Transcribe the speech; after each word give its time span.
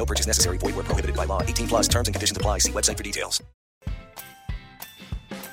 No 0.00 0.06
purchase 0.06 0.26
necessary. 0.26 0.56
Void 0.56 0.76
where 0.76 0.84
prohibited 0.84 1.14
by 1.14 1.26
law. 1.26 1.42
18 1.42 1.68
plus 1.68 1.86
terms 1.86 2.08
and 2.08 2.14
conditions 2.14 2.34
apply. 2.34 2.60
See 2.60 2.72
website 2.72 2.96
for 2.96 3.02
details. 3.02 3.42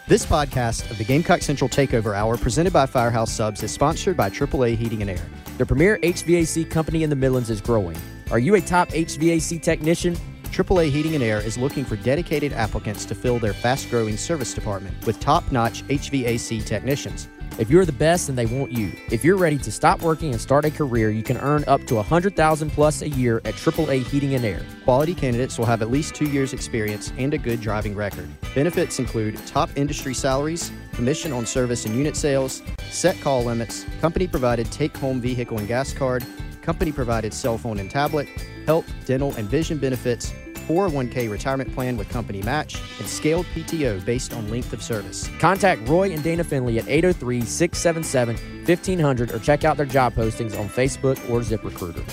This 0.07 0.25
podcast 0.25 0.89
of 0.89 0.97
the 0.97 1.03
Gamecock 1.03 1.41
Central 1.41 1.69
Takeover 1.69 2.15
Hour, 2.15 2.37
presented 2.37 2.71
by 2.71 2.85
Firehouse 2.85 3.29
Subs, 3.29 3.61
is 3.61 3.71
sponsored 3.71 4.15
by 4.15 4.29
AAA 4.29 4.77
Heating 4.77 5.01
and 5.01 5.11
Air. 5.11 5.27
The 5.57 5.65
premier 5.65 5.99
HVAC 6.01 6.71
company 6.71 7.03
in 7.03 7.09
the 7.09 7.15
Midlands 7.17 7.49
is 7.49 7.59
growing. 7.59 7.97
Are 8.31 8.39
you 8.39 8.55
a 8.55 8.61
top 8.61 8.87
HVAC 8.91 9.61
technician? 9.61 10.15
AAA 10.45 10.91
Heating 10.91 11.15
and 11.15 11.23
Air 11.25 11.41
is 11.41 11.57
looking 11.57 11.83
for 11.83 11.97
dedicated 11.97 12.53
applicants 12.53 13.03
to 13.03 13.15
fill 13.15 13.39
their 13.39 13.51
fast 13.51 13.89
growing 13.89 14.15
service 14.15 14.53
department 14.53 15.05
with 15.05 15.19
top 15.19 15.51
notch 15.51 15.85
HVAC 15.89 16.63
technicians. 16.63 17.27
If 17.57 17.71
you're 17.71 17.85
the 17.85 17.91
best, 17.91 18.27
then 18.27 18.35
they 18.35 18.45
want 18.45 18.71
you. 18.71 18.91
If 19.09 19.25
you're 19.25 19.35
ready 19.35 19.57
to 19.57 19.71
stop 19.71 20.03
working 20.03 20.31
and 20.31 20.39
start 20.39 20.63
a 20.65 20.69
career, 20.69 21.09
you 21.09 21.23
can 21.23 21.37
earn 21.37 21.63
up 21.65 21.83
to 21.87 21.95
100000 21.95 22.69
plus 22.69 23.01
a 23.01 23.09
year 23.09 23.37
at 23.45 23.55
AAA 23.55 24.05
Heating 24.05 24.35
and 24.35 24.45
Air. 24.45 24.61
Quality 24.83 25.15
candidates 25.15 25.57
will 25.57 25.65
have 25.65 25.81
at 25.81 25.89
least 25.89 26.13
two 26.13 26.25
years' 26.25 26.53
experience 26.53 27.11
and 27.17 27.33
a 27.33 27.37
good 27.39 27.59
driving 27.59 27.95
record. 27.95 28.29
Benefits 28.53 28.99
include 28.99 29.43
top 29.47 29.71
industry 29.75 30.13
salaries, 30.13 30.71
commission 30.93 31.33
on 31.33 31.47
service 31.47 31.85
and 31.85 31.95
unit 31.95 32.15
sales, 32.15 32.61
set 32.91 33.19
call 33.21 33.43
limits, 33.43 33.87
company 34.01 34.27
provided 34.27 34.71
take 34.71 34.95
home 34.95 35.19
vehicle 35.19 35.57
and 35.57 35.67
gas 35.67 35.91
card, 35.93 36.23
company 36.61 36.91
provided 36.91 37.33
cell 37.33 37.57
phone 37.57 37.79
and 37.79 37.89
tablet, 37.89 38.27
health, 38.67 38.85
dental, 39.05 39.33
and 39.33 39.49
vision 39.49 39.79
benefits, 39.79 40.31
401k 40.67 41.29
retirement 41.29 41.73
plan 41.73 41.97
with 41.97 42.09
company 42.09 42.41
match, 42.41 42.81
and 42.99 43.07
scaled 43.07 43.45
PTO 43.55 44.03
based 44.05 44.33
on 44.33 44.49
length 44.49 44.73
of 44.73 44.83
service. 44.83 45.29
Contact 45.39 45.87
Roy 45.87 46.11
and 46.11 46.23
Dana 46.23 46.43
Finley 46.43 46.79
at 46.79 46.87
803 46.87 47.41
677 47.41 48.35
1500 48.65 49.31
or 49.31 49.39
check 49.39 49.63
out 49.63 49.77
their 49.77 49.85
job 49.85 50.13
postings 50.13 50.59
on 50.59 50.67
Facebook 50.67 51.17
or 51.29 51.39
ZipRecruiter. 51.41 52.03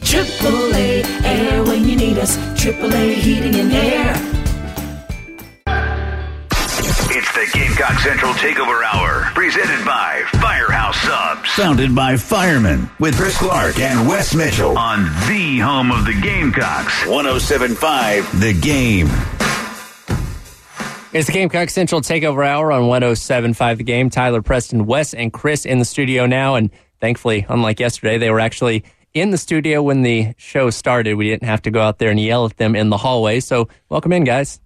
AAA 0.00 1.04
Air 1.24 1.64
when 1.64 1.86
you 1.86 1.96
need 1.96 2.16
us. 2.18 2.36
AAA 2.54 3.14
Heating 3.14 3.56
and 3.56 3.72
Air. 3.72 4.36
It's 7.08 7.32
the 7.32 7.50
Gamecock 7.52 7.98
Central 8.00 8.32
Takeover 8.34 8.84
Hour, 8.84 9.15
presented 9.46 9.84
by 9.84 10.24
Firehouse 10.40 10.96
Subs. 11.02 11.48
Founded 11.50 11.94
by 11.94 12.16
firemen 12.16 12.90
with 12.98 13.14
Chris 13.14 13.38
Clark 13.38 13.78
and 13.78 14.08
Wes 14.08 14.34
Mitchell 14.34 14.76
On 14.76 15.04
the 15.28 15.60
home 15.60 15.92
of 15.92 16.04
the 16.04 16.20
Gamecocks. 16.20 17.06
1075 17.06 18.40
The 18.40 18.52
Game. 18.54 19.06
It's 21.12 21.28
the 21.28 21.32
Gamecock 21.32 21.70
Central 21.70 22.00
Takeover 22.00 22.44
Hour 22.44 22.72
on 22.72 22.82
107.5 22.90 23.76
The 23.76 23.84
Game. 23.84 24.10
Tyler, 24.10 24.42
Preston, 24.42 24.84
Wes, 24.84 25.14
and 25.14 25.32
Chris 25.32 25.64
in 25.64 25.78
the 25.78 25.84
studio 25.84 26.26
now. 26.26 26.56
And 26.56 26.72
thankfully, 27.00 27.46
unlike 27.48 27.78
yesterday, 27.78 28.18
they 28.18 28.32
were 28.32 28.40
actually 28.40 28.82
in 29.14 29.30
the 29.30 29.38
studio 29.38 29.80
when 29.80 30.02
the 30.02 30.34
show 30.38 30.70
started. 30.70 31.14
We 31.14 31.28
didn't 31.28 31.46
have 31.46 31.62
to 31.62 31.70
go 31.70 31.80
out 31.80 32.00
there 32.00 32.10
and 32.10 32.18
yell 32.18 32.46
at 32.46 32.56
them 32.56 32.74
in 32.74 32.90
the 32.90 32.96
hallway. 32.96 33.38
So 33.38 33.68
welcome 33.90 34.12
in, 34.12 34.24
guys. 34.24 34.58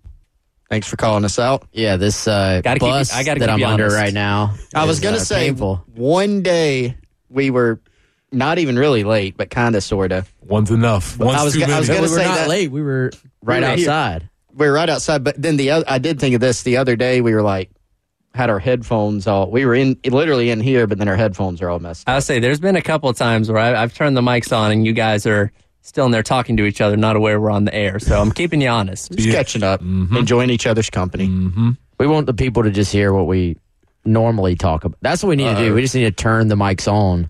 Thanks 0.70 0.86
for 0.86 0.96
calling 0.96 1.24
us 1.24 1.38
out. 1.38 1.66
Yeah, 1.72 1.96
this 1.96 2.28
uh, 2.28 2.60
Gotta 2.62 2.78
keep 2.78 2.88
bus 2.88 3.12
I 3.12 3.24
gotta 3.24 3.40
that 3.40 3.50
I'm 3.50 3.58
you 3.58 3.66
under 3.66 3.88
right 3.88 4.14
now. 4.14 4.54
I 4.72 4.84
was 4.86 5.00
going 5.00 5.14
to 5.16 5.20
uh, 5.20 5.24
say 5.24 5.46
painful. 5.48 5.84
one 5.94 6.42
day 6.42 6.96
we 7.28 7.50
were 7.50 7.80
not 8.30 8.58
even 8.58 8.78
really 8.78 9.02
late, 9.02 9.36
but 9.36 9.50
kind 9.50 9.74
of, 9.74 9.82
sort 9.82 10.12
of. 10.12 10.32
One's 10.40 10.70
enough. 10.70 11.18
One's 11.18 11.40
I 11.40 11.42
was 11.42 11.54
too 11.54 11.66
go- 11.66 11.72
I 11.74 11.78
was 11.80 11.88
gonna 11.88 12.02
we 12.02 12.08
were 12.08 12.16
say 12.16 12.24
not 12.24 12.34
that- 12.36 12.48
late. 12.48 12.70
We 12.70 12.82
were 12.82 13.10
right 13.42 13.62
were 13.62 13.68
here. 13.74 13.90
outside. 13.90 14.28
We 14.54 14.66
were 14.68 14.72
right 14.72 14.88
outside, 14.88 15.24
but 15.24 15.40
then 15.42 15.56
the 15.56 15.70
other, 15.72 15.84
I 15.88 15.98
did 15.98 16.20
think 16.20 16.36
of 16.36 16.40
this 16.40 16.62
the 16.62 16.76
other 16.76 16.94
day. 16.94 17.20
We 17.20 17.34
were 17.34 17.42
like, 17.42 17.70
had 18.32 18.48
our 18.48 18.60
headphones 18.60 19.26
all, 19.26 19.50
we 19.50 19.64
were 19.66 19.74
in 19.74 19.98
literally 20.04 20.50
in 20.50 20.60
here, 20.60 20.86
but 20.86 20.98
then 20.98 21.08
our 21.08 21.16
headphones 21.16 21.60
are 21.62 21.68
all 21.70 21.80
messed 21.80 22.08
up. 22.08 22.14
I'll 22.14 22.20
say 22.20 22.38
there's 22.38 22.60
been 22.60 22.76
a 22.76 22.82
couple 22.82 23.08
of 23.10 23.16
times 23.16 23.50
where 23.50 23.60
I, 23.60 23.74
I've 23.82 23.92
turned 23.92 24.16
the 24.16 24.20
mics 24.20 24.56
on 24.56 24.70
and 24.70 24.86
you 24.86 24.92
guys 24.92 25.26
are 25.26 25.50
still 25.82 26.06
in 26.06 26.12
there 26.12 26.22
talking 26.22 26.56
to 26.58 26.64
each 26.64 26.80
other, 26.80 26.96
not 26.96 27.16
aware 27.16 27.40
we're 27.40 27.50
on 27.50 27.64
the 27.64 27.74
air. 27.74 27.98
So 27.98 28.20
I'm 28.20 28.30
keeping 28.32 28.60
you 28.60 28.68
honest. 28.68 29.12
Just 29.12 29.30
catching 29.30 29.62
up, 29.62 29.80
enjoying 29.80 30.50
each 30.50 30.66
other's 30.66 30.90
company. 30.90 31.28
Mm-hmm. 31.28 31.70
We 31.98 32.06
want 32.06 32.26
the 32.26 32.34
people 32.34 32.62
to 32.64 32.70
just 32.70 32.92
hear 32.92 33.12
what 33.12 33.26
we 33.26 33.56
normally 34.04 34.56
talk 34.56 34.84
about. 34.84 34.98
That's 35.02 35.22
what 35.22 35.28
we 35.30 35.36
need 35.36 35.54
to 35.54 35.56
do. 35.56 35.74
We 35.74 35.82
just 35.82 35.94
need 35.94 36.04
to 36.04 36.10
turn 36.12 36.48
the 36.48 36.54
mics 36.54 36.90
on 36.90 37.28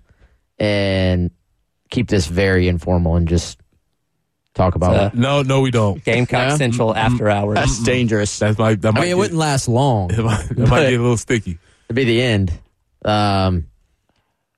and 0.58 1.30
keep 1.90 2.08
this 2.08 2.26
very 2.26 2.68
informal 2.68 3.16
and 3.16 3.26
just 3.26 3.58
talk 4.54 4.74
about 4.74 4.94
Uh, 4.96 5.06
it. 5.06 5.14
No, 5.14 5.42
no, 5.42 5.60
we 5.60 5.70
don't. 5.70 6.04
Gamecock 6.04 6.50
Yeah? 6.50 6.56
Central 6.56 6.94
after 6.94 7.28
hours. 7.28 7.56
That's 7.56 7.82
dangerous. 7.82 8.38
That's 8.38 8.58
my. 8.58 8.74
That 8.74 8.88
I 8.88 8.90
might 8.92 9.00
mean, 9.00 9.04
it 9.06 9.10
get, 9.10 9.18
wouldn't 9.18 9.38
last 9.38 9.68
long. 9.68 10.10
It 10.14 10.22
might, 10.24 10.48
that 10.50 10.68
might 10.68 10.82
get 10.90 10.94
a 10.94 11.02
little 11.02 11.16
sticky. 11.16 11.58
It'd 11.88 11.96
be 11.96 12.04
the 12.04 12.22
end. 12.22 12.52
Um, 13.04 13.66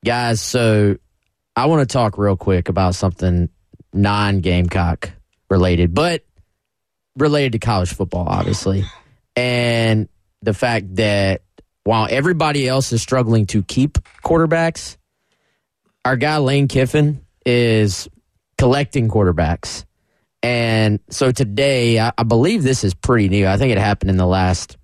guys, 0.05 0.41
so 0.41 0.97
I 1.57 1.67
want 1.67 1.89
to 1.89 1.93
talk 1.93 2.19
real 2.19 2.37
quick 2.37 2.69
about 2.69 2.95
something 2.95 3.49
non 3.93 4.41
Gamecock 4.41 5.11
related, 5.51 5.95
but 5.95 6.25
related 7.17 7.53
to 7.53 7.59
college 7.59 7.93
football, 7.93 8.27
obviously. 8.27 8.85
And 9.37 10.09
the 10.41 10.55
fact 10.55 10.97
that 10.97 11.43
while 11.85 12.07
everybody 12.11 12.69
else 12.69 12.93
is 12.93 13.03
struggling 13.03 13.47
to 13.47 13.63
keep 13.63 13.99
quarterbacks, 14.25 14.97
our 16.05 16.17
guy 16.17 16.39
Lane 16.39 16.69
Kiffin 16.69 17.25
is 17.45 18.09
collecting 18.59 19.09
quarterbacks. 19.09 19.85
And 20.43 21.01
so 21.11 21.31
today, 21.31 22.01
I, 22.01 22.13
I 22.19 22.23
believe 22.25 22.63
this 22.63 22.85
is 22.85 22.95
pretty 22.95 23.29
new. 23.29 23.47
I 23.47 23.57
think 23.57 23.73
it 23.73 23.79
happened 23.79 24.11
in 24.11 24.17
the 24.17 24.27
last 24.27 24.77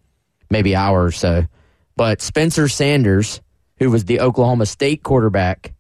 maybe 0.50 0.76
hour 0.76 1.04
or 1.04 1.12
so. 1.12 1.46
But 1.96 2.22
Spencer 2.22 2.68
Sanders, 2.68 3.40
who 3.78 3.90
was 3.90 4.04
the 4.04 4.20
Oklahoma 4.20 4.66
State 4.66 5.02
quarterback 5.02 5.74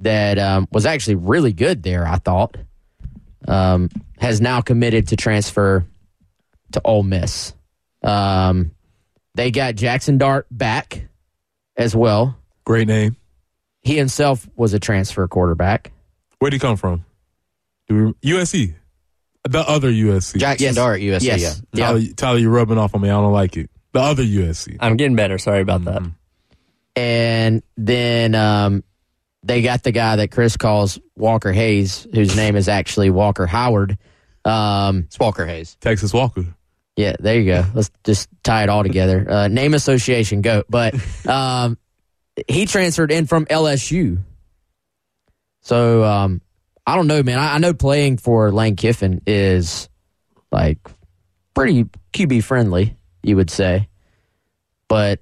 that 0.00 0.38
um, 0.38 0.68
was 0.72 0.86
actually 0.86 1.16
really 1.16 1.52
good 1.52 1.82
there, 1.82 2.06
I 2.06 2.16
thought, 2.16 2.56
um, 3.46 3.90
has 4.18 4.40
now 4.40 4.60
committed 4.60 5.08
to 5.08 5.16
transfer 5.16 5.84
to 6.72 6.80
Ole 6.84 7.02
Miss. 7.02 7.52
Um, 8.02 8.72
they 9.34 9.50
got 9.50 9.74
Jackson 9.74 10.18
Dart 10.18 10.46
back 10.50 11.08
as 11.76 11.94
well. 11.94 12.36
Great 12.64 12.88
name. 12.88 13.16
He 13.82 13.96
himself 13.96 14.48
was 14.56 14.74
a 14.74 14.78
transfer 14.78 15.26
quarterback. 15.28 15.92
Where'd 16.38 16.52
he 16.52 16.58
come 16.58 16.76
from? 16.76 17.04
USC. 17.90 18.74
The 19.48 19.60
other 19.60 19.90
USC. 19.90 20.38
Jackson 20.38 20.64
Yes. 20.66 20.74
Dart, 20.74 21.00
USC. 21.00 21.22
Yes. 21.22 21.62
Yeah. 21.72 21.86
Tyler, 21.86 22.00
Tyler, 22.14 22.38
you're 22.38 22.50
rubbing 22.50 22.78
off 22.78 22.94
on 22.94 23.00
me. 23.00 23.08
I 23.08 23.12
don't 23.12 23.32
like 23.32 23.56
it. 23.56 23.70
The 23.92 24.00
other 24.00 24.22
USC. 24.22 24.76
I'm 24.80 24.96
getting 24.96 25.16
better. 25.16 25.38
Sorry 25.38 25.60
about 25.60 25.84
that. 25.86 26.02
And 26.94 27.62
then 27.76 28.34
um, 28.34 28.84
they 29.42 29.62
got 29.62 29.82
the 29.82 29.92
guy 29.92 30.16
that 30.16 30.30
Chris 30.30 30.56
calls 30.56 30.98
Walker 31.16 31.52
Hayes, 31.52 32.06
whose 32.14 32.36
name 32.36 32.56
is 32.56 32.68
actually 32.68 33.10
Walker 33.10 33.46
Howard. 33.46 33.96
Um, 34.44 35.04
It's 35.06 35.18
Walker 35.18 35.46
Hayes. 35.46 35.76
Texas 35.80 36.12
Walker. 36.12 36.44
yeah, 36.96 37.14
there 37.18 37.38
you 37.38 37.46
go. 37.46 37.64
Let's 37.74 37.90
just 38.04 38.28
tie 38.42 38.62
it 38.64 38.68
all 38.68 38.82
together. 38.82 39.26
Uh, 39.30 39.48
name 39.48 39.74
association, 39.74 40.42
go. 40.42 40.64
But 40.68 40.94
um, 41.26 41.78
he 42.48 42.66
transferred 42.66 43.10
in 43.12 43.26
from 43.26 43.46
LSU. 43.46 44.18
So 45.62 46.04
um, 46.04 46.40
I 46.86 46.96
don't 46.96 47.06
know, 47.06 47.22
man. 47.22 47.38
I, 47.38 47.54
I 47.54 47.58
know 47.58 47.74
playing 47.74 48.18
for 48.18 48.50
Lane 48.52 48.76
Kiffin 48.76 49.22
is 49.26 49.88
like 50.52 50.78
pretty 51.54 51.84
QB 52.12 52.42
friendly, 52.44 52.96
you 53.22 53.36
would 53.36 53.50
say. 53.50 53.88
But 54.88 55.20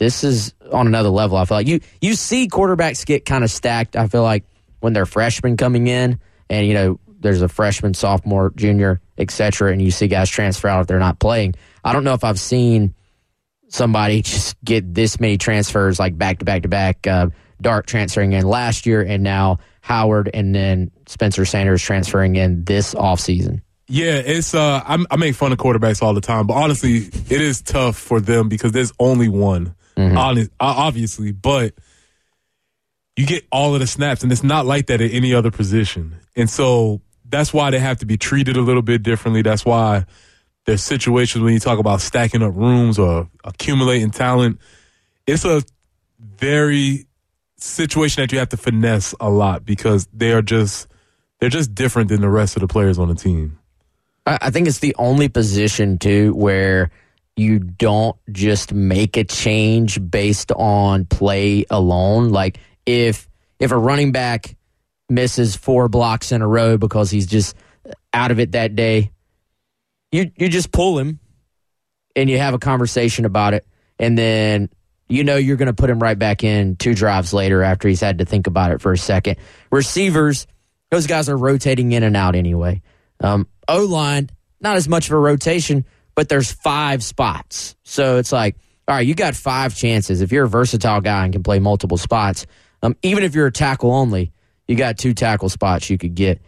this 0.00 0.24
is 0.24 0.54
on 0.72 0.86
another 0.86 1.10
level. 1.10 1.36
I 1.36 1.44
feel 1.44 1.58
like 1.58 1.68
you 1.68 1.80
you 2.00 2.14
see 2.14 2.48
quarterbacks 2.48 3.04
get 3.04 3.26
kind 3.26 3.44
of 3.44 3.50
stacked. 3.50 3.94
I 3.96 4.08
feel 4.08 4.22
like 4.22 4.44
when 4.80 4.94
they're 4.94 5.06
freshmen 5.06 5.58
coming 5.58 5.86
in, 5.86 6.18
and 6.48 6.66
you 6.66 6.74
know 6.74 6.98
there's 7.20 7.42
a 7.42 7.48
freshman, 7.48 7.92
sophomore, 7.92 8.50
junior, 8.56 9.00
etc., 9.18 9.70
and 9.70 9.80
you 9.80 9.90
see 9.90 10.08
guys 10.08 10.30
transfer 10.30 10.68
out 10.68 10.80
if 10.80 10.86
they're 10.86 10.98
not 10.98 11.20
playing. 11.20 11.54
I 11.84 11.92
don't 11.92 12.02
know 12.02 12.14
if 12.14 12.24
I've 12.24 12.40
seen 12.40 12.94
somebody 13.68 14.22
just 14.22 14.56
get 14.64 14.92
this 14.94 15.20
many 15.20 15.36
transfers 15.36 16.00
like 16.00 16.16
back 16.16 16.38
to 16.38 16.46
back 16.46 16.62
to 16.62 16.68
back. 16.68 17.06
Uh, 17.06 17.28
Dart 17.60 17.86
transferring 17.86 18.32
in 18.32 18.46
last 18.46 18.86
year, 18.86 19.02
and 19.02 19.22
now 19.22 19.58
Howard, 19.82 20.30
and 20.32 20.54
then 20.54 20.90
Spencer 21.06 21.44
Sanders 21.44 21.82
transferring 21.82 22.36
in 22.36 22.64
this 22.64 22.94
offseason. 22.94 23.60
Yeah, 23.86 24.14
it's 24.14 24.54
uh 24.54 24.82
I 24.86 25.16
make 25.16 25.34
fun 25.34 25.52
of 25.52 25.58
quarterbacks 25.58 26.00
all 26.00 26.14
the 26.14 26.22
time, 26.22 26.46
but 26.46 26.54
honestly, 26.54 27.10
it 27.28 27.42
is 27.42 27.60
tough 27.60 27.98
for 27.98 28.18
them 28.18 28.48
because 28.48 28.72
there's 28.72 28.94
only 28.98 29.28
one. 29.28 29.74
Mm-hmm. 30.00 30.18
Honest, 30.18 30.50
obviously, 30.58 31.32
but 31.32 31.74
you 33.16 33.26
get 33.26 33.44
all 33.52 33.74
of 33.74 33.80
the 33.80 33.86
snaps, 33.86 34.22
and 34.22 34.32
it's 34.32 34.42
not 34.42 34.66
like 34.66 34.86
that 34.86 35.00
at 35.00 35.10
any 35.10 35.34
other 35.34 35.50
position. 35.50 36.16
And 36.36 36.48
so 36.48 37.00
that's 37.28 37.52
why 37.52 37.70
they 37.70 37.78
have 37.78 37.98
to 37.98 38.06
be 38.06 38.16
treated 38.16 38.56
a 38.56 38.62
little 38.62 38.82
bit 38.82 39.02
differently. 39.02 39.42
That's 39.42 39.64
why 39.64 40.06
there's 40.64 40.82
situations 40.82 41.42
when 41.42 41.52
you 41.52 41.60
talk 41.60 41.78
about 41.78 42.00
stacking 42.00 42.42
up 42.42 42.54
rooms 42.54 42.98
or 42.98 43.28
accumulating 43.44 44.10
talent. 44.10 44.58
It's 45.26 45.44
a 45.44 45.62
very 46.18 47.06
situation 47.56 48.22
that 48.22 48.32
you 48.32 48.38
have 48.38 48.48
to 48.50 48.56
finesse 48.56 49.14
a 49.20 49.30
lot 49.30 49.64
because 49.64 50.08
they 50.12 50.32
are 50.32 50.42
just 50.42 50.88
they're 51.40 51.50
just 51.50 51.74
different 51.74 52.08
than 52.08 52.20
the 52.20 52.28
rest 52.28 52.56
of 52.56 52.60
the 52.60 52.68
players 52.68 52.98
on 52.98 53.08
the 53.08 53.14
team. 53.14 53.58
I 54.26 54.50
think 54.50 54.68
it's 54.68 54.78
the 54.78 54.94
only 54.98 55.28
position 55.28 55.98
too 55.98 56.34
where 56.34 56.90
you 57.36 57.58
don't 57.58 58.16
just 58.30 58.72
make 58.72 59.16
a 59.16 59.24
change 59.24 59.98
based 60.10 60.52
on 60.52 61.06
play 61.06 61.64
alone. 61.70 62.30
Like 62.30 62.58
if 62.86 63.28
if 63.58 63.72
a 63.72 63.78
running 63.78 64.12
back 64.12 64.56
misses 65.08 65.56
four 65.56 65.88
blocks 65.88 66.32
in 66.32 66.42
a 66.42 66.48
row 66.48 66.76
because 66.76 67.10
he's 67.10 67.26
just 67.26 67.54
out 68.12 68.30
of 68.30 68.40
it 68.40 68.52
that 68.52 68.74
day, 68.76 69.10
you 70.12 70.30
you 70.36 70.48
just 70.48 70.72
pull 70.72 70.98
him 70.98 71.20
and 72.16 72.28
you 72.28 72.38
have 72.38 72.54
a 72.54 72.58
conversation 72.58 73.24
about 73.24 73.54
it, 73.54 73.66
and 73.98 74.18
then 74.18 74.68
you 75.08 75.24
know 75.24 75.36
you're 75.36 75.56
going 75.56 75.66
to 75.66 75.72
put 75.72 75.90
him 75.90 76.00
right 76.00 76.18
back 76.18 76.44
in 76.44 76.76
two 76.76 76.94
drives 76.94 77.32
later 77.32 77.62
after 77.62 77.88
he's 77.88 78.00
had 78.00 78.18
to 78.18 78.24
think 78.24 78.46
about 78.46 78.72
it 78.72 78.80
for 78.80 78.92
a 78.92 78.98
second. 78.98 79.36
Receivers, 79.70 80.46
those 80.90 81.06
guys 81.06 81.28
are 81.28 81.36
rotating 81.36 81.92
in 81.92 82.02
and 82.02 82.16
out 82.16 82.34
anyway. 82.34 82.82
Um, 83.20 83.46
o 83.68 83.84
line, 83.84 84.30
not 84.60 84.76
as 84.76 84.88
much 84.88 85.06
of 85.06 85.12
a 85.12 85.18
rotation, 85.18 85.84
but 86.14 86.28
there's 86.28 86.50
five 86.52 87.02
spots. 87.02 87.76
So 87.82 88.18
it's 88.18 88.32
like, 88.32 88.56
all 88.88 88.96
right, 88.96 89.06
you 89.06 89.14
got 89.14 89.34
five 89.34 89.74
chances. 89.74 90.20
If 90.20 90.32
you're 90.32 90.44
a 90.44 90.48
versatile 90.48 91.00
guy 91.00 91.24
and 91.24 91.32
can 91.32 91.42
play 91.42 91.58
multiple 91.58 91.96
spots, 91.96 92.46
um, 92.82 92.96
even 93.02 93.24
if 93.24 93.34
you're 93.34 93.46
a 93.46 93.52
tackle 93.52 93.92
only, 93.92 94.32
you 94.66 94.76
got 94.76 94.98
two 94.98 95.14
tackle 95.14 95.48
spots 95.48 95.90
you 95.90 95.98
could 95.98 96.14
get. 96.14 96.40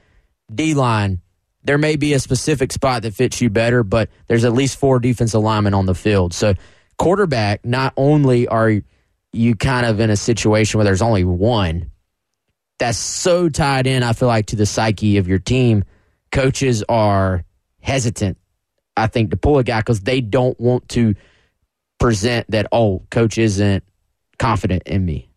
D 0.53 0.75
line, 0.75 1.21
there 1.65 1.79
may 1.79 1.97
be 1.97 2.15
a 2.15 2.19
specific 2.19 2.73
spot 2.73 3.03
that 3.03 3.15
fits 3.15 3.41
you 3.41 3.51
better, 3.51 3.83
but 3.83 4.11
there's 4.27 4.45
at 4.45 4.53
least 4.53 4.79
four 4.79 4.99
defensive 4.99 5.41
linemen 5.41 5.75
on 5.75 5.87
the 5.87 5.95
field. 5.95 6.35
So, 6.35 6.55
quarterback, 6.99 7.65
not 7.65 7.93
only 7.97 8.49
are 8.49 8.83
you 9.33 9.55
kind 9.55 9.87
of 9.87 10.01
in 10.01 10.11
a 10.11 10.17
situation 10.17 10.79
where 10.79 10.85
there's 10.85 11.03
only 11.03 11.25
one, 11.25 11.91
that's 12.79 12.99
so 12.99 13.49
tied 13.49 13.87
in, 13.87 14.03
I 14.03 14.13
feel 14.13 14.29
like, 14.29 14.47
to 14.47 14.57
the 14.57 14.67
psyche 14.67 15.19
of 15.19 15.29
your 15.29 15.39
team. 15.39 15.85
Coaches 16.33 16.83
are 16.89 17.45
hesitant, 17.81 18.39
I 18.97 19.07
think, 19.07 19.31
to 19.31 19.37
pull 19.37 19.59
a 19.59 19.65
guy 19.65 19.81
because 19.81 20.01
they 20.01 20.21
don't 20.21 20.59
want 20.61 20.89
to 20.91 21.15
present 21.99 22.51
that, 22.51 22.67
oh, 22.73 23.03
coach 23.11 23.39
isn't 23.39 23.85
confident 24.39 24.83
in 24.87 25.05
me. 25.05 25.29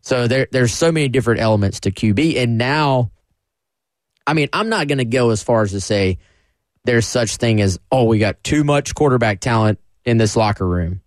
So 0.00 0.28
there, 0.28 0.46
there's 0.50 0.72
so 0.72 0.92
many 0.92 1.08
different 1.08 1.40
elements 1.40 1.80
to 1.80 1.90
QB. 1.90 2.36
And 2.36 2.58
now, 2.58 3.10
I 4.26 4.34
mean, 4.34 4.48
I'm 4.52 4.68
not 4.68 4.86
going 4.86 4.98
to 4.98 5.04
go 5.04 5.30
as 5.30 5.42
far 5.42 5.62
as 5.62 5.72
to 5.72 5.80
say 5.80 6.18
there's 6.84 7.06
such 7.06 7.36
thing 7.36 7.60
as, 7.60 7.78
oh, 7.90 8.04
we 8.04 8.18
got 8.18 8.42
too 8.44 8.64
much 8.64 8.94
quarterback 8.94 9.40
talent 9.40 9.80
in 10.04 10.18
this 10.18 10.36
locker 10.36 10.66
room. 10.66 11.00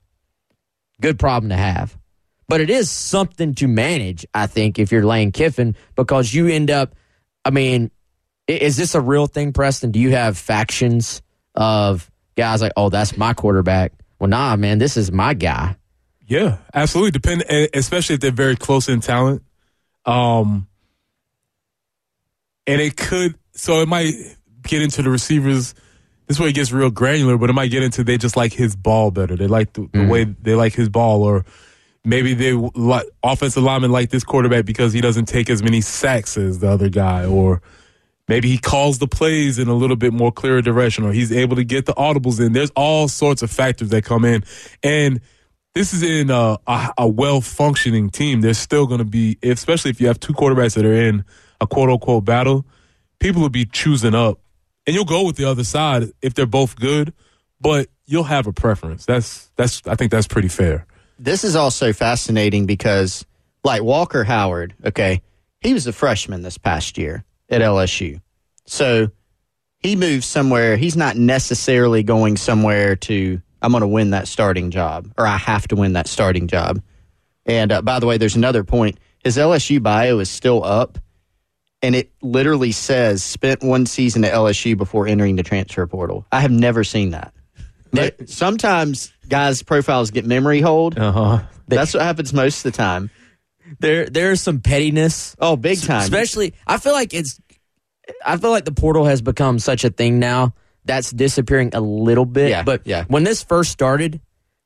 Good 1.00 1.19
problem 1.19 1.50
to 1.50 1.55
have. 1.55 1.95
But 2.47 2.61
it 2.61 2.69
is 2.69 2.89
something 2.89 3.55
to 3.55 3.67
manage, 3.67 4.25
I 4.33 4.47
think, 4.47 4.79
if 4.79 4.91
you're 4.91 5.05
Lane 5.05 5.31
Kiffin, 5.31 5.75
because 5.95 6.33
you 6.33 6.47
end 6.47 6.71
up, 6.71 6.95
I 7.45 7.51
mean, 7.51 7.91
is 8.47 8.77
this 8.77 8.95
a 8.95 9.01
real 9.01 9.27
thing, 9.27 9.53
Preston? 9.53 9.91
Do 9.91 10.00
you 10.00 10.11
have 10.11 10.38
factions 10.38 11.21
of 11.57 12.09
guys 12.38 12.62
like, 12.62 12.71
oh, 12.77 12.89
that's 12.89 13.18
my 13.18 13.33
quarterback? 13.33 13.92
Well, 14.19 14.30
nah, 14.30 14.56
man, 14.56 14.77
this 14.77 14.95
is 14.95 15.12
my 15.12 15.33
guy. 15.33 15.75
Yeah, 16.25 16.57
absolutely. 16.74 17.12
Depend, 17.12 17.44
especially 17.74 18.15
if 18.15 18.21
they're 18.21 18.31
very 18.31 18.56
close 18.56 18.88
in 18.88 19.01
talent. 19.01 19.44
Um, 20.06 20.68
and 22.65 22.81
it 22.81 22.95
could, 22.95 23.36
so 23.54 23.81
it 23.81 23.88
might 23.88 24.13
get 24.63 24.81
into 24.81 25.01
the 25.01 25.09
receivers. 25.09 25.74
This 26.27 26.39
way 26.39 26.50
it 26.50 26.54
gets 26.54 26.71
real 26.71 26.92
granular, 26.92 27.38
but 27.38 27.50
it 27.50 27.54
might 27.54 27.71
get 27.71 27.83
into 27.83 28.03
they 28.03 28.18
just 28.18 28.36
like 28.36 28.53
his 28.53 28.75
ball 28.75 29.12
better. 29.12 29.36
They 29.36 29.48
like 29.48 29.74
the, 29.74 29.81
the 29.81 29.88
mm-hmm. 29.88 30.10
way 30.10 30.24
they 30.25 30.56
like 30.56 30.74
his 30.74 30.89
ball, 30.89 31.24
or 31.24 31.45
maybe 32.03 32.33
they 32.33 32.51
like 32.51 33.06
offensive 33.24 33.63
linemen 33.63 33.92
like 33.92 34.10
this 34.10 34.25
quarterback 34.25 34.65
because 34.65 34.92
he 34.92 35.00
doesn't 35.00 35.25
take 35.25 35.50
as 35.50 35.63
many 35.63 35.80
sacks 35.80 36.38
as 36.38 36.60
the 36.60 36.69
other 36.69 36.89
guy, 36.89 37.25
or 37.25 37.62
maybe 38.27 38.50
he 38.50 38.57
calls 38.57 39.00
the 39.00 39.07
plays 39.07 39.57
in 39.59 39.68
a 39.68 39.74
little 39.74 39.95
bit 39.95 40.13
more 40.13 40.31
clearer 40.31 40.62
direction, 40.62 41.03
or 41.03 41.12
he's 41.12 41.31
able 41.31 41.56
to 41.56 41.63
get 41.63 41.85
the 41.85 41.94
audibles 41.94 42.45
in. 42.45 42.53
There's 42.53 42.71
all 42.71 43.07
sorts 43.07 43.41
of 43.41 43.50
factors 43.50 43.89
that 43.89 44.03
come 44.03 44.25
in, 44.25 44.44
and 44.83 45.21
this 45.74 45.94
is 45.94 46.03
in 46.03 46.29
a, 46.29 46.57
a, 46.68 46.94
a 46.97 47.07
well 47.07 47.41
functioning 47.41 48.09
team. 48.09 48.41
There's 48.41 48.57
still 48.57 48.88
going 48.88 49.00
to 49.00 49.06
be, 49.06 49.38
especially 49.44 49.91
if 49.91 50.01
you 50.01 50.07
have 50.07 50.19
two 50.19 50.33
quarterbacks 50.33 50.75
that 50.75 50.85
are 50.85 50.94
in 50.94 51.24
a 51.62 51.68
quote 51.68 51.89
unquote 51.89 52.25
battle, 52.25 52.65
people 53.19 53.41
will 53.41 53.50
be 53.50 53.65
choosing 53.65 54.15
up, 54.15 54.39
and 54.85 54.95
you'll 54.95 55.06
go 55.06 55.25
with 55.25 55.35
the 55.35 55.45
other 55.45 55.63
side 55.63 56.12
if 56.21 56.33
they're 56.33 56.45
both 56.45 56.75
good, 56.75 57.13
but 57.62 57.88
you'll 58.06 58.24
have 58.24 58.47
a 58.47 58.53
preference. 58.53 59.06
That's 59.06 59.51
that's 59.56 59.85
I 59.88 59.95
think 59.95 60.12
that's 60.12 60.27
pretty 60.27 60.50
fair. 60.50 60.85
This 61.19 61.44
is 61.44 61.56
also 61.56 61.94
fascinating 61.94 62.68
because, 62.68 63.25
like 63.63 63.81
Walker 63.81 64.24
Howard, 64.24 64.75
okay, 64.85 65.21
he 65.62 65.74
was 65.74 65.88
a 65.88 65.94
freshman 65.94 66.44
this 66.44 66.59
past 66.59 66.97
year 66.97 67.24
at 67.49 67.61
LSU, 67.61 68.21
so 68.65 69.09
he 69.79 69.95
moves 69.95 70.25
somewhere. 70.25 70.77
He's 70.77 70.97
not 70.97 71.15
necessarily 71.15 72.03
going 72.03 72.38
somewhere 72.38 72.95
to 72.97 73.41
I'm 73.61 73.71
going 73.71 73.81
to 73.81 73.88
win 73.88 74.11
that 74.11 74.27
starting 74.27 74.71
job, 74.71 75.11
or 75.17 75.25
I 75.25 75.38
have 75.38 75.67
to 75.69 75.75
win 75.75 75.94
that 75.94 76.07
starting 76.07 76.47
job. 76.47 76.81
And 77.45 77.71
uh, 77.71 77.81
by 77.81 77.99
the 77.99 78.05
way, 78.05 78.17
there's 78.17 78.35
another 78.35 78.63
point. 78.63 78.99
His 79.23 79.38
LSU 79.38 79.81
bio 79.81 80.19
is 80.19 80.29
still 80.29 80.63
up, 80.63 80.97
and 81.81 81.95
it 81.95 82.11
literally 82.21 82.71
says 82.71 83.23
spent 83.23 83.63
one 83.63 83.85
season 83.85 84.23
at 84.25 84.33
LSU 84.33 84.77
before 84.77 85.07
entering 85.07 85.35
the 85.35 85.43
transfer 85.43 85.85
portal. 85.88 86.25
I 86.31 86.41
have 86.41 86.51
never 86.51 86.83
seen 86.83 87.11
that. 87.11 87.33
But 87.91 88.29
sometimes 88.29 89.11
guys' 89.27 89.63
profiles 89.63 90.11
get 90.11 90.25
memory 90.25 90.61
hold. 90.61 91.00
Uh-huh. 91.00 91.41
That's 91.67 91.93
what 91.93 92.03
happens 92.03 92.33
most 92.33 92.65
of 92.65 92.71
the 92.71 92.77
time. 92.77 93.09
There, 93.79 94.05
there's 94.05 94.41
some 94.41 94.61
pettiness. 94.61 95.35
Oh, 95.39 95.55
big 95.55 95.81
time. 95.81 96.01
Especially, 96.01 96.53
I 96.65 96.77
feel 96.77 96.93
like 96.93 97.13
it's. 97.13 97.39
I 98.25 98.37
feel 98.37 98.51
like 98.51 98.65
the 98.65 98.71
portal 98.71 99.05
has 99.05 99.21
become 99.21 99.59
such 99.59 99.83
a 99.83 99.89
thing 99.89 100.19
now 100.19 100.53
that's 100.85 101.11
disappearing 101.11 101.71
a 101.73 101.81
little 101.81 102.25
bit. 102.25 102.49
Yeah, 102.49 102.63
but 102.63 102.81
yeah. 102.85 103.03
when 103.07 103.23
this 103.25 103.43
first 103.43 103.71
started, 103.71 104.21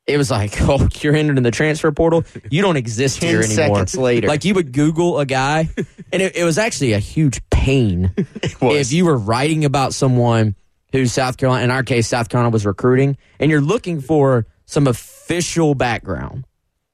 it 0.08 0.18
was 0.18 0.32
like, 0.32 0.54
oh, 0.62 0.88
you're 1.02 1.16
entered 1.16 1.38
in 1.38 1.44
the 1.44 1.52
transfer 1.52 1.92
portal. 1.92 2.24
You 2.50 2.62
don't 2.62 2.78
exist 2.78 3.22
here 3.22 3.40
anymore. 3.40 3.56
seconds 3.56 3.96
later. 3.96 4.28
Like 4.28 4.46
you 4.46 4.54
would 4.54 4.72
Google 4.72 5.20
a 5.20 5.26
guy, 5.26 5.70
and 6.12 6.22
it, 6.22 6.36
it 6.36 6.44
was 6.44 6.58
actually 6.58 6.94
a 6.94 7.00
huge 7.00 7.42
pain 7.50 8.14
if 8.18 8.94
you 8.94 9.06
were 9.06 9.18
writing 9.18 9.66
about 9.66 9.94
someone 9.94 10.56
who's 10.92 11.12
South 11.12 11.38
Carolina. 11.38 11.64
In 11.66 11.72
our 11.72 11.84
case, 11.84 12.08
South 12.08 12.30
Carolina 12.30 12.52
was 12.52 12.66
recruiting, 12.66 13.18
and 13.40 13.52
you're 13.52 13.62
looking 13.62 14.02
for 14.02 14.46
some 14.66 14.88
official 14.88 15.76
background. 15.76 16.46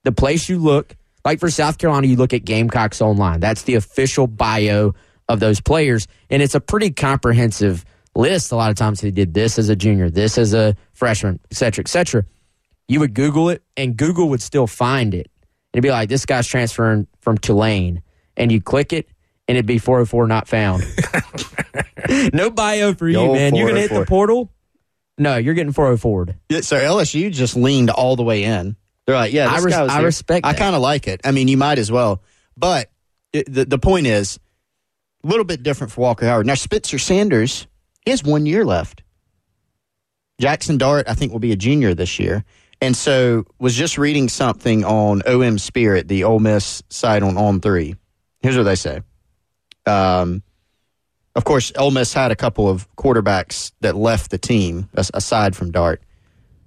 The 0.04 0.12
place 0.12 0.48
you 0.50 0.60
look, 0.60 0.96
like 1.28 1.42
for 1.42 1.52
South 1.52 1.78
Carolina, 1.78 2.08
you 2.08 2.16
look 2.16 2.34
at 2.34 2.46
Gamecocks 2.46 3.02
Online. 3.02 3.42
That's 3.42 3.64
the 3.64 3.76
official 3.76 4.28
bio 4.28 4.94
of 5.28 5.42
those 5.42 5.60
players, 5.60 6.08
and 6.30 6.42
it's 6.42 6.56
a 6.56 6.62
pretty 6.62 6.90
comprehensive 6.90 7.84
list. 8.16 8.54
A 8.54 8.56
lot 8.56 8.70
of 8.70 8.78
times 8.78 9.02
he 9.02 9.12
did 9.12 9.34
this 9.34 9.60
as 9.60 9.68
a 9.68 9.76
junior, 9.76 10.10
this 10.10 10.38
as 10.38 10.54
a 10.54 10.74
freshman, 10.94 11.42
et 11.52 11.58
cetera, 11.58 11.84
et 11.84 11.90
cetera. 11.90 12.24
You 12.88 13.02
would 13.02 13.14
Google 13.14 13.50
it, 13.50 13.62
and 13.76 13.98
Google 13.98 14.30
would 14.30 14.42
still 14.42 14.68
find 14.68 15.14
it. 15.14 15.30
And 15.74 15.80
it'd 15.80 15.84
be 15.84 15.92
like, 15.92 16.08
this 16.08 16.26
guy's 16.26 16.48
transferring 16.48 17.08
from 17.20 17.38
Tulane. 17.38 18.04
And 18.38 18.50
you 18.50 18.62
click 18.62 18.94
it, 18.94 19.10
and 19.50 19.58
it'd 19.58 19.66
be 19.66 19.80
404 19.80 20.28
not 20.28 20.48
found. 20.48 20.86
no 22.34 22.50
bio 22.50 22.94
for 22.94 23.10
you, 23.10 23.34
man. 23.34 23.54
You're 23.54 23.68
going 23.68 23.76
to 23.76 23.82
hit 23.82 24.00
the 24.00 24.06
portal? 24.06 24.50
No, 25.18 25.36
you're 25.36 25.56
getting 25.56 25.74
404. 25.74 26.38
Yeah, 26.48 26.62
so 26.62 26.80
LSU 26.80 27.34
just 27.34 27.58
leaned 27.58 27.90
all 27.90 28.16
the 28.16 28.24
way 28.24 28.46
in. 28.46 28.78
They're 29.08 29.16
like, 29.16 29.34
yeah, 29.34 29.50
I, 29.50 29.60
res- 29.60 29.74
I 29.74 30.02
respect 30.02 30.46
I 30.46 30.54
kind 30.54 30.76
of 30.76 30.82
like 30.82 31.08
it. 31.08 31.22
I 31.24 31.32
mean, 31.32 31.48
you 31.48 31.58
might 31.58 31.80
as 31.80 31.92
well. 31.92 32.22
But 32.58 32.92
it, 33.34 33.52
the, 33.52 33.66
the 33.66 33.80
point 33.80 34.06
is, 34.06 34.38
a 35.24 35.28
little 35.28 35.46
bit 35.46 35.64
different 35.64 35.94
for 35.94 36.02
Walker 36.02 36.26
Howard. 36.26 36.46
Now, 36.46 36.56
Spencer 36.56 37.00
Sanders 37.00 37.68
he 38.08 38.12
has 38.12 38.24
one 38.24 38.46
year 38.46 38.64
left. 38.64 39.04
Jackson 40.40 40.78
Dart, 40.78 41.10
I 41.10 41.14
think, 41.14 41.34
will 41.34 41.40
be 41.40 41.52
a 41.52 41.58
junior 41.58 41.94
this 41.94 42.20
year. 42.20 42.46
And 42.80 42.96
so 42.96 43.46
was 43.60 43.76
just 43.76 43.98
reading 43.98 44.30
something 44.30 44.86
on 44.86 45.24
OM 45.28 45.58
Spirit, 45.58 46.08
the 46.08 46.24
Ole 46.24 46.40
Miss 46.40 46.82
site 46.88 47.22
on 47.22 47.36
On 47.38 47.60
Three. 47.60 47.98
Here's 48.40 48.56
what 48.56 48.64
they 48.64 48.76
say. 48.76 49.02
Um, 49.86 50.42
of 51.36 51.44
course, 51.44 51.74
Ole 51.76 51.92
Miss 51.92 52.14
had 52.14 52.32
a 52.32 52.36
couple 52.38 52.70
of 52.70 52.88
quarterbacks 52.96 53.74
that 53.82 53.98
left 53.98 54.32
the 54.32 54.38
team 54.38 54.88
aside 54.96 55.54
from 55.54 55.72
Dart, 55.72 56.02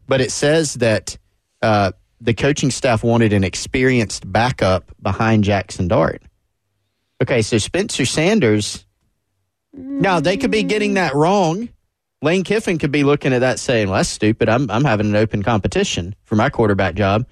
but 0.07 0.21
it 0.21 0.33
says 0.33 0.75
that 0.75 1.17
uh, 1.63 1.93
the 2.21 2.35
coaching 2.35 2.71
staff 2.71 3.03
wanted 3.03 3.33
an 3.33 3.45
experienced 3.45 4.31
backup 4.31 4.93
behind 5.03 5.45
Jackson 5.45 5.89
Dart. 5.89 6.23
Okay, 7.23 7.43
so 7.43 7.59
Spencer 7.59 8.07
Sanders 8.07 8.85
now, 9.73 10.21
they 10.21 10.37
could 10.37 10.51
be 10.51 10.63
getting 10.63 10.95
that 10.95 11.15
wrong. 11.15 11.69
Lane 12.23 12.45
Kiffin 12.45 12.79
could 12.79 12.93
be 12.93 13.05
looking 13.05 13.33
at 13.33 13.41
that 13.41 13.59
saying, 13.59 13.89
well, 13.89 13.99
that's 13.99 14.09
stupid. 14.09 14.49
I'm, 14.49 14.71
I'm 14.71 14.85
having 14.85 15.07
an 15.07 15.17
open 15.17 15.43
competition 15.43 16.15
for 16.25 16.37
my 16.37 16.51
quarterback 16.51 16.95
job. 16.95 17.27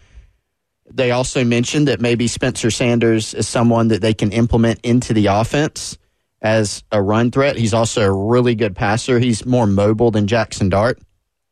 They 0.90 1.10
also 1.10 1.44
mentioned 1.44 1.88
that 1.88 2.00
maybe 2.00 2.28
Spencer 2.28 2.70
Sanders 2.70 3.34
is 3.34 3.46
someone 3.46 3.88
that 3.88 4.00
they 4.00 4.14
can 4.14 4.32
implement 4.32 4.80
into 4.82 5.12
the 5.12 5.26
offense 5.26 5.98
as 6.40 6.82
a 6.90 7.02
run 7.02 7.30
threat. 7.30 7.56
He's 7.56 7.74
also 7.74 8.02
a 8.02 8.12
really 8.12 8.54
good 8.54 8.74
passer. 8.74 9.18
He's 9.18 9.44
more 9.44 9.66
mobile 9.66 10.10
than 10.10 10.26
Jackson 10.26 10.70
Dart. 10.70 10.98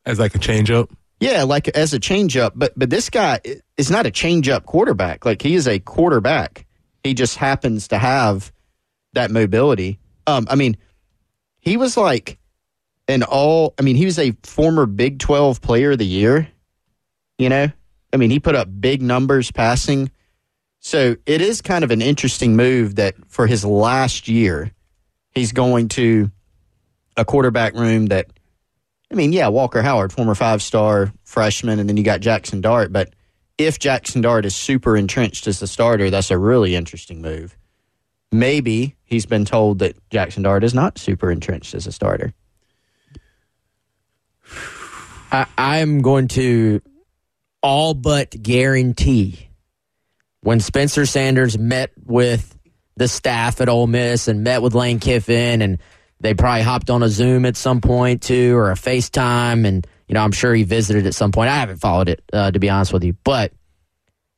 as 0.06 0.18
like 0.18 0.34
a 0.34 0.38
changeup. 0.38 0.88
Yeah, 1.18 1.44
like 1.44 1.68
as 1.68 1.94
a 1.94 2.00
changeup, 2.00 2.52
but 2.54 2.72
but 2.76 2.90
this 2.90 3.08
guy 3.08 3.40
is 3.76 3.90
not 3.90 4.06
a 4.06 4.10
changeup 4.10 4.64
quarterback. 4.64 5.24
Like 5.24 5.40
he 5.40 5.54
is 5.54 5.66
a 5.66 5.78
quarterback. 5.78 6.66
He 7.02 7.14
just 7.14 7.36
happens 7.36 7.88
to 7.88 7.98
have 7.98 8.52
that 9.14 9.30
mobility. 9.30 9.98
Um, 10.26 10.46
I 10.50 10.56
mean, 10.56 10.76
he 11.58 11.76
was 11.76 11.96
like 11.96 12.38
an 13.08 13.22
all. 13.22 13.74
I 13.78 13.82
mean, 13.82 13.96
he 13.96 14.04
was 14.04 14.18
a 14.18 14.32
former 14.42 14.84
Big 14.84 15.18
Twelve 15.18 15.62
Player 15.62 15.92
of 15.92 15.98
the 15.98 16.06
Year. 16.06 16.48
You 17.38 17.48
know, 17.48 17.68
I 18.12 18.16
mean, 18.18 18.30
he 18.30 18.38
put 18.38 18.54
up 18.54 18.68
big 18.80 19.02
numbers 19.02 19.50
passing. 19.50 20.10
So 20.80 21.16
it 21.26 21.40
is 21.40 21.62
kind 21.62 21.82
of 21.82 21.90
an 21.90 22.00
interesting 22.02 22.56
move 22.56 22.96
that 22.96 23.14
for 23.26 23.46
his 23.46 23.64
last 23.64 24.28
year, 24.28 24.70
he's 25.34 25.52
going 25.52 25.88
to 25.88 26.30
a 27.16 27.24
quarterback 27.24 27.74
room 27.74 28.06
that 28.06 28.30
I 29.10 29.14
mean, 29.14 29.32
yeah, 29.32 29.48
Walker 29.48 29.82
Howard, 29.82 30.12
former 30.12 30.34
five 30.34 30.62
star 30.62 31.12
freshman, 31.24 31.78
and 31.78 31.88
then 31.88 31.96
you 31.96 32.02
got 32.02 32.20
Jackson 32.20 32.60
Dart. 32.60 32.92
But 32.92 33.14
if 33.58 33.78
Jackson 33.78 34.20
Dart 34.20 34.44
is 34.44 34.54
super 34.54 34.96
entrenched 34.96 35.46
as 35.46 35.60
the 35.60 35.66
starter, 35.66 36.10
that's 36.10 36.30
a 36.30 36.38
really 36.38 36.74
interesting 36.74 37.22
move. 37.22 37.56
Maybe 38.32 38.96
he's 39.04 39.26
been 39.26 39.44
told 39.44 39.78
that 39.78 39.96
Jackson 40.10 40.42
Dart 40.42 40.64
is 40.64 40.74
not 40.74 40.98
super 40.98 41.30
entrenched 41.30 41.74
as 41.74 41.86
a 41.86 41.92
starter. 41.92 42.34
I, 45.32 45.46
I'm 45.56 46.02
going 46.02 46.28
to 46.28 46.82
all 47.62 47.94
but 47.94 48.30
guarantee 48.42 49.48
when 50.40 50.60
Spencer 50.60 51.06
Sanders 51.06 51.58
met 51.58 51.90
with 52.04 52.56
the 52.96 53.08
staff 53.08 53.60
at 53.60 53.68
Ole 53.68 53.86
Miss 53.86 54.28
and 54.28 54.44
met 54.44 54.62
with 54.62 54.74
Lane 54.74 55.00
Kiffin 55.00 55.62
and 55.62 55.78
they 56.20 56.34
probably 56.34 56.62
hopped 56.62 56.90
on 56.90 57.02
a 57.02 57.08
Zoom 57.08 57.44
at 57.44 57.56
some 57.56 57.80
point 57.80 58.22
too, 58.22 58.56
or 58.56 58.70
a 58.70 58.74
FaceTime, 58.74 59.66
and 59.66 59.86
you 60.08 60.14
know 60.14 60.20
I'm 60.20 60.32
sure 60.32 60.54
he 60.54 60.62
visited 60.62 61.06
at 61.06 61.14
some 61.14 61.32
point. 61.32 61.50
I 61.50 61.56
haven't 61.56 61.78
followed 61.78 62.08
it 62.08 62.22
uh, 62.32 62.50
to 62.50 62.58
be 62.58 62.70
honest 62.70 62.92
with 62.92 63.04
you, 63.04 63.14
but 63.24 63.52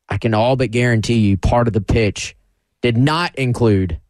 I 0.09 0.19
can 0.19 0.35
all 0.35 0.57
but 0.57 0.71
guarantee 0.71 1.19
you 1.19 1.37
part 1.37 1.67
of 1.67 1.73
the 1.73 1.81
pitch 1.81 2.37
did 2.83 2.97
not 2.97 3.35
include, 3.37 4.01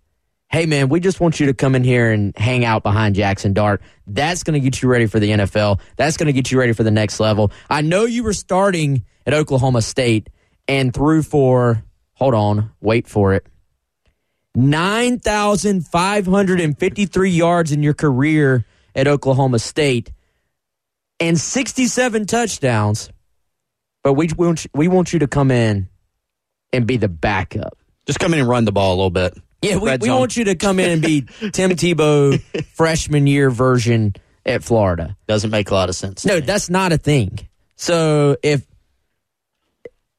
"Hey 0.48 0.66
man, 0.66 0.88
we 0.88 1.00
just 1.00 1.20
want 1.20 1.40
you 1.40 1.46
to 1.46 1.54
come 1.54 1.74
in 1.74 1.84
here 1.84 2.10
and 2.10 2.36
hang 2.36 2.64
out 2.64 2.82
behind 2.82 3.14
Jackson 3.14 3.52
Dart. 3.52 3.82
That's 4.06 4.42
going 4.42 4.54
to 4.54 4.60
get 4.60 4.80
you 4.80 4.88
ready 4.88 5.06
for 5.06 5.20
the 5.20 5.30
NFL. 5.30 5.80
That's 5.96 6.16
going 6.16 6.28
to 6.28 6.32
get 6.32 6.50
you 6.50 6.58
ready 6.58 6.72
for 6.72 6.84
the 6.84 6.90
next 6.90 7.20
level." 7.20 7.52
I 7.68 7.82
know 7.82 8.06
you 8.06 8.22
were 8.22 8.32
starting 8.32 9.04
at 9.26 9.34
Oklahoma 9.34 9.82
State 9.82 10.30
and 10.66 10.94
threw 10.94 11.22
for. 11.22 11.84
Hold 12.14 12.34
on, 12.34 12.72
wait 12.80 13.06
for 13.06 13.34
it. 13.34 13.46
9,553 14.58 17.30
yards 17.30 17.70
in 17.70 17.80
your 17.82 17.94
career 17.94 18.64
at 18.94 19.06
Oklahoma 19.06 19.60
State 19.60 20.10
and 21.20 21.38
67 21.38 22.26
touchdowns. 22.26 23.10
But 24.02 24.14
we 24.14 24.28
want, 24.36 24.66
we 24.74 24.88
want 24.88 25.12
you 25.12 25.20
to 25.20 25.28
come 25.28 25.52
in 25.52 25.88
and 26.72 26.86
be 26.86 26.96
the 26.96 27.08
backup. 27.08 27.78
Just 28.06 28.18
come 28.18 28.32
in 28.32 28.40
and 28.40 28.48
run 28.48 28.64
the 28.64 28.72
ball 28.72 28.94
a 28.94 28.96
little 28.96 29.10
bit. 29.10 29.38
Yeah, 29.62 29.76
we, 29.76 29.96
we 29.96 30.10
want 30.10 30.36
you 30.36 30.42
to 30.44 30.56
come 30.56 30.80
in 30.80 30.90
and 30.90 31.02
be 31.02 31.22
Tim 31.52 31.72
Tebow 31.72 32.40
freshman 32.74 33.26
year 33.28 33.50
version 33.50 34.14
at 34.44 34.64
Florida. 34.64 35.16
Doesn't 35.26 35.50
make 35.50 35.70
a 35.70 35.74
lot 35.74 35.88
of 35.88 35.94
sense. 35.94 36.24
No, 36.24 36.40
that's 36.40 36.68
not 36.68 36.92
a 36.92 36.98
thing. 36.98 37.38
So 37.76 38.36
if, 38.42 38.66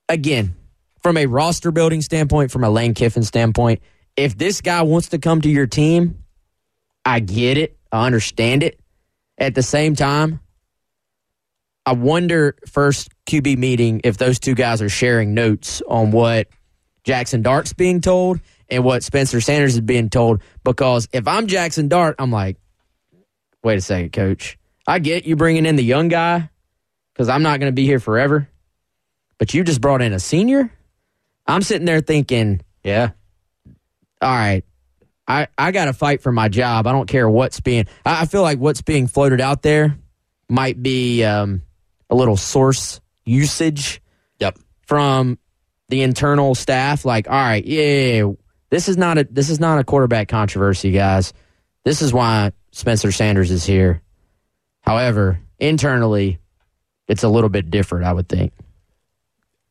again, 0.08 0.56
from 1.02 1.18
a 1.18 1.26
roster 1.26 1.72
building 1.72 2.02
standpoint, 2.02 2.52
from 2.52 2.64
a 2.64 2.70
Lane 2.70 2.94
Kiffin 2.94 3.24
standpoint, 3.24 3.82
if 4.16 4.38
this 4.38 4.62
guy 4.62 4.82
wants 4.82 5.10
to 5.10 5.20
come 5.20 5.42
to 5.42 5.50
your 5.50 5.68
team, 5.68 6.24
I 7.06 7.20
get 7.20 7.58
it. 7.58 7.78
I 7.92 8.06
understand 8.06 8.64
it. 8.64 8.80
At 9.38 9.56
the 9.56 9.64
same 9.64 9.96
time, 9.96 10.42
I 11.86 11.94
wonder 11.94 12.56
first 12.68 13.10
QB 13.26 13.58
meeting 13.58 14.02
if 14.04 14.18
those 14.18 14.40
two 14.40 14.54
guys 14.54 14.82
are 14.82 14.90
sharing 14.90 15.34
notes 15.34 15.82
on 15.88 16.12
what 16.12 16.48
Jackson 17.04 17.42
Dart's 17.42 17.74
being 17.74 18.02
told 18.02 18.42
and 18.70 18.84
what 18.84 19.04
Spencer 19.04 19.42
Sanders 19.42 19.76
is 19.76 19.82
being 19.82 20.10
told. 20.10 20.44
Because 20.64 21.08
if 21.14 21.28
I'm 21.28 21.48
Jackson 21.48 21.88
Dart, 21.88 22.16
I'm 22.20 22.32
like, 22.32 22.58
wait 23.64 23.78
a 23.78 23.82
second, 23.82 24.14
coach. 24.14 24.58
I 24.86 25.00
get 25.00 25.26
you 25.26 25.36
bringing 25.36 25.66
in 25.66 25.76
the 25.76 25.84
young 25.84 26.10
guy 26.10 26.50
because 27.14 27.30
I'm 27.30 27.44
not 27.44 27.60
going 27.60 27.72
to 27.72 27.76
be 27.76 27.86
here 27.86 28.00
forever, 28.00 28.50
but 29.38 29.54
you 29.54 29.64
just 29.64 29.82
brought 29.82 30.02
in 30.02 30.14
a 30.14 30.20
senior. 30.20 30.72
I'm 31.48 31.62
sitting 31.62 31.86
there 31.86 32.02
thinking, 32.02 32.62
yeah, 32.84 33.12
all 34.22 34.30
right, 34.30 34.64
I, 35.28 35.48
I 35.58 35.72
got 35.72 35.86
to 35.86 35.94
fight 35.94 36.22
for 36.22 36.32
my 36.32 36.50
job. 36.50 36.88
I 36.88 36.92
don't 36.92 37.08
care 37.08 37.30
what's 37.30 37.60
being, 37.60 37.86
I, 38.06 38.22
I 38.22 38.26
feel 38.26 38.42
like 38.42 38.60
what's 38.60 38.82
being 38.82 39.08
floated 39.08 39.40
out 39.40 39.62
there 39.62 39.98
might 40.50 40.82
be 40.82 41.24
um, 41.24 41.62
a 42.10 42.16
little 42.16 42.36
source 42.36 43.00
usage 43.26 44.02
yep. 44.40 44.58
from 44.88 45.38
the 45.90 46.02
internal 46.02 46.56
staff. 46.56 47.06
Like, 47.06 47.30
all 47.30 47.36
right, 47.36 47.64
yeah, 47.64 48.24
this 48.70 48.90
is 48.90 48.98
not 48.98 49.18
a 49.18 49.28
this 49.30 49.50
is 49.50 49.60
not 49.60 49.80
a 49.80 49.84
quarterback 49.84 50.28
controversy, 50.28 50.92
guys. 50.92 51.34
This 51.86 52.02
is 52.02 52.12
why 52.12 52.52
Spencer 52.72 53.12
Sanders 53.12 53.52
is 53.52 53.66
here. 53.66 54.02
However, 54.82 55.40
internally, 55.60 56.40
it's 57.08 57.24
a 57.24 57.30
little 57.30 57.50
bit 57.50 57.70
different, 57.70 58.06
I 58.06 58.14
would 58.14 58.28
think. 58.28 58.54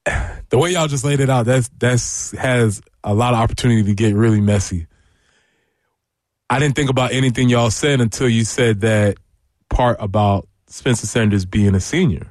The 0.51 0.59
way 0.59 0.73
y'all 0.73 0.89
just 0.89 1.05
laid 1.05 1.21
it 1.21 1.29
out, 1.29 1.47
that's 1.47 1.69
that's 1.79 2.33
has 2.33 2.81
a 3.05 3.15
lot 3.15 3.35
of 3.35 3.41
opportunity 3.41 3.83
to 3.85 3.95
get 3.95 4.15
really 4.15 4.41
messy. 4.41 4.87
I 6.51 6.59
didn't 6.59 6.77
think 6.77 6.89
about 6.89 7.13
anything 7.13 7.49
y'all 7.49 7.71
said 7.71 8.01
until 8.01 8.29
you 8.29 8.45
said 8.45 8.81
that 8.81 9.19
part 9.69 9.99
about 10.01 10.49
Spencer 10.67 11.07
Sanders 11.07 11.45
being 11.45 11.75
a 11.75 11.81
senior. 11.81 12.27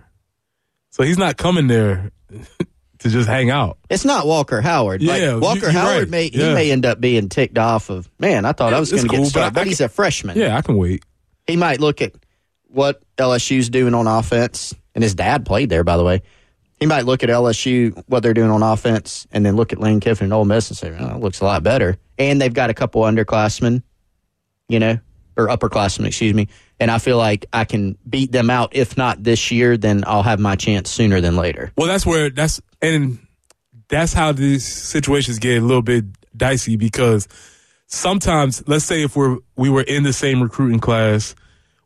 So 0.90 1.04
he's 1.04 1.20
not 1.20 1.38
coming 1.38 1.68
there 1.68 2.12
to 3.00 3.10
just 3.10 3.30
hang 3.30 3.52
out. 3.52 3.78
It's 3.90 4.06
not 4.06 4.26
Walker 4.26 4.62
Howard. 4.62 5.04
Yeah, 5.04 5.34
like, 5.34 5.44
Walker 5.44 5.68
you, 5.68 5.72
Howard 5.72 6.00
right. 6.00 6.10
may 6.10 6.26
yeah. 6.34 6.48
he 6.50 6.54
may 6.56 6.72
end 6.72 6.86
up 6.88 7.00
being 7.00 7.30
ticked 7.30 7.60
off 7.60 7.92
of. 7.92 8.10
Man, 8.18 8.46
I 8.46 8.54
thought 8.54 8.72
Yeah, 8.72 8.78
I 8.78 8.80
was 8.80 8.92
going 8.92 9.04
to 9.04 9.10
cool, 9.10 9.20
get 9.20 9.28
started, 9.28 9.54
but 9.54 9.62
but, 9.62 9.68
he's 9.68 9.78
can- 9.78 9.86
a 9.86 9.90
freshman. 9.90 10.38
Yeah, 10.38 10.58
I 10.58 10.62
can 10.62 10.76
wait. 10.78 11.04
He 11.46 11.56
might 11.56 11.80
look 11.80 12.02
at 12.02 12.14
what 12.68 13.02
LSU's 13.18 13.70
doing 13.70 13.94
on 13.94 14.08
offense, 14.08 14.74
and 14.96 15.04
his 15.04 15.14
dad 15.16 15.46
played 15.46 15.70
there, 15.70 15.84
by 15.84 15.96
the 15.98 16.04
way. 16.04 16.24
He 16.79 16.86
might 16.86 17.05
look 17.05 17.24
at 17.24 17.29
LSU, 17.29 18.03
what 18.07 18.22
they're 18.22 18.34
doing 18.34 18.51
on 18.51 18.62
offense, 18.62 19.27
and 19.31 19.46
then 19.46 19.55
look 19.55 19.74
at 19.74 19.79
Lane 19.79 20.00
Kiffin 20.00 20.25
and 20.25 20.34
Ole 20.34 20.46
Miss 20.46 20.69
and 20.69 20.77
say, 20.77 20.96
oh, 20.98 21.15
it 21.15 21.22
looks 21.22 21.41
a 21.41 21.46
lot 21.46 21.63
better. 21.63 21.98
And 22.19 22.39
they've 22.39 22.53
got 22.53 22.69
a 22.69 22.74
couple 22.74 23.01
underclassmen, 23.01 23.81
you 24.69 24.79
know, 24.79 25.00
or 25.36 25.48
upperclassmen, 25.48 26.05
excuse 26.05 26.34
me. 26.34 26.48
And 26.79 26.91
I 26.91 27.00
feel 27.00 27.17
like 27.17 27.48
I 27.51 27.65
can 27.65 27.98
beat 28.07 28.31
them 28.31 28.50
out. 28.50 28.75
If 28.75 28.96
not 28.96 29.24
this 29.24 29.50
year, 29.50 29.75
then 29.77 30.03
I'll 30.05 30.24
have 30.24 30.39
my 30.39 30.55
chance 30.55 30.91
sooner 30.91 31.19
than 31.19 31.36
later. 31.36 31.72
Well, 31.75 31.88
that's 31.88 32.05
where 32.05 32.29
that's 32.29 32.62
and 32.81 33.19
that's 33.89 34.13
how 34.13 34.31
these 34.31 34.65
situations 34.65 35.39
get 35.39 35.57
a 35.57 35.65
little 35.65 35.81
bit 35.81 36.05
dicey 36.36 36.75
because 36.75 37.27
sometimes, 37.88 38.63
let's 38.67 38.86
say 38.86 39.03
if 39.03 39.15
we're 39.15 39.38
we 39.55 39.69
were 39.69 39.81
in 39.81 40.03
the 40.03 40.13
same 40.13 40.41
recruiting 40.41 40.79
class, 40.79 41.36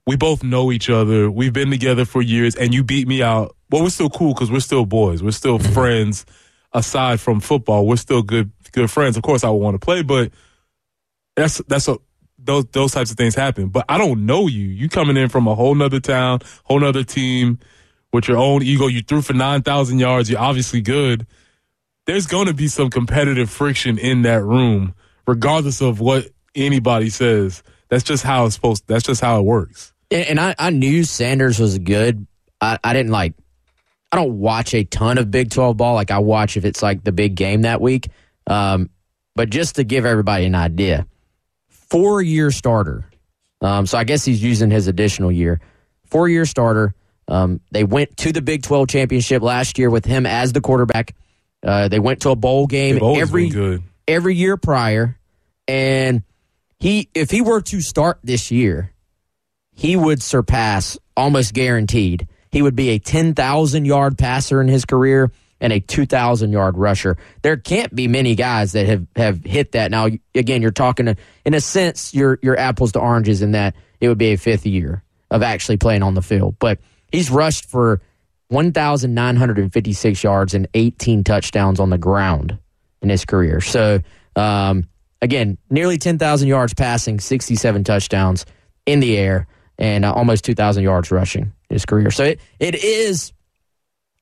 we 0.05 0.15
both 0.15 0.43
know 0.43 0.71
each 0.71 0.89
other, 0.89 1.29
we've 1.29 1.53
been 1.53 1.69
together 1.69 2.05
for 2.05 2.21
years, 2.21 2.55
and 2.55 2.74
you 2.74 2.83
beat 2.83 3.07
me 3.07 3.21
out. 3.21 3.55
Well, 3.72 3.84
we're 3.84 3.90
still 3.90 4.10
cool 4.10 4.34
because 4.34 4.51
we're 4.51 4.60
still 4.60 4.86
boys, 4.86 5.24
we're 5.24 5.32
still 5.32 5.60
mm-hmm. 5.60 5.74
friends. 5.74 6.25
Aside 6.74 7.20
from 7.20 7.42
football, 7.42 7.86
we're 7.86 7.98
still 7.98 8.22
good 8.22 8.50
good 8.72 8.90
friends. 8.90 9.18
Of 9.18 9.24
course, 9.24 9.44
I 9.44 9.50
would 9.50 9.58
want 9.58 9.75
to 9.75 9.86
play, 9.86 10.04
but 10.04 10.32
that's 11.36 11.58
that's 11.68 11.90
a 11.90 11.98
those 12.38 12.66
those 12.68 12.92
types 12.92 13.12
of 13.12 13.18
things 13.18 13.36
happen. 13.36 13.68
But 13.70 13.86
I 13.90 13.98
don't 13.98 14.25
know 14.25 14.48
you. 14.48 14.68
You 14.68 14.90
coming 14.90 15.18
in 15.18 15.30
from 15.30 15.48
a 15.48 15.56
whole 15.56 15.75
nother 15.75 16.00
town, 16.00 16.40
whole 16.63 16.80
nother 16.80 17.04
team 17.04 17.60
with 18.13 18.28
your 18.28 18.38
own 18.38 18.63
ego. 18.63 18.88
You 18.88 19.01
threw 19.01 19.22
for 19.22 19.34
nine 19.34 19.63
thousand 19.63 20.00
yards. 20.00 20.30
You're 20.30 20.40
obviously 20.40 20.82
good. 20.82 21.28
There's 22.08 22.25
going 22.28 22.48
to 22.48 22.54
be 22.54 22.68
some 22.68 22.90
competitive 22.90 23.50
friction 23.50 23.98
in 23.98 24.24
that 24.24 24.44
room, 24.44 24.96
regardless 25.28 25.82
of 25.82 26.00
what 26.00 26.28
anybody 26.56 27.10
says. 27.10 27.63
That's 27.90 28.04
just 28.04 28.24
how 28.24 28.46
it's 28.46 28.56
supposed. 28.56 28.88
That's 28.88 29.04
just 29.04 29.22
how 29.22 29.40
it 29.40 29.44
works. 29.44 29.94
And, 30.10 30.28
and 30.28 30.40
I, 30.40 30.56
I 30.58 30.70
knew 30.72 31.04
Sanders 31.04 31.60
was 31.60 31.78
good. 31.78 32.25
I, 32.60 32.80
I 32.84 32.94
didn't 32.94 33.12
like. 33.12 33.34
I 34.12 34.18
don't 34.18 34.39
watch 34.39 34.74
a 34.74 34.84
ton 34.84 35.18
of 35.18 35.32
Big 35.32 35.51
Twelve 35.51 35.77
ball. 35.77 35.96
Like 35.96 36.12
I 36.12 36.20
watch 36.20 36.58
if 36.58 36.65
it's 36.65 36.82
like 36.82 37.03
the 37.03 37.12
big 37.12 37.36
game 37.36 37.62
that 37.62 37.80
week. 37.80 38.10
Um, 38.48 38.89
but 39.36 39.50
just 39.50 39.75
to 39.75 39.84
give 39.84 40.06
everybody 40.06 40.46
an 40.46 40.56
idea, 40.56 41.08
four 41.70 42.22
year 42.22 42.51
starter. 42.51 43.06
Um, 43.62 43.86
so 43.86 43.98
I 43.98 44.03
guess 44.03 44.25
he's 44.25 44.44
using 44.44 44.72
his 44.72 44.88
additional 44.88 45.32
year. 45.32 45.62
Four 46.06 46.27
year 46.27 46.46
starter. 46.46 46.94
Um, 47.27 47.62
they 47.72 47.86
went 47.86 48.18
to 48.18 48.34
the 48.34 48.41
Big 48.41 48.63
Twelve 48.63 48.89
championship 48.89 49.41
last 49.41 49.77
year 49.77 49.89
with 49.89 50.03
him 50.03 50.25
as 50.25 50.51
the 50.51 50.62
quarterback. 50.62 51.15
Uh, 51.63 51.88
they 51.88 52.00
went 52.00 52.22
to 52.22 52.32
a 52.32 52.36
bowl 52.36 52.68
game 52.68 53.00
every 53.01 53.50
good. 53.50 53.84
every 54.08 54.36
year 54.36 54.58
prior, 54.58 55.18
and 55.68 56.24
he 56.80 57.08
if 57.13 57.32
he 57.32 57.41
were 57.41 57.62
to 57.62 57.80
start 57.80 58.20
this 58.24 58.51
year, 58.51 58.91
he 59.74 59.96
would 59.96 60.22
surpass 60.22 60.98
almost 61.15 61.53
guaranteed. 61.53 62.27
He 62.51 62.62
would 62.62 62.75
be 62.75 62.89
a 62.89 63.00
10,000 63.00 63.86
yard 63.86 64.17
passer 64.17 64.62
in 64.62 64.67
his 64.67 64.86
career 64.86 65.31
and 65.60 65.72
a 65.72 65.79
2,000 65.79 66.51
yard 66.51 66.77
rusher. 66.77 67.17
There 67.43 67.58
can't 67.58 67.93
be 67.93 68.08
many 68.08 68.36
guys 68.36 68.72
that 68.72 68.88
have, 68.88 69.08
have 69.15 69.43
hit 69.43 69.74
that. 69.74 69.91
Now, 69.91 70.08
again, 70.34 70.62
you're 70.62 70.72
talking, 70.72 71.15
in 71.46 71.53
a 71.53 71.62
sense, 71.62 72.13
you're, 72.13 72.39
you're 72.41 72.58
apples 72.58 72.93
to 72.93 73.00
oranges 73.00 73.41
in 73.41 73.51
that 73.51 73.75
it 74.00 74.08
would 74.10 74.17
be 74.17 74.34
a 74.34 74.38
fifth 74.38 74.65
year 74.65 75.03
of 75.29 75.43
actually 75.43 75.77
playing 75.77 76.03
on 76.03 76.15
the 76.15 76.22
field. 76.22 76.55
But 76.60 76.79
He's 77.12 77.29
rushed 77.29 77.65
for 77.65 78.01
1,956 78.48 80.24
yards 80.24 80.53
and 80.53 80.67
18 80.74 81.24
touchdowns 81.24 81.79
on 81.79 81.89
the 81.89 81.98
ground 81.98 82.58
in 83.01 83.10
his 83.10 83.25
career. 83.25 83.62
So, 83.62 84.00
um, 84.36 84.88
again, 85.22 85.58
nearly 85.70 85.98
10,000 85.98 86.48
yards 86.48 86.74
passing, 86.74 87.20
67 87.20 87.84
touchdowns 87.84 88.46
in 88.86 89.00
the 89.00 89.17
air, 89.17 89.48
and 89.77 90.05
uh, 90.05 90.13
almost 90.13 90.46
2,000 90.46 90.84
yards 90.84 91.12
rushing 91.12 91.43
in 91.43 91.51
his 91.72 91.86
career. 91.86 92.12
So 92.12 92.24
it, 92.25 92.40
it 92.60 92.75
is, 92.75 93.34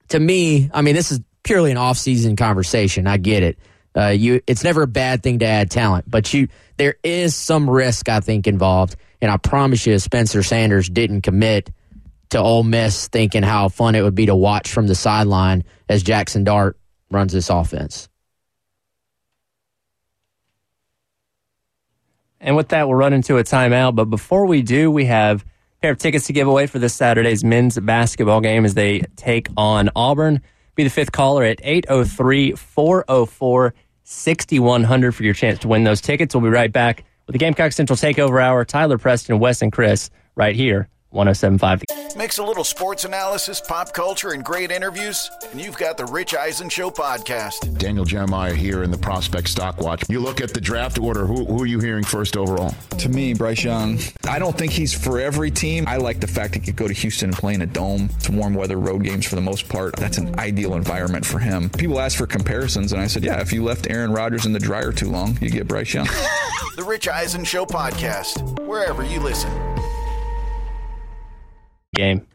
to 0.09 0.19
me, 0.19 0.69
I 0.73 0.81
mean, 0.81 0.95
this 0.95 1.11
is 1.11 1.19
purely 1.43 1.71
an 1.71 1.77
off-season 1.77 2.35
conversation. 2.35 3.07
I 3.07 3.17
get 3.17 3.43
it. 3.43 3.59
Uh, 3.95 4.07
you, 4.07 4.41
it's 4.45 4.63
never 4.63 4.83
a 4.83 4.87
bad 4.87 5.23
thing 5.23 5.39
to 5.39 5.45
add 5.45 5.71
talent, 5.71 6.05
but 6.07 6.31
you, 6.33 6.47
there 6.77 6.95
is 7.03 7.35
some 7.35 7.69
risk 7.69 8.07
I 8.07 8.19
think 8.19 8.47
involved, 8.47 8.95
and 9.21 9.31
I 9.31 9.37
promise 9.37 9.85
you, 9.85 9.97
Spencer 9.99 10.43
Sanders 10.43 10.89
didn't 10.89 11.21
commit 11.21 11.71
to 12.29 12.39
Ole 12.39 12.63
Miss 12.63 13.07
thinking 13.07 13.41
how 13.41 13.69
fun 13.69 13.95
it 13.95 14.03
would 14.03 14.13
be 14.13 14.27
to 14.27 14.35
watch 14.35 14.71
from 14.71 14.85
the 14.85 14.93
sideline 14.93 15.63
as 15.89 16.03
Jackson 16.03 16.43
Dart 16.43 16.77
runs 17.09 17.33
this 17.33 17.49
offense. 17.49 18.07
And 22.39 22.55
with 22.55 22.69
that, 22.69 22.87
we'll 22.87 22.95
run 22.95 23.13
into 23.13 23.37
a 23.37 23.43
timeout. 23.43 23.95
But 23.95 24.05
before 24.05 24.45
we 24.45 24.61
do, 24.61 24.91
we 24.91 25.05
have 25.05 25.43
pair 25.81 25.91
of 25.91 25.97
tickets 25.97 26.27
to 26.27 26.33
give 26.33 26.47
away 26.47 26.67
for 26.67 26.79
this 26.79 26.93
Saturday's 26.93 27.43
men's 27.43 27.79
basketball 27.79 28.41
game 28.41 28.65
as 28.65 28.73
they 28.73 29.01
take 29.15 29.47
on 29.55 29.89
Auburn. 29.95 30.41
Be 30.75 30.83
the 30.83 30.89
fifth 30.89 31.11
caller 31.11 31.43
at 31.43 31.59
803 31.63 32.53
404 32.53 33.73
6100 34.03 35.15
for 35.15 35.23
your 35.23 35.33
chance 35.33 35.59
to 35.59 35.67
win 35.67 35.83
those 35.83 36.01
tickets. 36.01 36.33
We'll 36.33 36.43
be 36.43 36.49
right 36.49 36.71
back 36.71 37.03
with 37.27 37.33
the 37.33 37.39
Gamecock 37.39 37.71
Central 37.71 37.95
Takeover 37.95 38.41
Hour. 38.41 38.65
Tyler 38.65 38.97
Preston, 38.97 39.39
Wes, 39.39 39.61
and 39.61 39.71
Chris 39.71 40.09
right 40.35 40.55
here 40.55 40.89
1075. 41.11 41.83
Mix 42.15 42.37
a 42.37 42.43
little 42.43 42.63
sports 42.63 43.05
analysis, 43.05 43.61
pop 43.61 43.93
culture, 43.93 44.31
and 44.31 44.43
great 44.43 44.71
interviews, 44.71 45.29
and 45.51 45.61
you've 45.61 45.77
got 45.77 45.97
the 45.97 46.05
Rich 46.05 46.35
Eisen 46.35 46.69
Show 46.69 46.89
podcast. 46.89 47.77
Daniel 47.77 48.05
Jeremiah 48.05 48.53
here 48.53 48.83
in 48.83 48.91
the 48.91 48.97
Prospect 48.97 49.47
Stock 49.47 49.79
Watch. 49.79 50.03
You 50.09 50.19
look 50.19 50.41
at 50.41 50.53
the 50.53 50.61
draft 50.61 50.99
order, 50.99 51.25
who, 51.25 51.45
who 51.45 51.61
are 51.61 51.65
you 51.65 51.79
hearing 51.79 52.03
first 52.03 52.35
overall? 52.35 52.73
To 52.97 53.09
me, 53.09 53.33
Bryce 53.33 53.63
Young. 53.63 53.99
I 54.27 54.39
don't 54.39 54.57
think 54.57 54.71
he's 54.71 54.93
for 54.93 55.19
every 55.19 55.51
team. 55.51 55.85
I 55.87 55.97
like 55.97 56.19
the 56.19 56.27
fact 56.27 56.55
he 56.55 56.59
could 56.59 56.75
go 56.75 56.87
to 56.87 56.93
Houston 56.93 57.29
and 57.29 57.37
play 57.37 57.53
in 57.53 57.61
a 57.61 57.67
dome. 57.67 58.09
It's 58.17 58.29
warm 58.29 58.53
weather 58.53 58.77
road 58.77 59.03
games 59.03 59.25
for 59.25 59.35
the 59.35 59.41
most 59.41 59.69
part. 59.69 59.95
That's 59.95 60.17
an 60.17 60.37
ideal 60.39 60.73
environment 60.73 61.25
for 61.25 61.39
him. 61.39 61.69
People 61.69 61.99
ask 61.99 62.17
for 62.17 62.27
comparisons, 62.27 62.91
and 62.91 63.01
I 63.01 63.07
said, 63.07 63.23
yeah, 63.23 63.39
if 63.39 63.53
you 63.53 63.63
left 63.63 63.89
Aaron 63.89 64.11
Rodgers 64.11 64.45
in 64.45 64.53
the 64.53 64.59
dryer 64.59 64.91
too 64.91 65.09
long, 65.09 65.37
you 65.41 65.49
get 65.49 65.67
Bryce 65.67 65.93
Young. 65.93 66.07
the 66.75 66.83
Rich 66.83 67.07
Eisen 67.07 67.43
Show 67.43 67.65
podcast, 67.65 68.59
wherever 68.65 69.03
you 69.03 69.19
listen 69.19 69.68
game. 71.99 72.25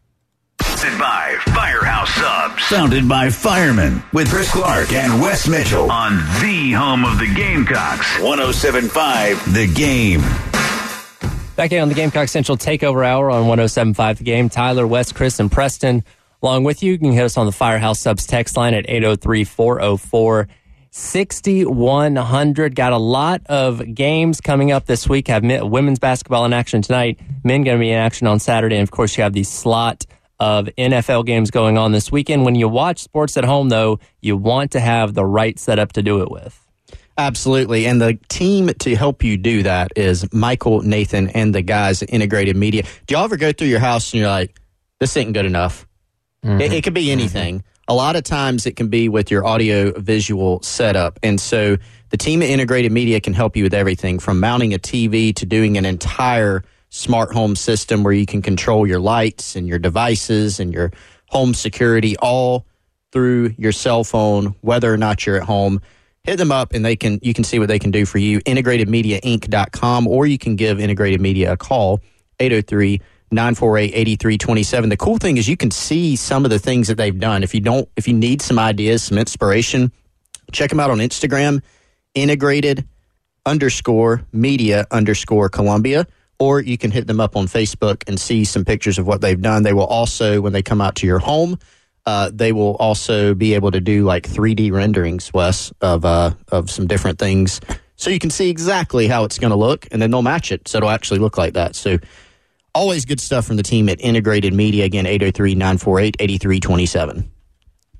Presented 0.58 0.98
by 0.98 1.36
Firehouse 1.46 2.10
Subs. 2.14 2.62
Founded 2.64 3.08
by 3.08 3.30
firemen 3.30 4.02
with 4.12 4.28
Chris 4.30 4.50
Clark 4.50 4.92
and 4.92 5.20
Wes 5.20 5.48
Mitchell. 5.48 5.90
On 5.90 6.16
the 6.40 6.72
home 6.72 7.04
of 7.04 7.18
the 7.18 7.32
Gamecocks. 7.34 8.20
1075 8.20 9.54
The 9.54 9.66
Game. 9.74 10.20
Back 11.56 11.72
in 11.72 11.80
on 11.80 11.88
the 11.88 11.94
Gamecock 11.94 12.28
Central 12.28 12.58
Takeover 12.58 13.06
Hour 13.06 13.30
on 13.30 13.46
1075 13.46 14.18
The 14.18 14.24
Game. 14.24 14.48
Tyler, 14.48 14.86
Wes, 14.86 15.12
Chris, 15.12 15.40
and 15.40 15.50
Preston 15.50 16.04
along 16.42 16.64
with 16.64 16.82
you. 16.82 16.92
You 16.92 16.98
can 16.98 17.12
hit 17.12 17.24
us 17.24 17.38
on 17.38 17.46
the 17.46 17.52
Firehouse 17.52 18.00
Subs 18.00 18.26
text 18.26 18.56
line 18.56 18.74
at 18.74 18.84
803 18.88 19.44
404 19.44 20.48
6100. 20.96 22.76
Got 22.76 22.92
a 22.92 22.98
lot 22.98 23.42
of 23.46 23.94
games 23.96 24.40
coming 24.40 24.70
up 24.70 24.86
this 24.86 25.08
week. 25.08 25.26
Have 25.26 25.42
women's 25.42 25.98
basketball 25.98 26.44
in 26.44 26.52
action 26.52 26.82
tonight. 26.82 27.18
Men 27.42 27.64
going 27.64 27.76
to 27.76 27.80
be 27.80 27.90
in 27.90 27.98
action 27.98 28.28
on 28.28 28.38
Saturday. 28.38 28.76
And 28.76 28.84
of 28.84 28.92
course, 28.92 29.16
you 29.16 29.24
have 29.24 29.32
the 29.32 29.42
slot 29.42 30.06
of 30.38 30.66
NFL 30.78 31.26
games 31.26 31.50
going 31.50 31.78
on 31.78 31.90
this 31.90 32.12
weekend. 32.12 32.44
When 32.44 32.54
you 32.54 32.68
watch 32.68 33.00
sports 33.00 33.36
at 33.36 33.42
home, 33.42 33.70
though, 33.70 33.98
you 34.20 34.36
want 34.36 34.70
to 34.72 34.80
have 34.80 35.14
the 35.14 35.24
right 35.24 35.58
setup 35.58 35.94
to 35.94 36.02
do 36.02 36.22
it 36.22 36.30
with. 36.30 36.64
Absolutely. 37.18 37.86
And 37.86 38.00
the 38.00 38.16
team 38.28 38.68
to 38.68 38.94
help 38.94 39.24
you 39.24 39.36
do 39.36 39.64
that 39.64 39.90
is 39.96 40.32
Michael, 40.32 40.82
Nathan, 40.82 41.28
and 41.30 41.52
the 41.52 41.62
guys 41.62 42.04
at 42.04 42.10
Integrated 42.10 42.54
Media. 42.54 42.84
Do 43.08 43.16
y'all 43.16 43.24
ever 43.24 43.36
go 43.36 43.52
through 43.52 43.66
your 43.66 43.80
house 43.80 44.12
and 44.12 44.20
you're 44.20 44.30
like, 44.30 44.60
this 45.00 45.16
ain't 45.16 45.32
good 45.32 45.46
enough? 45.46 45.88
Mm-hmm. 46.44 46.60
It, 46.60 46.72
it, 46.72 46.84
could 46.84 46.94
be 46.94 47.10
anything. 47.10 47.58
Mm-hmm 47.58 47.68
a 47.88 47.94
lot 47.94 48.16
of 48.16 48.24
times 48.24 48.66
it 48.66 48.76
can 48.76 48.88
be 48.88 49.08
with 49.08 49.30
your 49.30 49.44
audio 49.44 49.92
visual 49.98 50.62
setup. 50.62 51.18
And 51.22 51.40
so 51.40 51.76
the 52.10 52.16
team 52.16 52.42
at 52.42 52.48
Integrated 52.48 52.92
Media 52.92 53.20
can 53.20 53.32
help 53.32 53.56
you 53.56 53.64
with 53.64 53.74
everything 53.74 54.18
from 54.18 54.40
mounting 54.40 54.72
a 54.72 54.78
TV 54.78 55.34
to 55.36 55.46
doing 55.46 55.76
an 55.76 55.84
entire 55.84 56.64
smart 56.88 57.32
home 57.32 57.56
system 57.56 58.04
where 58.04 58.12
you 58.12 58.24
can 58.24 58.40
control 58.40 58.86
your 58.86 59.00
lights 59.00 59.56
and 59.56 59.66
your 59.68 59.78
devices 59.78 60.60
and 60.60 60.72
your 60.72 60.92
home 61.28 61.52
security 61.52 62.16
all 62.18 62.66
through 63.12 63.54
your 63.58 63.72
cell 63.72 64.04
phone, 64.04 64.54
whether 64.60 64.92
or 64.92 64.96
not 64.96 65.26
you're 65.26 65.36
at 65.36 65.42
home. 65.42 65.80
Hit 66.22 66.36
them 66.36 66.52
up 66.52 66.72
and 66.72 66.84
they 66.84 66.96
can 66.96 67.18
you 67.20 67.34
can 67.34 67.44
see 67.44 67.58
what 67.58 67.68
they 67.68 67.78
can 67.78 67.90
do 67.90 68.06
for 68.06 68.18
you. 68.18 68.40
IntegratedMediaInc.com 68.40 70.06
or 70.06 70.26
you 70.26 70.38
can 70.38 70.56
give 70.56 70.80
Integrated 70.80 71.20
Media 71.20 71.52
a 71.52 71.56
call, 71.56 72.00
803- 72.40 73.00
948-8327. 73.32 74.90
The 74.90 74.96
cool 74.96 75.18
thing 75.18 75.36
is 75.36 75.48
you 75.48 75.56
can 75.56 75.70
see 75.70 76.16
some 76.16 76.44
of 76.44 76.50
the 76.50 76.58
things 76.58 76.88
that 76.88 76.96
they've 76.96 77.18
done. 77.18 77.42
If 77.42 77.54
you 77.54 77.60
don't, 77.60 77.88
if 77.96 78.06
you 78.06 78.14
need 78.14 78.42
some 78.42 78.58
ideas, 78.58 79.04
some 79.04 79.18
inspiration, 79.18 79.92
check 80.52 80.70
them 80.70 80.80
out 80.80 80.90
on 80.90 80.98
Instagram, 80.98 81.62
integrated 82.14 82.86
underscore 83.46 84.24
media 84.32 84.86
underscore 84.90 85.48
Columbia, 85.48 86.06
or 86.38 86.60
you 86.60 86.78
can 86.78 86.90
hit 86.90 87.06
them 87.06 87.20
up 87.20 87.36
on 87.36 87.46
Facebook 87.46 88.02
and 88.06 88.18
see 88.18 88.44
some 88.44 88.64
pictures 88.64 88.98
of 88.98 89.06
what 89.06 89.20
they've 89.20 89.40
done. 89.40 89.62
They 89.62 89.72
will 89.72 89.86
also, 89.86 90.40
when 90.40 90.52
they 90.52 90.62
come 90.62 90.80
out 90.80 90.96
to 90.96 91.06
your 91.06 91.18
home, 91.18 91.58
uh, 92.06 92.30
they 92.32 92.52
will 92.52 92.76
also 92.76 93.34
be 93.34 93.54
able 93.54 93.70
to 93.70 93.80
do 93.80 94.04
like 94.04 94.28
3D 94.28 94.70
renderings, 94.70 95.32
Wes, 95.32 95.72
of 95.80 96.04
uh, 96.04 96.32
of 96.52 96.70
some 96.70 96.86
different 96.86 97.18
things, 97.18 97.60
so 97.96 98.10
you 98.10 98.18
can 98.18 98.30
see 98.30 98.50
exactly 98.50 99.06
how 99.06 99.24
it's 99.24 99.38
going 99.38 99.50
to 99.52 99.56
look, 99.56 99.86
and 99.90 100.02
then 100.02 100.10
they'll 100.10 100.22
match 100.22 100.50
it, 100.50 100.66
so 100.68 100.78
it'll 100.78 100.90
actually 100.90 101.20
look 101.20 101.38
like 101.38 101.54
that. 101.54 101.76
So 101.76 101.98
Always 102.74 103.04
good 103.04 103.20
stuff 103.20 103.46
from 103.46 103.56
the 103.56 103.62
team 103.62 103.88
at 103.88 104.00
Integrated 104.00 104.52
Media. 104.52 104.84
Again, 104.84 105.06
803 105.06 105.54
948 105.54 106.16
8327. 106.18 107.30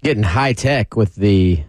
Getting 0.02 0.22
high 0.22 0.52
tech 0.52 0.96
with 0.96 1.14
the 1.14 1.62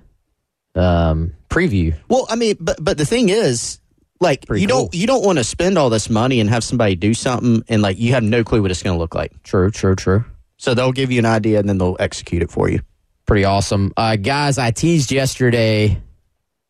um, 0.74 1.34
preview. 1.50 1.96
Well, 2.10 2.26
I 2.30 2.36
mean, 2.36 2.58
but 2.60 2.78
but 2.84 2.98
the 2.98 3.06
thing 3.06 3.30
is, 3.30 3.80
like 4.20 4.46
Pretty 4.48 4.62
you 4.63 4.68
cool. 4.68 4.84
don't 4.84 4.96
you 4.96 5.08
don't 5.08 5.24
want 5.24 5.38
to 5.38 5.44
spend 5.44 5.78
all 5.78 5.89
this 5.89 6.10
money 6.10 6.39
and 6.39 6.50
have 6.50 6.63
somebody 6.63 6.96
do 6.96 7.13
something 7.13 7.63
and 7.68 7.82
like 7.82 8.00
you 8.00 8.13
have 8.13 8.24
no 8.24 8.44
clue 8.44 8.62
what 8.62 8.72
it's 8.72 8.82
going 8.84 8.96
to 8.96 9.00
look 9.00 9.15
like. 9.15 9.44
True, 9.44 9.70
true, 9.72 9.96
true. 9.96 10.26
So 10.58 10.74
they'll 10.74 10.91
give 10.94 11.12
you 11.12 11.20
an 11.20 11.26
idea 11.26 11.60
and 11.60 11.68
then 11.70 11.78
they'll 11.78 11.98
execute 12.00 12.41
it 12.41 12.50
for 12.50 12.70
you. 12.70 12.80
Pretty 13.26 13.46
awesome, 13.46 13.91
uh, 13.98 14.15
guys. 14.15 14.58
I 14.58 14.72
teased 14.72 15.12
yesterday. 15.12 16.02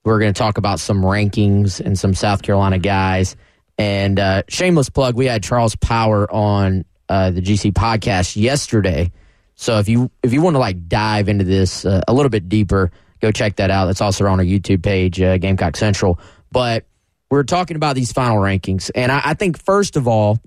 We 0.03 0.11
are 0.11 0.19
going 0.19 0.33
to 0.33 0.37
talk 0.37 0.57
about 0.57 0.79
some 0.79 1.01
rankings 1.01 1.79
and 1.79 1.97
some 1.97 2.13
South 2.13 2.41
Carolina 2.43 2.77
guys. 2.77 3.35
And 3.77 4.19
uh, 4.19 4.43
shameless 4.47 4.89
plug, 4.89 5.15
we 5.15 5.25
had 5.25 5.43
Charles 5.43 5.75
Power 5.75 6.31
on 6.31 6.85
uh, 7.09 7.31
the 7.31 7.41
GC 7.41 7.73
podcast 7.73 8.35
yesterday. 8.35 9.11
So 9.55 9.79
if 9.79 9.87
you 9.89 10.11
if 10.23 10.33
you 10.33 10.41
want 10.41 10.55
to 10.55 10.59
like 10.59 10.87
dive 10.87 11.29
into 11.29 11.43
this 11.45 11.85
uh, 11.85 12.01
a 12.07 12.13
little 12.13 12.29
bit 12.29 12.49
deeper, 12.49 12.91
go 13.21 13.31
check 13.31 13.57
that 13.57 13.71
out. 13.71 13.85
That's 13.85 14.01
also 14.01 14.25
on 14.25 14.39
our 14.39 14.45
YouTube 14.45 14.83
page, 14.83 15.21
uh, 15.21 15.37
Gamecock 15.37 15.77
Central. 15.77 16.19
But 16.51 16.85
we're 17.29 17.43
talking 17.43 17.75
about 17.75 17.95
these 17.95 18.11
final 18.11 18.37
rankings, 18.37 18.91
and 18.95 19.11
I, 19.11 19.21
I 19.23 19.33
think 19.33 19.61
first 19.61 19.95
of 19.95 20.07
all, 20.07 20.39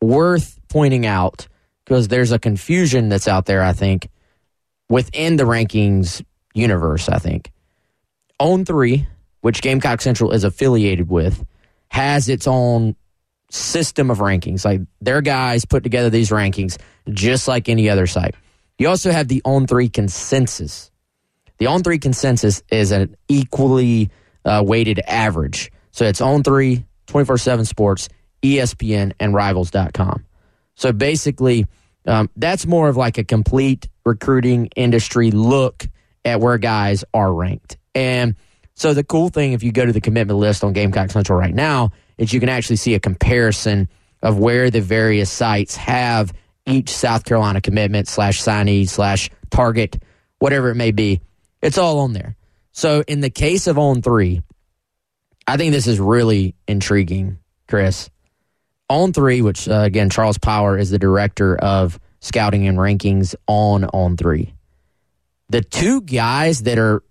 worth 0.00 0.58
pointing 0.68 1.06
out 1.06 1.48
because 1.84 2.08
there's 2.08 2.32
a 2.32 2.38
confusion 2.38 3.08
that's 3.08 3.28
out 3.28 3.46
there. 3.46 3.62
I 3.62 3.72
think 3.72 4.08
within 4.88 5.36
the 5.36 5.44
rankings 5.44 6.24
universe, 6.54 7.08
I 7.08 7.18
think 7.18 7.52
On 8.38 8.64
Three, 8.64 9.06
which 9.40 9.62
Gamecock 9.62 10.00
Central 10.00 10.30
is 10.30 10.44
affiliated 10.44 11.08
with 11.08 11.44
has 11.88 12.28
its 12.28 12.46
own 12.46 12.96
system 13.50 14.10
of 14.10 14.18
rankings. 14.18 14.64
Like 14.64 14.82
their 15.00 15.20
guys 15.20 15.64
put 15.64 15.82
together 15.82 16.10
these 16.10 16.30
rankings 16.30 16.78
just 17.10 17.48
like 17.48 17.68
any 17.68 17.88
other 17.88 18.06
site. 18.06 18.34
You 18.78 18.88
also 18.88 19.10
have 19.10 19.28
the 19.28 19.42
On 19.44 19.66
Three 19.66 19.88
consensus. 19.88 20.90
The 21.58 21.66
On 21.66 21.82
Three 21.82 21.98
consensus 21.98 22.62
is 22.70 22.92
an 22.92 23.16
equally 23.28 24.10
uh, 24.44 24.62
weighted 24.64 25.00
average. 25.06 25.72
So 25.92 26.04
it's 26.04 26.20
On 26.20 26.42
Three, 26.42 26.84
24 27.06 27.38
7 27.38 27.64
Sports, 27.64 28.08
ESPN, 28.42 29.12
and 29.18 29.32
Rivals.com. 29.32 30.24
So 30.74 30.92
basically, 30.92 31.66
um, 32.06 32.30
that's 32.36 32.66
more 32.66 32.88
of 32.88 32.96
like 32.96 33.18
a 33.18 33.24
complete 33.24 33.88
recruiting 34.04 34.66
industry 34.76 35.30
look 35.30 35.88
at 36.24 36.40
where 36.40 36.58
guys 36.58 37.04
are 37.14 37.32
ranked. 37.32 37.78
And 37.94 38.36
so 38.76 38.92
the 38.92 39.02
cool 39.02 39.30
thing, 39.30 39.54
if 39.54 39.62
you 39.62 39.72
go 39.72 39.86
to 39.86 39.92
the 39.92 40.02
commitment 40.02 40.38
list 40.38 40.62
on 40.62 40.74
Gamecock 40.74 41.10
Central 41.10 41.38
right 41.38 41.54
now, 41.54 41.92
is 42.18 42.32
you 42.32 42.40
can 42.40 42.50
actually 42.50 42.76
see 42.76 42.92
a 42.94 43.00
comparison 43.00 43.88
of 44.22 44.38
where 44.38 44.70
the 44.70 44.82
various 44.82 45.30
sites 45.30 45.76
have 45.76 46.32
each 46.66 46.90
South 46.90 47.24
Carolina 47.24 47.62
commitment 47.62 48.06
slash 48.06 48.42
signee 48.42 48.86
slash 48.86 49.30
target, 49.50 50.02
whatever 50.40 50.70
it 50.70 50.74
may 50.74 50.90
be. 50.90 51.22
It's 51.62 51.78
all 51.78 52.00
on 52.00 52.12
there. 52.12 52.36
So 52.72 53.02
in 53.08 53.20
the 53.20 53.30
case 53.30 53.66
of 53.66 53.78
On 53.78 54.02
Three, 54.02 54.42
I 55.46 55.56
think 55.56 55.72
this 55.72 55.86
is 55.86 55.98
really 55.98 56.54
intriguing, 56.68 57.38
Chris. 57.66 58.10
On 58.90 59.14
Three, 59.14 59.40
which 59.40 59.68
uh, 59.68 59.80
again 59.80 60.10
Charles 60.10 60.36
Power 60.36 60.76
is 60.76 60.90
the 60.90 60.98
director 60.98 61.56
of 61.56 61.98
scouting 62.20 62.68
and 62.68 62.76
rankings 62.76 63.34
on 63.46 63.84
on 63.84 64.18
three. 64.18 64.52
The 65.48 65.62
two 65.62 66.02
guys 66.02 66.64
that 66.64 66.78
are 66.78 67.02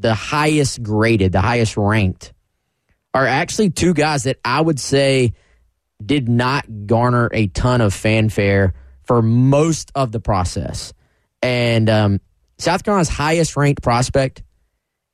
the 0.00 0.14
highest 0.14 0.82
graded, 0.82 1.32
the 1.32 1.40
highest 1.40 1.76
ranked, 1.76 2.32
are 3.12 3.26
actually 3.26 3.70
two 3.70 3.94
guys 3.94 4.24
that 4.24 4.38
I 4.44 4.60
would 4.60 4.78
say 4.78 5.32
did 6.04 6.28
not 6.28 6.86
garner 6.86 7.28
a 7.32 7.48
ton 7.48 7.80
of 7.80 7.92
fanfare 7.92 8.74
for 9.04 9.22
most 9.22 9.90
of 9.94 10.12
the 10.12 10.20
process. 10.20 10.92
And 11.42 11.88
um, 11.90 12.20
South 12.58 12.84
Carolina's 12.84 13.08
highest 13.08 13.56
ranked 13.56 13.82
prospect 13.82 14.42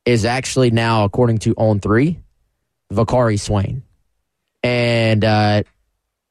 is 0.05 0.25
actually 0.25 0.71
now, 0.71 1.03
according 1.03 1.39
to 1.39 1.53
On 1.57 1.79
Three, 1.79 2.19
Vicari 2.91 3.39
Swain. 3.39 3.83
And 4.61 5.23
uh, 5.23 5.63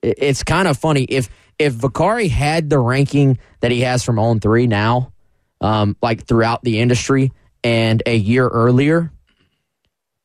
it's 0.03 0.43
kind 0.43 0.69
of 0.69 0.77
funny 0.77 1.05
if 1.05 1.29
if 1.59 1.75
Vakari 1.75 2.29
had 2.29 2.69
the 2.69 2.79
ranking 2.79 3.39
that 3.61 3.71
he 3.71 3.81
has 3.83 4.03
from 4.03 4.19
On 4.19 4.41
Three 4.41 4.67
now, 4.67 5.13
um, 5.61 5.97
like 6.03 6.27
throughout 6.27 6.63
the 6.63 6.81
industry, 6.81 7.33
and 7.65 8.03
a 8.07 8.15
year 8.15 8.47
earlier, 8.47 9.11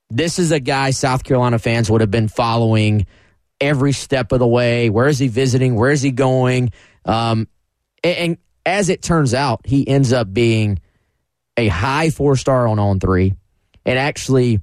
this 0.09 0.37
is 0.37 0.51
a 0.51 0.59
guy 0.59 0.91
South 0.91 1.23
Carolina 1.23 1.57
fans 1.57 1.89
would 1.89 2.01
have 2.01 2.11
been 2.11 2.27
following 2.27 3.07
every 3.61 3.93
step 3.93 4.31
of 4.31 4.39
the 4.39 4.47
way. 4.47 4.89
Where 4.89 5.07
is 5.07 5.17
he 5.17 5.29
visiting? 5.29 5.75
Where 5.75 5.91
is 5.91 6.01
he 6.01 6.11
going? 6.11 6.71
Um, 7.05 7.47
and, 8.03 8.17
and 8.17 8.37
as 8.65 8.89
it 8.89 9.01
turns 9.01 9.33
out, 9.33 9.61
he 9.65 9.87
ends 9.87 10.11
up 10.11 10.31
being 10.31 10.79
a 11.57 11.67
high 11.69 12.09
four 12.09 12.35
star 12.35 12.67
on 12.67 12.77
On 12.77 12.99
Three, 12.99 13.33
and 13.85 13.97
actually 13.97 14.61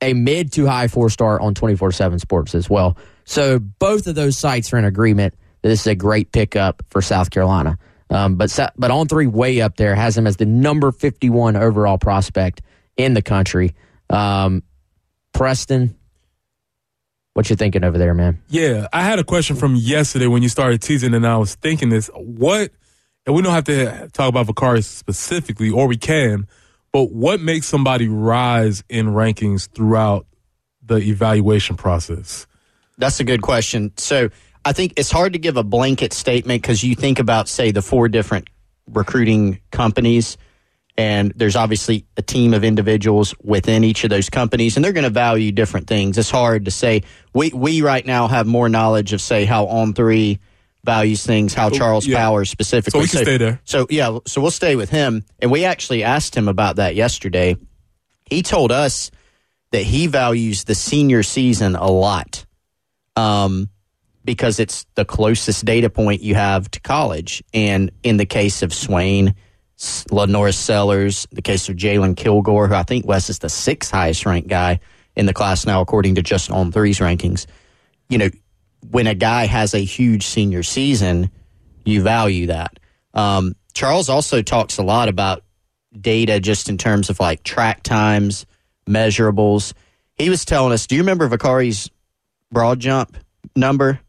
a 0.00 0.14
mid 0.14 0.52
to 0.52 0.66
high 0.66 0.88
four 0.88 1.10
star 1.10 1.40
on 1.40 1.54
24 1.54 1.92
7 1.92 2.18
sports 2.18 2.54
as 2.54 2.70
well. 2.70 2.96
So 3.24 3.58
both 3.58 4.06
of 4.06 4.14
those 4.14 4.38
sites 4.38 4.72
are 4.72 4.78
in 4.78 4.84
agreement 4.84 5.34
that 5.62 5.68
this 5.68 5.80
is 5.80 5.86
a 5.86 5.94
great 5.94 6.30
pickup 6.30 6.82
for 6.90 7.00
South 7.00 7.30
Carolina. 7.30 7.78
Um, 8.10 8.36
but 8.36 8.56
but 8.76 8.90
on 8.90 9.08
three 9.08 9.26
way 9.26 9.60
up 9.60 9.76
there 9.76 9.94
has 9.94 10.16
him 10.16 10.26
as 10.26 10.36
the 10.36 10.46
number 10.46 10.92
51 10.92 11.56
overall 11.56 11.98
prospect 11.98 12.62
in 12.96 13.14
the 13.14 13.22
country. 13.22 13.74
Um, 14.10 14.62
Preston, 15.32 15.96
what 17.32 17.50
you 17.50 17.56
thinking 17.56 17.82
over 17.82 17.98
there, 17.98 18.14
man? 18.14 18.40
Yeah, 18.48 18.86
I 18.92 19.02
had 19.02 19.18
a 19.18 19.24
question 19.24 19.56
from 19.56 19.74
yesterday 19.74 20.26
when 20.26 20.42
you 20.42 20.48
started 20.48 20.80
teasing, 20.80 21.14
and 21.14 21.26
I 21.26 21.36
was 21.36 21.56
thinking 21.56 21.88
this: 21.88 22.08
what? 22.14 22.70
And 23.26 23.34
we 23.34 23.42
don't 23.42 23.52
have 23.52 23.64
to 23.64 24.08
talk 24.12 24.28
about 24.28 24.46
Vicari 24.46 24.84
specifically, 24.84 25.70
or 25.70 25.88
we 25.88 25.96
can. 25.96 26.46
But 26.92 27.10
what 27.10 27.40
makes 27.40 27.66
somebody 27.66 28.06
rise 28.06 28.84
in 28.88 29.08
rankings 29.08 29.68
throughout 29.68 30.26
the 30.80 30.96
evaluation 30.96 31.76
process? 31.76 32.46
That's 32.98 33.18
a 33.18 33.24
good 33.24 33.42
question. 33.42 33.92
So 33.96 34.28
I 34.64 34.72
think 34.72 34.94
it's 34.96 35.10
hard 35.10 35.34
to 35.34 35.38
give 35.38 35.56
a 35.56 35.62
blanket 35.62 36.12
statement 36.12 36.62
because 36.62 36.82
you 36.82 36.94
think 36.94 37.18
about, 37.18 37.48
say, 37.48 37.70
the 37.70 37.82
four 37.82 38.08
different 38.08 38.48
recruiting 38.86 39.60
companies, 39.70 40.36
and 40.96 41.32
there's 41.36 41.56
obviously 41.56 42.06
a 42.16 42.22
team 42.22 42.54
of 42.54 42.64
individuals 42.64 43.34
within 43.42 43.84
each 43.84 44.04
of 44.04 44.10
those 44.10 44.30
companies, 44.30 44.76
and 44.76 44.84
they're 44.84 44.92
going 44.92 45.04
to 45.04 45.10
value 45.10 45.52
different 45.52 45.86
things. 45.86 46.16
It's 46.16 46.30
hard 46.30 46.64
to 46.66 46.70
say. 46.70 47.02
We 47.34 47.50
we 47.54 47.82
right 47.82 48.06
now 48.06 48.28
have 48.28 48.46
more 48.46 48.68
knowledge 48.68 49.12
of, 49.12 49.20
say, 49.20 49.44
how 49.44 49.66
On 49.66 49.92
Three 49.92 50.38
values 50.84 51.24
things, 51.24 51.54
how 51.54 51.70
Charles 51.70 52.06
yeah. 52.06 52.18
Powers 52.18 52.50
specifically. 52.50 53.00
So 53.00 53.02
we 53.02 53.08
can 53.08 53.24
stay 53.24 53.36
there. 53.38 53.60
So 53.64 53.86
yeah, 53.90 54.18
so 54.26 54.40
we'll 54.40 54.50
stay 54.50 54.76
with 54.76 54.90
him. 54.90 55.24
And 55.40 55.50
we 55.50 55.64
actually 55.64 56.04
asked 56.04 56.36
him 56.36 56.46
about 56.46 56.76
that 56.76 56.94
yesterday. 56.94 57.56
He 58.26 58.42
told 58.42 58.70
us 58.70 59.10
that 59.72 59.82
he 59.82 60.06
values 60.06 60.64
the 60.64 60.74
senior 60.74 61.22
season 61.22 61.74
a 61.74 61.90
lot. 61.90 62.44
Um, 63.16 63.70
because 64.24 64.58
it's 64.58 64.86
the 64.94 65.04
closest 65.04 65.64
data 65.64 65.90
point 65.90 66.22
you 66.22 66.34
have 66.34 66.70
to 66.72 66.80
college. 66.80 67.42
And 67.52 67.90
in 68.02 68.16
the 68.16 68.26
case 68.26 68.62
of 68.62 68.72
Swain, 68.72 69.34
LaNorris 69.78 70.54
Sellers, 70.54 71.26
the 71.32 71.42
case 71.42 71.68
of 71.68 71.76
Jalen 71.76 72.16
Kilgore, 72.16 72.68
who 72.68 72.74
I 72.74 72.84
think 72.84 73.06
Wes 73.06 73.28
is 73.28 73.40
the 73.40 73.48
sixth 73.48 73.90
highest 73.90 74.24
ranked 74.24 74.48
guy 74.48 74.80
in 75.16 75.26
the 75.26 75.34
class 75.34 75.66
now, 75.66 75.80
according 75.80 76.14
to 76.16 76.22
just 76.22 76.50
on 76.50 76.72
threes 76.72 76.98
rankings. 76.98 77.46
You 78.08 78.18
know, 78.18 78.30
when 78.90 79.06
a 79.06 79.14
guy 79.14 79.46
has 79.46 79.74
a 79.74 79.78
huge 79.78 80.24
senior 80.24 80.62
season, 80.62 81.30
you 81.84 82.02
value 82.02 82.46
that. 82.46 82.78
Um, 83.12 83.54
Charles 83.74 84.08
also 84.08 84.42
talks 84.42 84.78
a 84.78 84.82
lot 84.82 85.08
about 85.08 85.44
data 85.98 86.40
just 86.40 86.68
in 86.68 86.78
terms 86.78 87.10
of 87.10 87.20
like 87.20 87.42
track 87.42 87.82
times, 87.82 88.46
measurables. 88.88 89.72
He 90.16 90.30
was 90.30 90.44
telling 90.44 90.72
us, 90.72 90.86
do 90.86 90.94
you 90.94 91.02
remember 91.02 91.28
Vicari's 91.28 91.90
broad 92.50 92.80
jump 92.80 93.16
number? 93.56 94.00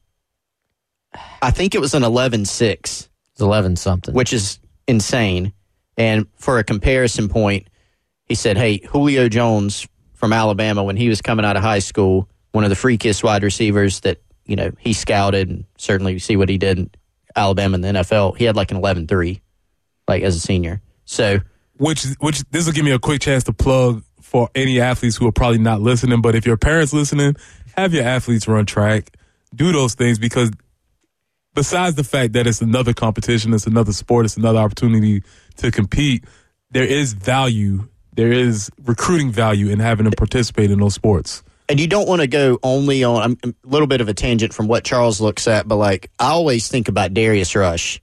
I 1.42 1.52
think 1.52 1.76
it 1.76 1.82
was 1.82 1.94
an 1.94 2.04
11 2.04 2.46
6. 2.46 3.10
11 3.40 3.76
something. 3.76 4.14
Which 4.14 4.32
is 4.34 4.60
insane. 4.88 5.54
And 5.98 6.28
for 6.38 6.60
a 6.60 6.64
comparison 6.64 7.30
point, 7.30 7.68
he 8.26 8.36
said, 8.36 8.58
hey, 8.58 8.78
Julio 8.78 9.30
Jones 9.30 9.88
from 10.14 10.34
Alabama, 10.34 10.84
when 10.84 10.98
he 10.98 11.10
was 11.10 11.22
coming 11.22 11.46
out 11.46 11.58
of 11.58 11.64
high 11.64 11.80
school, 11.80 12.30
one 12.52 12.64
of 12.64 12.70
the 12.70 12.76
freakiest 12.76 13.24
wide 13.24 13.44
receivers 13.44 14.00
that 14.02 14.20
you 14.46 14.56
know, 14.56 14.72
he 14.80 14.94
scouted 14.94 15.50
and 15.50 15.66
certainly 15.78 16.14
you 16.14 16.20
see 16.20 16.38
what 16.38 16.50
he 16.50 16.58
did 16.58 16.78
in 16.78 16.92
Alabama 17.36 17.76
in 17.76 17.82
the 17.82 17.88
NFL. 17.88 18.38
He 18.38 18.46
had 18.46 18.56
like 18.56 18.72
an 18.72 18.78
11 18.78 19.08
3, 19.08 19.42
like 20.08 20.24
as 20.24 20.36
a 20.36 20.40
senior. 20.40 20.82
So, 21.06 21.40
which, 21.78 22.06
which 22.20 22.44
this 22.52 22.66
will 22.66 22.74
give 22.74 22.86
me 22.86 22.92
a 22.92 23.00
quick 23.00 23.22
chance 23.22 23.44
to 23.46 23.54
plug 23.54 24.04
for 24.22 24.50
any 24.56 24.80
athletes 24.80 25.18
who 25.18 25.28
are 25.28 25.32
probably 25.32 25.58
not 25.58 25.82
listening. 25.82 26.22
But 26.22 26.36
if 26.36 26.46
your 26.46 26.58
parents 26.58 26.94
listening, 26.94 27.36
have 27.76 27.94
your 27.94 28.04
athletes 28.04 28.48
run 28.48 28.66
track, 28.66 29.16
do 29.54 29.72
those 29.72 29.96
things 29.96 30.20
because 30.20 30.52
besides 31.56 31.96
the 31.96 32.04
fact 32.04 32.34
that 32.34 32.46
it's 32.46 32.62
another 32.62 32.94
competition, 32.94 33.54
it's 33.54 33.66
another 33.66 33.94
sport, 33.94 34.26
it's 34.26 34.38
another 34.38 34.60
opportunity 34.60 35.24
to 35.58 35.72
compete, 35.72 36.26
there 36.72 36.84
is 36.84 37.14
value, 37.14 37.88
there 38.14 38.32
is 38.32 38.70
recruiting 38.84 39.32
value 39.32 39.70
in 39.70 39.80
having 39.80 40.04
them 40.04 40.14
participate 40.16 40.70
in 40.70 40.80
those 40.80 40.94
sports 40.94 41.44
and 41.68 41.80
you 41.80 41.88
don't 41.88 42.08
want 42.08 42.22
to 42.22 42.28
go 42.28 42.60
only 42.64 43.04
on 43.04 43.38
a 43.44 43.54
little 43.64 43.88
bit 43.88 44.02
of 44.02 44.08
a 44.08 44.14
tangent 44.14 44.54
from 44.54 44.68
what 44.68 44.84
Charles 44.84 45.20
looks 45.20 45.48
at, 45.48 45.68
but 45.68 45.78
like 45.78 46.12
I 46.20 46.30
always 46.30 46.68
think 46.68 46.88
about 46.88 47.14
Darius 47.14 47.56
Rush. 47.56 48.02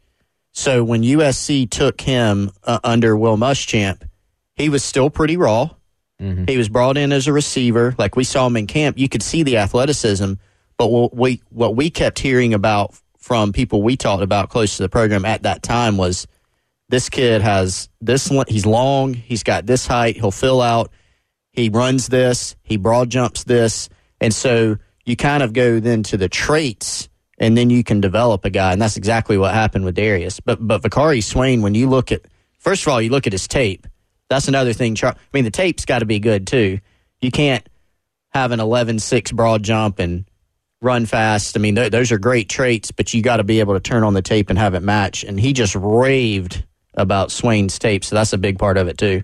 So 0.53 0.85
when 0.85 1.03
USC 1.03 1.71
took 1.71 2.01
him 2.01 2.51
uh, 2.65 2.81
under 2.85 3.17
Will 3.17 3.37
Muschamp, 3.37 4.03
he 4.57 4.69
was 4.69 4.85
still 4.85 5.11
pretty 5.11 5.37
raw. 5.37 5.71
Mm-hmm. 6.21 6.45
He 6.47 6.59
was 6.59 6.69
brought 6.69 6.97
in 6.97 7.11
as 7.12 7.27
a 7.27 7.33
receiver, 7.33 7.95
like 7.99 8.17
we 8.17 8.25
saw 8.25 8.47
him 8.47 8.57
in 8.57 8.67
camp. 8.67 8.99
You 8.99 9.09
could 9.09 9.23
see 9.23 9.43
the 9.43 9.59
athleticism, 9.59 10.35
but 10.77 10.88
what 10.88 11.15
we 11.17 11.43
what 11.51 11.75
we 11.75 11.91
kept 11.91 12.19
hearing 12.19 12.55
about 12.55 12.95
from 13.23 13.53
people 13.53 13.83
we 13.83 13.97
talked 13.97 14.23
about 14.23 14.51
close 14.51 14.77
to 14.77 14.83
the 14.83 14.89
program 14.89 15.25
at 15.25 15.45
that 15.45 15.63
time 15.63 15.97
was 15.97 16.27
this 16.89 17.09
kid 17.09 17.41
has 17.41 17.89
this. 18.01 18.31
He's 18.49 18.67
long. 18.67 19.15
He's 19.15 19.43
got 19.43 19.65
this 19.65 19.87
height. 19.87 20.17
He'll 20.17 20.31
fill 20.31 20.61
out 20.61 20.91
he 21.53 21.69
runs 21.69 22.09
this, 22.09 22.57
he 22.63 22.77
broad 22.77 23.11
jumps 23.11 23.45
this. 23.45 23.89
And 24.21 24.35
so 24.35 24.77
you 25.05 25.17
kind 25.17 25.43
of 25.43 25.53
go 25.53 25.81
then 25.81 26.03
to 26.05 26.17
the 26.17 26.29
traits 26.29 27.09
and 27.39 27.57
then 27.57 27.71
you 27.71 27.85
can 27.85 28.01
develop 28.01 28.45
a 28.45 28.51
guy. 28.51 28.73
And 28.73 28.81
that's 28.81 28.97
exactly 28.97 29.37
what 29.37 29.53
happened 29.53 29.85
with 29.85 29.95
Darius. 29.95 30.41
But 30.41 30.67
but 30.67 30.83
Vicari 30.83 31.23
Swain, 31.23 31.63
when 31.63 31.75
you 31.75 31.89
look 31.89 32.11
at 32.11 32.23
first 32.59 32.83
of 32.83 32.89
all, 32.93 33.03
you 33.03 33.11
look 33.11 33.27
at 33.27 33.33
his 33.33 33.49
tape. 33.49 33.87
That's 34.31 34.49
another 34.49 34.73
thing. 34.73 34.97
I 35.03 35.15
mean, 35.35 35.45
the 35.45 35.51
tape's 35.51 35.85
got 35.85 35.99
to 35.99 36.07
be 36.07 36.19
good 36.19 36.47
too. 36.47 36.81
You 37.21 37.31
can't 37.31 37.69
have 38.31 38.51
an 38.51 38.61
11-6 38.61 39.35
broad 39.35 39.63
jump 39.63 39.99
and 39.99 40.25
run 40.83 41.07
fast. 41.07 41.57
I 41.57 41.61
mean, 41.61 41.77
th- 41.77 41.92
those 41.92 42.12
are 42.12 42.18
great 42.18 42.49
traits, 42.49 42.90
but 42.90 43.14
you 43.14 43.23
got 43.23 43.38
to 43.38 43.45
be 43.45 43.61
able 43.61 43.75
to 43.75 43.81
turn 43.81 44.03
on 44.03 44.14
the 44.14 44.23
tape 44.23 44.51
and 44.51 44.59
have 44.59 44.75
it 44.75 44.83
match. 44.83 45.25
And 45.25 45.40
he 45.40 45.53
just 45.53 45.75
raved 45.75 46.64
about 46.95 47.31
Swain's 47.31 47.79
tape, 47.79 48.05
so 48.05 48.14
that's 48.14 48.33
a 48.33 48.38
big 48.38 48.59
part 48.59 48.77
of 48.77 48.88
it 48.88 48.99
too. 48.99 49.23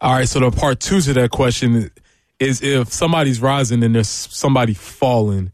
All 0.00 0.14
right, 0.14 0.28
so 0.28 0.40
the 0.40 0.50
part 0.50 0.80
two 0.80 1.00
to 1.02 1.12
that 1.14 1.30
question 1.30 1.90
is 2.38 2.62
if 2.62 2.90
somebody's 2.92 3.42
rising 3.42 3.82
and 3.82 3.94
there's 3.94 4.08
somebody 4.08 4.72
falling. 4.72 5.52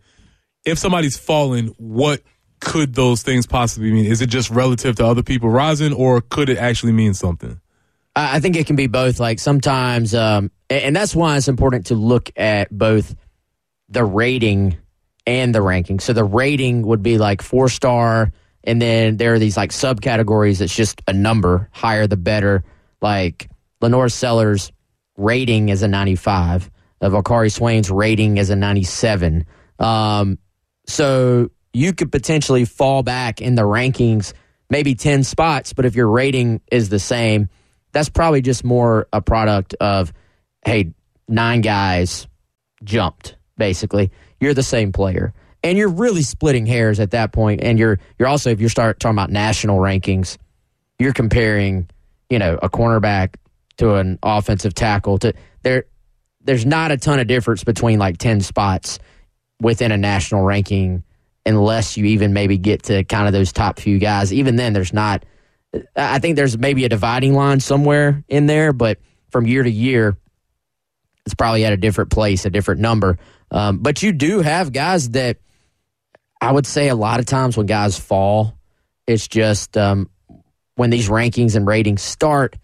If 0.64 0.78
somebody's 0.78 1.16
falling, 1.16 1.74
what 1.78 2.22
could 2.60 2.94
those 2.94 3.22
things 3.22 3.46
possibly 3.46 3.92
mean? 3.92 4.06
Is 4.06 4.20
it 4.20 4.26
just 4.28 4.50
relative 4.50 4.96
to 4.96 5.06
other 5.06 5.22
people 5.22 5.48
rising, 5.48 5.92
or 5.92 6.20
could 6.20 6.48
it 6.48 6.58
actually 6.58 6.92
mean 6.92 7.14
something? 7.14 7.60
I 8.14 8.40
think 8.40 8.56
it 8.56 8.66
can 8.66 8.76
be 8.76 8.86
both. 8.86 9.20
Like 9.20 9.38
sometimes, 9.38 10.14
um, 10.14 10.50
and 10.70 10.94
that's 10.94 11.14
why 11.14 11.36
it's 11.36 11.48
important 11.48 11.86
to 11.86 11.94
look 11.94 12.30
at 12.36 12.70
both 12.70 13.14
the 13.88 14.04
rating 14.04 14.78
and 15.26 15.54
the 15.54 15.62
ranking. 15.62 15.98
So 16.00 16.12
the 16.12 16.24
rating 16.24 16.82
would 16.86 17.02
be 17.02 17.18
like 17.18 17.42
four 17.42 17.68
star, 17.68 18.32
and 18.64 18.80
then 18.80 19.16
there 19.16 19.34
are 19.34 19.38
these 19.38 19.56
like 19.56 19.70
subcategories 19.70 20.58
that's 20.58 20.74
just 20.74 21.02
a 21.06 21.12
number, 21.12 21.68
higher 21.72 22.06
the 22.06 22.16
better. 22.16 22.64
Like 23.00 23.48
LaNorris 23.82 24.12
Sellers' 24.12 24.72
rating 25.16 25.68
is 25.68 25.82
a 25.82 25.88
95. 25.88 26.70
Uh, 27.00 27.08
Vicari 27.10 27.52
Swain's 27.52 27.90
rating 27.90 28.38
is 28.38 28.50
a 28.50 28.56
97. 28.56 29.44
Um, 29.78 30.38
so 30.86 31.50
you 31.72 31.92
could 31.92 32.10
potentially 32.10 32.64
fall 32.64 33.02
back 33.02 33.42
in 33.42 33.54
the 33.54 33.62
rankings 33.62 34.32
maybe 34.70 34.94
10 34.94 35.24
spots, 35.24 35.72
but 35.72 35.84
if 35.84 35.94
your 35.94 36.08
rating 36.08 36.60
is 36.70 36.88
the 36.88 36.98
same, 36.98 37.48
that's 37.92 38.08
probably 38.08 38.40
just 38.40 38.64
more 38.64 39.06
a 39.12 39.20
product 39.20 39.74
of, 39.74 40.12
hey, 40.64 40.92
nine 41.28 41.60
guys 41.60 42.26
jumped, 42.84 43.36
basically. 43.56 44.10
You're 44.40 44.54
the 44.54 44.62
same 44.62 44.92
player. 44.92 45.32
and 45.62 45.76
you're 45.76 45.88
really 45.88 46.22
splitting 46.22 46.64
hairs 46.64 47.00
at 47.00 47.10
that 47.10 47.32
point. 47.32 47.60
And 47.62 47.78
you're 47.78 47.98
you're 48.18 48.28
also 48.28 48.50
if 48.50 48.60
you 48.60 48.68
start 48.68 49.00
talking 49.00 49.16
about 49.16 49.30
national 49.30 49.78
rankings, 49.78 50.38
you're 50.98 51.12
comparing, 51.12 51.88
you 52.30 52.38
know, 52.38 52.58
a 52.62 52.68
cornerback 52.68 53.34
to 53.78 53.94
an 53.96 54.18
offensive 54.22 54.74
tackle. 54.74 55.18
To 55.18 55.34
there, 55.62 55.84
there's 56.42 56.64
not 56.64 56.92
a 56.92 56.96
ton 56.96 57.18
of 57.18 57.26
difference 57.26 57.64
between 57.64 57.98
like 57.98 58.18
ten 58.18 58.40
spots 58.40 58.98
within 59.60 59.90
a 59.90 59.96
national 59.96 60.42
ranking, 60.42 61.02
unless 61.44 61.96
you 61.96 62.04
even 62.06 62.32
maybe 62.32 62.58
get 62.58 62.84
to 62.84 63.02
kind 63.04 63.26
of 63.26 63.32
those 63.32 63.52
top 63.52 63.80
few 63.80 63.98
guys. 63.98 64.32
Even 64.32 64.56
then, 64.56 64.72
there's 64.72 64.92
not. 64.92 65.24
I 65.96 66.20
think 66.20 66.36
there's 66.36 66.56
maybe 66.56 66.84
a 66.84 66.88
dividing 66.88 67.34
line 67.34 67.60
somewhere 67.60 68.24
in 68.28 68.46
there, 68.46 68.72
but 68.72 68.98
from 69.30 69.46
year 69.46 69.62
to 69.64 69.70
year, 69.70 70.16
it's 71.26 71.34
probably 71.34 71.64
at 71.64 71.72
a 71.72 71.76
different 71.76 72.10
place, 72.10 72.46
a 72.46 72.50
different 72.50 72.80
number. 72.80 73.18
Um, 73.50 73.78
but 73.78 74.02
you 74.02 74.12
do 74.12 74.40
have 74.40 74.72
guys 74.72 75.10
that 75.10 75.38
I 76.40 76.52
would 76.52 76.66
say 76.66 76.88
a 76.88 76.94
lot 76.94 77.20
of 77.20 77.26
times 77.26 77.56
when 77.56 77.66
guys 77.66 77.98
fall, 77.98 78.58
it's 79.06 79.28
just 79.28 79.76
um, 79.76 80.10
when 80.74 80.90
these 80.90 81.08
rankings 81.08 81.56
and 81.56 81.66
ratings 81.66 82.02
start, 82.02 82.56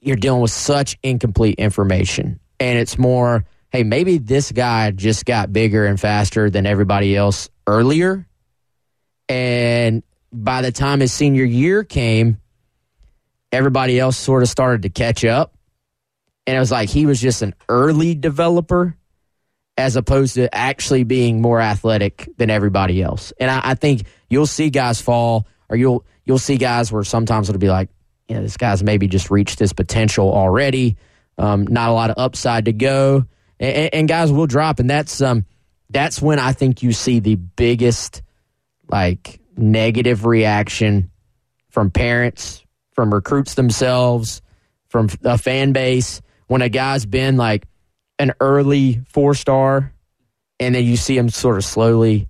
you're 0.00 0.16
dealing 0.16 0.40
with 0.40 0.50
such 0.50 0.98
incomplete 1.02 1.56
information. 1.58 2.40
And 2.58 2.78
it's 2.78 2.98
more, 2.98 3.44
hey, 3.70 3.82
maybe 3.82 4.18
this 4.18 4.52
guy 4.52 4.90
just 4.90 5.24
got 5.24 5.52
bigger 5.52 5.86
and 5.86 6.00
faster 6.00 6.50
than 6.50 6.66
everybody 6.66 7.16
else 7.16 7.50
earlier. 7.66 8.26
And 9.28 10.02
by 10.32 10.62
the 10.62 10.72
time 10.72 11.00
his 11.00 11.12
senior 11.12 11.44
year 11.44 11.84
came, 11.84 12.38
everybody 13.50 13.98
else 13.98 14.16
sort 14.16 14.42
of 14.42 14.48
started 14.48 14.82
to 14.82 14.88
catch 14.88 15.24
up. 15.24 15.54
And 16.46 16.56
it 16.56 16.60
was 16.60 16.72
like 16.72 16.88
he 16.88 17.06
was 17.06 17.20
just 17.20 17.42
an 17.42 17.54
early 17.68 18.14
developer 18.14 18.96
as 19.76 19.96
opposed 19.96 20.34
to 20.34 20.54
actually 20.54 21.04
being 21.04 21.40
more 21.40 21.60
athletic 21.60 22.28
than 22.36 22.50
everybody 22.50 23.02
else. 23.02 23.32
And 23.40 23.50
I, 23.50 23.60
I, 23.70 23.74
think 23.74 24.02
you'll 24.28 24.46
see 24.46 24.70
guys 24.70 25.00
fall, 25.00 25.46
or 25.68 25.76
you'll 25.76 26.04
you'll 26.24 26.38
see 26.38 26.56
guys 26.56 26.92
where 26.92 27.04
sometimes 27.04 27.48
it'll 27.48 27.58
be 27.58 27.70
like, 27.70 27.88
you 28.28 28.36
know, 28.36 28.42
this 28.42 28.56
guy's 28.56 28.82
maybe 28.82 29.08
just 29.08 29.30
reached 29.30 29.58
his 29.58 29.72
potential 29.72 30.32
already. 30.32 30.96
Um, 31.38 31.66
not 31.66 31.88
a 31.88 31.92
lot 31.92 32.10
of 32.10 32.18
upside 32.18 32.66
to 32.66 32.72
go, 32.72 33.24
and, 33.58 33.94
and, 33.94 34.08
guys 34.08 34.30
will 34.30 34.46
drop, 34.46 34.78
and 34.78 34.90
that's 34.90 35.22
um 35.22 35.46
that's 35.88 36.20
when 36.20 36.38
I 36.38 36.52
think 36.52 36.82
you 36.82 36.92
see 36.92 37.20
the 37.20 37.36
biggest 37.36 38.22
like 38.90 39.40
negative 39.56 40.26
reaction 40.26 41.10
from 41.70 41.90
parents, 41.90 42.62
from 42.92 43.12
recruits 43.12 43.54
themselves, 43.54 44.42
from 44.88 45.08
a 45.24 45.38
fan 45.38 45.72
base 45.72 46.20
when 46.46 46.60
a 46.60 46.68
guy's 46.68 47.06
been 47.06 47.38
like 47.38 47.66
an 48.22 48.32
early 48.40 49.00
four 49.08 49.34
star, 49.34 49.92
and 50.60 50.74
then 50.74 50.84
you 50.84 50.96
see 50.96 51.16
them 51.16 51.28
sort 51.28 51.56
of 51.56 51.64
slowly, 51.64 52.28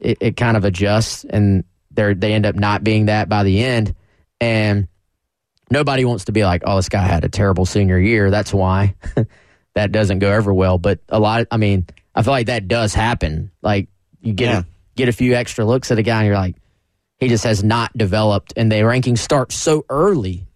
it, 0.00 0.16
it 0.20 0.36
kind 0.36 0.56
of 0.56 0.64
adjusts, 0.64 1.24
and 1.24 1.64
they 1.90 2.14
they 2.14 2.32
end 2.32 2.46
up 2.46 2.54
not 2.54 2.82
being 2.82 3.06
that 3.06 3.28
by 3.28 3.44
the 3.44 3.62
end, 3.62 3.94
and 4.40 4.88
nobody 5.70 6.06
wants 6.06 6.24
to 6.24 6.32
be 6.32 6.44
like, 6.44 6.62
oh, 6.64 6.76
this 6.76 6.88
guy 6.88 7.02
had 7.02 7.24
a 7.24 7.28
terrible 7.28 7.66
senior 7.66 7.98
year. 7.98 8.30
That's 8.30 8.54
why 8.54 8.94
that 9.74 9.92
doesn't 9.92 10.20
go 10.20 10.32
over 10.32 10.52
well. 10.52 10.78
But 10.78 11.00
a 11.10 11.20
lot, 11.20 11.42
of, 11.42 11.48
I 11.50 11.58
mean, 11.58 11.86
I 12.14 12.22
feel 12.22 12.32
like 12.32 12.46
that 12.46 12.66
does 12.66 12.94
happen. 12.94 13.50
Like 13.60 13.88
you 14.22 14.32
get 14.32 14.46
yeah. 14.46 14.60
a, 14.60 14.64
get 14.96 15.08
a 15.10 15.12
few 15.12 15.34
extra 15.34 15.66
looks 15.66 15.90
at 15.90 15.98
a 15.98 16.02
guy, 16.02 16.20
and 16.20 16.26
you're 16.28 16.36
like, 16.36 16.56
he 17.18 17.28
just 17.28 17.44
has 17.44 17.62
not 17.62 17.92
developed, 17.96 18.54
and 18.56 18.72
the 18.72 18.82
ranking 18.82 19.16
starts 19.16 19.56
so 19.56 19.84
early. 19.90 20.46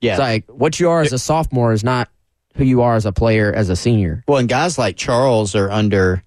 Yeah, 0.00 0.14
it's 0.14 0.20
like 0.20 0.44
what 0.48 0.80
you 0.80 0.90
are 0.90 1.02
as 1.02 1.12
a 1.12 1.20
sophomore 1.20 1.72
is 1.72 1.84
not 1.84 2.10
who 2.56 2.64
you 2.64 2.82
are 2.82 2.94
as 2.94 3.06
a 3.06 3.12
player 3.12 3.52
as 3.52 3.68
a 3.68 3.76
senior. 3.76 4.24
Well, 4.26 4.38
and 4.38 4.48
guys 4.48 4.78
like 4.78 4.96
Charles 4.96 5.54
are 5.54 5.70
under, 5.70 6.22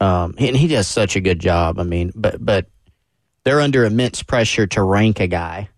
um, 0.00 0.34
and 0.38 0.56
he 0.56 0.66
does 0.66 0.88
such 0.88 1.16
a 1.16 1.20
good 1.20 1.38
job. 1.38 1.78
I 1.78 1.84
mean, 1.84 2.12
but 2.14 2.44
but 2.44 2.66
they're 3.44 3.60
under 3.60 3.84
immense 3.84 4.22
pressure 4.22 4.66
to 4.68 4.82
rank 4.82 5.20
a 5.20 5.26
guy 5.26 5.68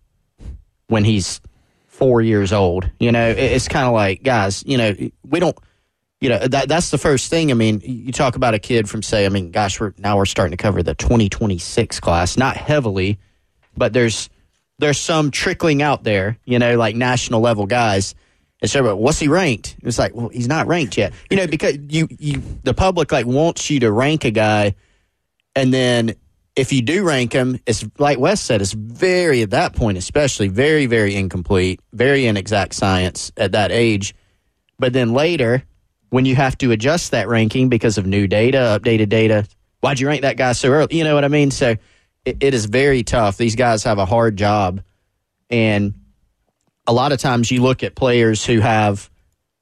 when 0.87 1.03
he's 1.03 1.39
four 1.85 2.21
years 2.21 2.51
old. 2.51 2.89
You 2.99 3.11
know, 3.11 3.29
it's 3.29 3.67
kind 3.67 3.87
of 3.87 3.93
like 3.93 4.23
guys. 4.23 4.63
You 4.65 4.77
know, 4.77 4.95
we 5.23 5.39
don't. 5.39 5.57
You 6.21 6.27
know 6.29 6.47
that 6.47 6.67
that's 6.67 6.89
the 6.89 6.97
first 6.97 7.29
thing. 7.29 7.49
I 7.49 7.53
mean, 7.53 7.81
you 7.81 8.11
talk 8.11 8.35
about 8.35 8.53
a 8.53 8.59
kid 8.59 8.89
from 8.89 9.01
say, 9.01 9.25
I 9.25 9.29
mean, 9.29 9.51
gosh, 9.51 9.79
we're 9.79 9.93
now 9.97 10.17
we're 10.17 10.25
starting 10.25 10.51
to 10.51 10.61
cover 10.61 10.83
the 10.83 10.93
2026 10.93 12.01
class, 12.01 12.35
not 12.35 12.57
heavily, 12.57 13.19
but 13.77 13.93
there's 13.93 14.29
there's 14.79 14.97
some 14.97 15.31
trickling 15.31 15.81
out 15.81 16.03
there. 16.03 16.37
You 16.43 16.59
know, 16.59 16.75
like 16.75 16.95
national 16.95 17.39
level 17.39 17.67
guys 17.67 18.15
and 18.61 18.69
so, 18.69 18.95
what's 18.95 19.19
he 19.19 19.27
ranked? 19.27 19.77
It's 19.83 19.97
like, 19.97 20.13
well, 20.13 20.29
he's 20.29 20.47
not 20.47 20.67
ranked 20.67 20.97
yet. 20.97 21.13
You 21.29 21.37
know, 21.37 21.47
because 21.47 21.77
you, 21.87 22.07
you, 22.19 22.41
the 22.63 22.73
public 22.73 23.11
like 23.11 23.25
wants 23.25 23.69
you 23.69 23.79
to 23.81 23.91
rank 23.91 24.25
a 24.25 24.31
guy, 24.31 24.75
and 25.55 25.73
then 25.73 26.15
if 26.55 26.73
you 26.73 26.81
do 26.81 27.05
rank 27.05 27.31
him, 27.31 27.57
it's 27.65 27.85
like 27.97 28.19
Wes 28.19 28.41
said, 28.41 28.61
it's 28.61 28.73
very 28.73 29.41
at 29.43 29.51
that 29.51 29.75
point, 29.75 29.97
especially 29.97 30.49
very, 30.49 30.87
very 30.87 31.15
incomplete, 31.15 31.79
very 31.93 32.25
inexact 32.25 32.73
science 32.73 33.31
at 33.37 33.53
that 33.53 33.71
age. 33.71 34.13
But 34.77 34.91
then 34.91 35.13
later, 35.13 35.63
when 36.09 36.25
you 36.25 36.35
have 36.35 36.57
to 36.57 36.71
adjust 36.71 37.11
that 37.11 37.29
ranking 37.29 37.69
because 37.69 37.97
of 37.97 38.05
new 38.05 38.27
data, 38.27 38.79
updated 38.79 39.07
data, 39.07 39.47
why'd 39.79 39.99
you 39.99 40.07
rank 40.07 40.23
that 40.23 40.37
guy 40.37 40.51
so 40.51 40.69
early? 40.69 40.97
You 40.97 41.05
know 41.05 41.15
what 41.15 41.23
I 41.23 41.29
mean? 41.29 41.51
So 41.51 41.75
it, 42.25 42.37
it 42.43 42.53
is 42.53 42.65
very 42.65 43.03
tough. 43.03 43.37
These 43.37 43.55
guys 43.55 43.83
have 43.83 43.99
a 43.99 44.05
hard 44.05 44.35
job, 44.35 44.81
and 45.49 45.93
a 46.89 46.93
lot 46.93 47.11
of 47.11 47.19
times 47.19 47.51
you 47.51 47.61
look 47.61 47.83
at 47.83 47.93
players 47.93 48.43
who 48.43 48.61
have, 48.61 49.11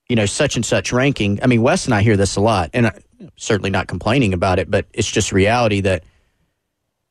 you 0.08 0.16
know, 0.16 0.26
such 0.26 0.56
and 0.56 0.66
such 0.66 0.94
ranking. 0.94 1.44
I 1.44 1.48
mean, 1.48 1.62
Wes 1.62 1.84
and 1.84 1.94
I 1.94 2.02
hear 2.02 2.16
this 2.16 2.38
a 2.38 2.42
lot, 2.42 2.70
and 2.74 2.88
I'm 2.88 3.32
certainly 3.36 3.70
not 3.70 3.88
complaining 3.88 4.34
about 4.34 4.60
it, 4.60 4.72
but 4.72 4.86
it's 4.94 5.12
just 5.12 5.34
reality 5.34 5.82
that, 5.82 6.06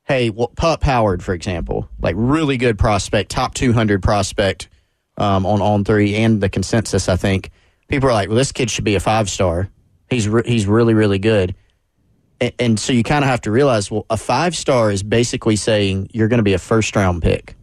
hey, 0.04 0.30
well, 0.30 0.48
Pup 0.56 0.82
Howard, 0.82 1.22
for 1.22 1.34
example, 1.34 1.90
like 2.00 2.14
really 2.16 2.56
good 2.56 2.78
prospect, 2.78 3.30
top 3.30 3.52
200 3.52 4.02
prospect 4.02 4.70
um, 5.18 5.44
on 5.44 5.60
on 5.60 5.84
three 5.84 6.14
and 6.14 6.40
the 6.40 6.48
consensus, 6.48 7.10
I 7.10 7.16
think. 7.16 7.50
People 7.88 8.08
are 8.08 8.14
like, 8.14 8.30
well, 8.30 8.38
this 8.38 8.52
kid 8.52 8.70
should 8.70 8.84
be 8.84 8.94
a 8.94 9.00
five 9.00 9.28
star. 9.28 9.68
He's 10.08 10.26
re- 10.28 10.44
he's 10.46 10.66
really 10.66 10.94
really 10.94 11.18
good, 11.18 11.54
and, 12.40 12.52
and 12.58 12.80
so 12.80 12.94
you 12.94 13.02
kind 13.02 13.22
of 13.22 13.28
have 13.28 13.42
to 13.42 13.50
realize, 13.50 13.90
well, 13.90 14.06
a 14.08 14.16
five 14.16 14.56
star 14.56 14.90
is 14.90 15.02
basically 15.02 15.56
saying 15.56 16.08
you're 16.14 16.28
going 16.28 16.38
to 16.38 16.44
be 16.44 16.54
a 16.54 16.58
first 16.58 16.96
round 16.96 17.22
pick. 17.22 17.54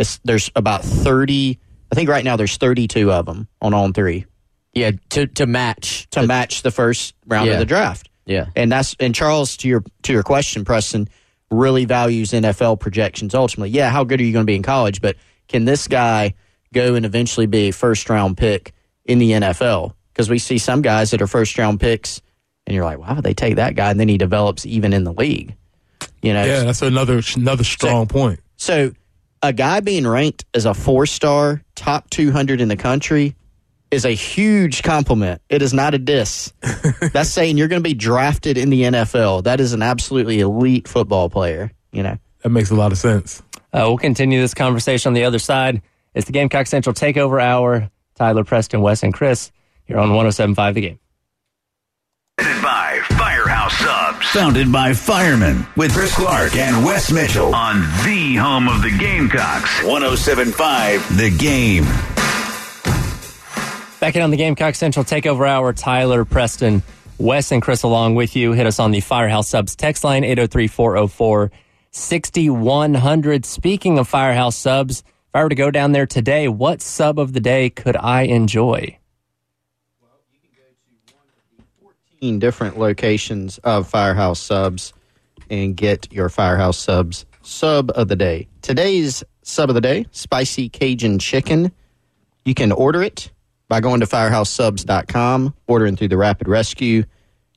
It's, 0.00 0.18
there's 0.24 0.50
about 0.56 0.82
30, 0.82 1.58
I 1.90 1.94
think 1.94 2.08
right 2.08 2.24
now 2.24 2.36
there's 2.36 2.56
32 2.56 3.12
of 3.12 3.26
them 3.26 3.48
on 3.60 3.74
on 3.74 3.92
three. 3.92 4.26
Yeah, 4.72 4.92
to, 5.10 5.26
to 5.26 5.46
match. 5.46 6.08
To 6.10 6.20
the, 6.22 6.26
match 6.26 6.62
the 6.62 6.70
first 6.70 7.14
round 7.26 7.46
yeah. 7.46 7.54
of 7.54 7.58
the 7.58 7.66
draft. 7.66 8.08
Yeah. 8.26 8.46
And 8.54 8.70
that's, 8.70 8.94
and 9.00 9.14
Charles, 9.14 9.56
to 9.58 9.68
your, 9.68 9.84
to 10.02 10.12
your 10.12 10.22
question, 10.22 10.64
Preston, 10.64 11.08
really 11.50 11.84
values 11.84 12.30
NFL 12.30 12.80
projections 12.80 13.34
ultimately. 13.34 13.70
Yeah, 13.70 13.90
how 13.90 14.04
good 14.04 14.20
are 14.20 14.24
you 14.24 14.32
going 14.32 14.44
to 14.44 14.50
be 14.50 14.56
in 14.56 14.62
college? 14.62 15.00
But 15.00 15.16
can 15.48 15.64
this 15.64 15.88
guy 15.88 16.34
go 16.72 16.94
and 16.94 17.04
eventually 17.04 17.46
be 17.46 17.68
a 17.68 17.72
first 17.72 18.08
round 18.08 18.36
pick 18.36 18.72
in 19.04 19.18
the 19.18 19.32
NFL? 19.32 19.94
Because 20.12 20.30
we 20.30 20.38
see 20.38 20.58
some 20.58 20.82
guys 20.82 21.10
that 21.10 21.22
are 21.22 21.26
first 21.26 21.58
round 21.58 21.80
picks, 21.80 22.20
and 22.66 22.74
you're 22.74 22.84
like, 22.84 22.98
why 22.98 23.12
would 23.12 23.24
they 23.24 23.34
take 23.34 23.56
that 23.56 23.74
guy? 23.74 23.90
And 23.90 23.98
then 23.98 24.08
he 24.08 24.18
develops 24.18 24.64
even 24.66 24.92
in 24.92 25.04
the 25.04 25.12
league. 25.12 25.56
You 26.22 26.34
know, 26.34 26.44
yeah, 26.44 26.64
that's 26.64 26.82
another 26.82 27.22
another 27.36 27.64
strong 27.64 28.06
so, 28.08 28.12
point. 28.12 28.40
So 28.56 28.92
a 29.42 29.52
guy 29.52 29.80
being 29.80 30.06
ranked 30.06 30.44
as 30.54 30.66
a 30.66 30.74
four 30.74 31.06
star, 31.06 31.62
top 31.74 32.10
200 32.10 32.60
in 32.60 32.68
the 32.68 32.76
country 32.76 33.36
is 33.90 34.04
a 34.04 34.10
huge 34.10 34.82
compliment. 34.82 35.42
It 35.48 35.62
is 35.62 35.74
not 35.74 35.94
a 35.94 35.98
diss. 35.98 36.52
That's 37.12 37.30
saying 37.30 37.58
you're 37.58 37.68
going 37.68 37.82
to 37.82 37.88
be 37.88 37.94
drafted 37.94 38.56
in 38.56 38.70
the 38.70 38.82
NFL. 38.82 39.44
That 39.44 39.60
is 39.60 39.72
an 39.72 39.82
absolutely 39.82 40.40
elite 40.40 40.86
football 40.86 41.28
player, 41.28 41.72
you 41.92 42.02
know. 42.02 42.16
That 42.42 42.50
makes 42.50 42.70
a 42.70 42.74
lot 42.74 42.92
of 42.92 42.98
sense. 42.98 43.42
Uh, 43.72 43.84
we'll 43.86 43.98
continue 43.98 44.40
this 44.40 44.54
conversation 44.54 45.10
on 45.10 45.14
the 45.14 45.24
other 45.24 45.38
side. 45.38 45.82
It's 46.14 46.26
the 46.26 46.32
Gamecock 46.32 46.66
Central 46.66 46.94
Takeover 46.94 47.42
Hour. 47.42 47.90
Tyler, 48.14 48.44
Preston, 48.44 48.82
Wes, 48.82 49.02
and 49.02 49.14
Chris 49.14 49.50
here 49.86 49.96
on 49.96 50.10
1075 50.10 50.74
The 50.74 50.80
Game. 50.82 50.98
By 52.40 53.00
Firehouse 53.18 53.76
Subs. 53.76 54.26
Founded 54.28 54.72
by 54.72 54.94
firemen 54.94 55.66
with 55.76 55.92
Chris 55.92 56.14
Clark 56.14 56.56
and 56.56 56.82
Wes 56.86 57.12
Mitchell. 57.12 57.54
On 57.54 57.80
the 58.02 58.36
home 58.36 58.66
of 58.66 58.80
the 58.80 58.96
Gamecocks. 58.98 59.82
1075 59.84 61.18
The 61.18 61.30
Game. 61.36 61.84
Back 64.00 64.16
in 64.16 64.22
on 64.22 64.30
the 64.30 64.38
Gamecock 64.38 64.74
Central 64.74 65.04
Takeover 65.04 65.46
Hour, 65.46 65.74
Tyler, 65.74 66.24
Preston, 66.24 66.82
Wes, 67.18 67.52
and 67.52 67.60
Chris 67.60 67.82
along 67.82 68.14
with 68.14 68.34
you. 68.34 68.52
Hit 68.52 68.66
us 68.66 68.78
on 68.78 68.90
the 68.90 69.00
Firehouse 69.00 69.50
Subs 69.50 69.76
text 69.76 70.02
line, 70.02 70.24
803 70.24 70.66
404 70.66 71.52
6100. 71.90 73.44
Speaking 73.44 73.98
of 73.98 74.08
Firehouse 74.08 74.56
Subs, 74.56 75.00
if 75.00 75.34
I 75.34 75.42
were 75.42 75.50
to 75.50 75.54
go 75.54 75.70
down 75.70 75.92
there 75.92 76.06
today, 76.06 76.48
what 76.48 76.80
sub 76.80 77.18
of 77.18 77.34
the 77.34 77.40
day 77.40 77.68
could 77.68 77.96
I 77.96 78.22
enjoy? 78.22 78.96
Different 82.20 82.78
locations 82.78 83.58
of 83.58 83.88
Firehouse 83.88 84.40
subs 84.40 84.92
and 85.48 85.74
get 85.76 86.12
your 86.12 86.28
Firehouse 86.28 86.78
subs 86.78 87.24
sub 87.42 87.90
of 87.94 88.08
the 88.08 88.16
day. 88.16 88.46
Today's 88.62 89.24
sub 89.42 89.70
of 89.70 89.74
the 89.74 89.80
day, 89.80 90.06
spicy 90.10 90.68
Cajun 90.68 91.18
chicken. 91.18 91.72
You 92.44 92.54
can 92.54 92.72
order 92.72 93.02
it 93.02 93.30
by 93.68 93.80
going 93.80 94.00
to 94.00 94.06
firehousesubs.com, 94.06 95.54
ordering 95.66 95.96
through 95.96 96.08
the 96.08 96.18
Rapid 96.18 96.46
Rescue. 96.46 97.04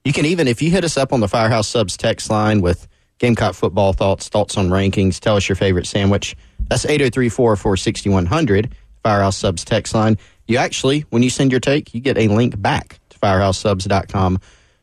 You 0.06 0.14
can 0.14 0.26
even, 0.26 0.48
if 0.48 0.62
you 0.62 0.72
hit 0.72 0.84
us 0.84 0.98
up 0.98 1.12
on 1.12 1.20
the 1.20 1.28
Firehouse 1.28 1.68
Subs 1.68 1.98
text 1.98 2.30
line 2.30 2.62
with 2.62 2.88
Gamecock 3.20 3.56
football 3.56 3.94
thoughts, 3.94 4.30
thoughts 4.30 4.58
on 4.58 4.70
rankings, 4.70 5.20
tell 5.20 5.36
us 5.36 5.48
your 5.48 5.56
favorite 5.56 5.88
sandwich. 5.88 6.36
That's 6.68 6.86
803 6.86 7.30
404 7.30 7.78
6100, 7.78 8.76
Firehouse 9.04 9.38
Subs 9.38 9.66
text 9.66 9.94
line. 9.94 10.18
You 10.48 10.58
actually, 10.58 11.02
when 11.10 11.24
you 11.24 11.30
send 11.30 11.52
your 11.52 11.60
take, 11.60 11.94
you 11.94 12.00
get 12.00 12.18
a 12.18 12.28
link 12.28 12.62
back 12.62 13.00
firehousesubs.com 13.24 14.40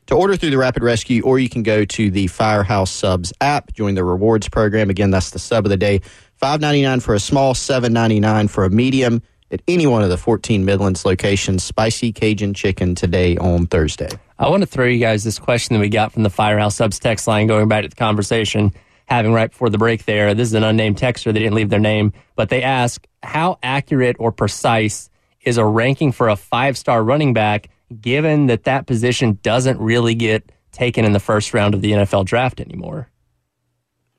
to 0.07 0.15
order 0.17 0.37
through 0.37 0.51
the 0.51 0.59
Rapid 0.59 0.83
Rescue, 0.83 1.23
or 1.23 1.39
you 1.39 1.49
can 1.49 1.63
go 1.63 1.85
to 1.85 2.11
the 2.11 2.27
Firehouse 2.27 2.91
Subs 2.91 3.33
app, 3.41 3.73
join 3.75 3.95
the 3.95 4.03
rewards 4.03 4.49
program. 4.49 4.91
Again, 4.91 5.11
that's 5.11 5.31
the 5.31 5.39
sub 5.39 5.67
of 5.67 5.71
the 5.71 5.77
day. 5.77 6.01
Five 6.35 6.61
ninety 6.61 6.83
nine 6.83 7.01
for 7.01 7.15
a 7.15 7.21
small, 7.21 7.55
seven 7.55 7.93
ninety 7.93 8.19
nine 8.19 8.49
for 8.49 8.65
a 8.65 8.71
medium 8.71 9.23
at 9.53 9.61
any 9.69 9.87
one 9.87 10.03
of 10.03 10.09
the 10.09 10.17
14 10.17 10.65
Midlands 10.65 11.05
locations. 11.05 11.65
Spicy 11.65 12.13
Cajun 12.13 12.55
chicken 12.55 12.95
today 12.95 13.37
on 13.37 13.67
Thursday. 13.67 14.09
I 14.39 14.49
want 14.49 14.63
to 14.63 14.67
throw 14.67 14.87
you 14.87 15.01
guys 15.01 15.25
this 15.25 15.39
question 15.39 15.75
that 15.75 15.81
we 15.81 15.89
got 15.89 16.13
from 16.13 16.23
the 16.23 16.31
Firehouse 16.31 16.77
Subs 16.77 16.99
text 16.99 17.27
line 17.27 17.47
going 17.47 17.69
back 17.69 17.83
to 17.83 17.89
the 17.89 17.97
conversation 17.97 18.73
having 19.07 19.33
right 19.33 19.51
before 19.51 19.69
the 19.71 19.79
break 19.79 20.05
there. 20.05 20.35
This 20.35 20.49
is 20.49 20.55
an 20.55 20.63
unnamed 20.63 20.97
texter. 20.97 21.33
They 21.33 21.41
didn't 21.41 21.55
leave 21.55 21.69
their 21.69 21.81
name, 21.81 22.13
but 22.37 22.49
they 22.49 22.63
ask 22.63 23.05
how 23.23 23.59
accurate 23.63 24.17
or 24.21 24.31
precise 24.31 25.11
is 25.43 25.59
a 25.59 25.65
ranking 25.65 26.13
for 26.13 26.29
a 26.29 26.37
five 26.37 26.79
star 26.79 27.03
running 27.03 27.35
back 27.35 27.71
given 27.99 28.47
that 28.47 28.65
that 28.65 28.87
position 28.87 29.39
doesn't 29.43 29.79
really 29.81 30.15
get 30.15 30.51
taken 30.73 31.05
in 31.05 31.13
the 31.13 31.21
first 31.21 31.55
round 31.55 31.75
of 31.75 31.81
the 31.81 31.93
NFL 31.93 32.25
draft 32.25 32.61
anymore? 32.61 33.09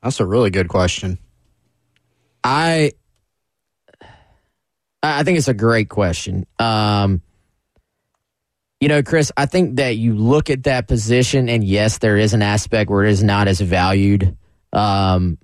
That's 0.02 0.20
a 0.20 0.26
really 0.26 0.50
good 0.50 0.68
question. 0.68 1.18
I 2.44 2.92
I 5.02 5.24
think 5.24 5.38
it's 5.38 5.48
a 5.48 5.54
great 5.54 5.88
question. 5.88 6.46
Um, 6.58 7.22
you 8.80 8.88
know, 8.88 9.02
Chris, 9.02 9.30
I 9.36 9.46
think 9.46 9.76
that 9.76 9.96
you 9.96 10.14
look 10.14 10.50
at 10.50 10.64
that 10.64 10.88
position, 10.88 11.48
and 11.48 11.62
yes, 11.62 11.98
there 11.98 12.16
is 12.16 12.34
an 12.34 12.42
aspect 12.42 12.90
where 12.90 13.04
it 13.04 13.10
is 13.10 13.22
not 13.22 13.48
as 13.48 13.60
valued 13.60 14.36
um, 14.72 15.38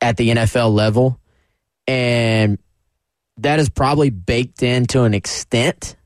at 0.00 0.16
the 0.16 0.30
NFL 0.30 0.74
level, 0.74 1.18
and 1.86 2.58
that 3.38 3.58
is 3.58 3.68
probably 3.70 4.10
baked 4.10 4.62
in 4.62 4.86
to 4.86 5.02
an 5.04 5.14
extent 5.14 5.96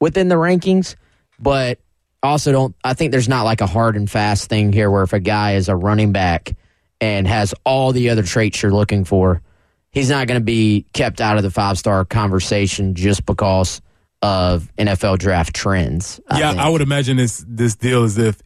within 0.00 0.28
the 0.28 0.34
rankings, 0.34 0.96
but 1.38 1.78
also 2.22 2.52
don't. 2.52 2.74
I 2.84 2.94
think 2.94 3.12
there's 3.12 3.28
not 3.28 3.44
like 3.44 3.60
a 3.60 3.66
hard 3.66 3.96
and 3.96 4.10
fast 4.10 4.48
thing 4.48 4.72
here 4.72 4.90
where 4.90 5.02
if 5.02 5.12
a 5.12 5.20
guy 5.20 5.54
is 5.54 5.68
a 5.68 5.76
running 5.76 6.12
back 6.12 6.54
and 7.00 7.26
has 7.26 7.54
all 7.64 7.92
the 7.92 8.10
other 8.10 8.22
traits 8.22 8.62
you're 8.62 8.72
looking 8.72 9.04
for, 9.04 9.42
he's 9.90 10.10
not 10.10 10.26
going 10.26 10.40
to 10.40 10.44
be 10.44 10.86
kept 10.92 11.20
out 11.20 11.36
of 11.36 11.42
the 11.42 11.50
five 11.50 11.78
star 11.78 12.04
conversation 12.04 12.94
just 12.94 13.24
because 13.26 13.80
of 14.22 14.70
NFL 14.76 15.18
draft 15.18 15.54
trends. 15.54 16.20
I 16.28 16.40
yeah, 16.40 16.50
think. 16.50 16.62
I 16.62 16.68
would 16.68 16.82
imagine 16.82 17.16
this 17.16 17.44
this 17.46 17.76
deal 17.76 18.04
is 18.04 18.18
if 18.18 18.40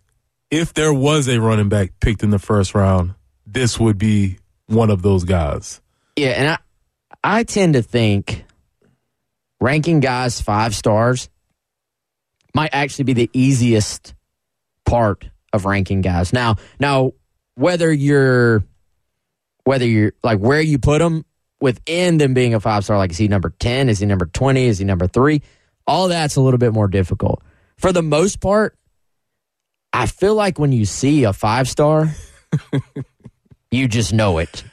if 0.51 0.75
there 0.75 0.93
was 0.93 1.29
a 1.29 1.41
running 1.41 1.69
back 1.69 1.93
picked 2.01 2.23
in 2.23 2.31
the 2.31 2.39
first 2.39 2.75
round, 2.75 3.15
this 3.47 3.79
would 3.79 3.99
be 3.99 4.39
one 4.67 4.91
of 4.91 5.03
those 5.03 5.25
guys. 5.25 5.81
Yeah, 6.17 6.31
and 6.31 6.49
I 6.49 6.59
I 7.23 7.45
tend 7.45 7.75
to 7.75 7.83
think 7.83 8.45
ranking 9.61 10.01
guys 10.01 10.41
five 10.41 10.75
stars 10.75 11.29
might 12.55 12.71
actually 12.73 13.05
be 13.05 13.13
the 13.13 13.31
easiest 13.33 14.15
part 14.85 15.29
of 15.53 15.65
ranking 15.65 16.01
guys. 16.01 16.33
Now, 16.33 16.57
now 16.79 17.13
whether 17.55 17.93
you're 17.93 18.65
whether 19.65 19.87
you're 19.87 20.13
like 20.23 20.39
where 20.39 20.61
you 20.61 20.79
put 20.79 20.99
them 21.01 21.25
within 21.61 22.19
them 22.19 22.35
being 22.35 22.55
a 22.55 22.61
five 22.61 22.85
star, 22.85 22.97
like 22.97 23.11
is 23.11 23.19
he 23.19 23.29
number 23.29 23.51
ten? 23.59 23.89
Is 23.89 24.01
he 24.01 24.07
number 24.07 24.27
twenty? 24.27 24.67
Is 24.67 24.79
he 24.79 24.85
number 24.85 25.07
three? 25.07 25.43
All 25.87 26.09
that's 26.09 26.37
a 26.37 26.41
little 26.41 26.59
bit 26.59 26.73
more 26.73 26.89
difficult. 26.89 27.43
For 27.77 27.93
the 27.93 28.03
most 28.03 28.41
part, 28.41 28.77
I 29.93 30.07
feel 30.07 30.35
like 30.35 30.59
when 30.59 30.73
you 30.73 30.85
see 30.85 31.25
a 31.25 31.33
five 31.33 31.69
star, 31.69 32.15
you 33.71 33.89
just 33.89 34.13
know 34.13 34.39
it. 34.39 34.65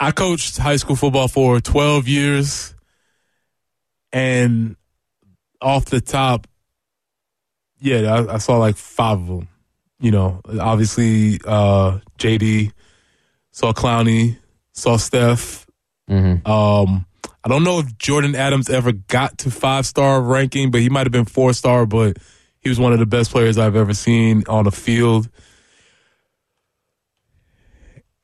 I 0.00 0.10
coached 0.10 0.58
high 0.58 0.76
school 0.76 0.96
football 0.96 1.28
for 1.28 1.60
12 1.60 2.08
years. 2.08 2.74
And 4.12 4.76
off 5.60 5.86
the 5.86 6.00
top, 6.00 6.46
yeah, 7.84 8.14
I, 8.14 8.34
I 8.34 8.38
saw 8.38 8.56
like 8.56 8.76
five 8.76 9.20
of 9.20 9.26
them. 9.26 9.48
You 10.00 10.10
know, 10.10 10.40
obviously, 10.60 11.38
uh, 11.46 12.00
JD, 12.18 12.72
saw 13.52 13.72
Clowney, 13.72 14.38
saw 14.72 14.96
Steph. 14.96 15.66
Mm-hmm. 16.10 16.50
Um, 16.50 17.06
I 17.44 17.48
don't 17.48 17.62
know 17.62 17.78
if 17.78 17.96
Jordan 17.96 18.34
Adams 18.34 18.68
ever 18.68 18.92
got 18.92 19.38
to 19.38 19.50
five 19.50 19.86
star 19.86 20.20
ranking, 20.20 20.70
but 20.70 20.80
he 20.80 20.88
might 20.88 21.06
have 21.06 21.12
been 21.12 21.24
four 21.24 21.52
star, 21.52 21.86
but 21.86 22.18
he 22.60 22.68
was 22.68 22.80
one 22.80 22.92
of 22.92 22.98
the 22.98 23.06
best 23.06 23.30
players 23.30 23.58
I've 23.58 23.76
ever 23.76 23.94
seen 23.94 24.42
on 24.48 24.64
the 24.64 24.72
field 24.72 25.28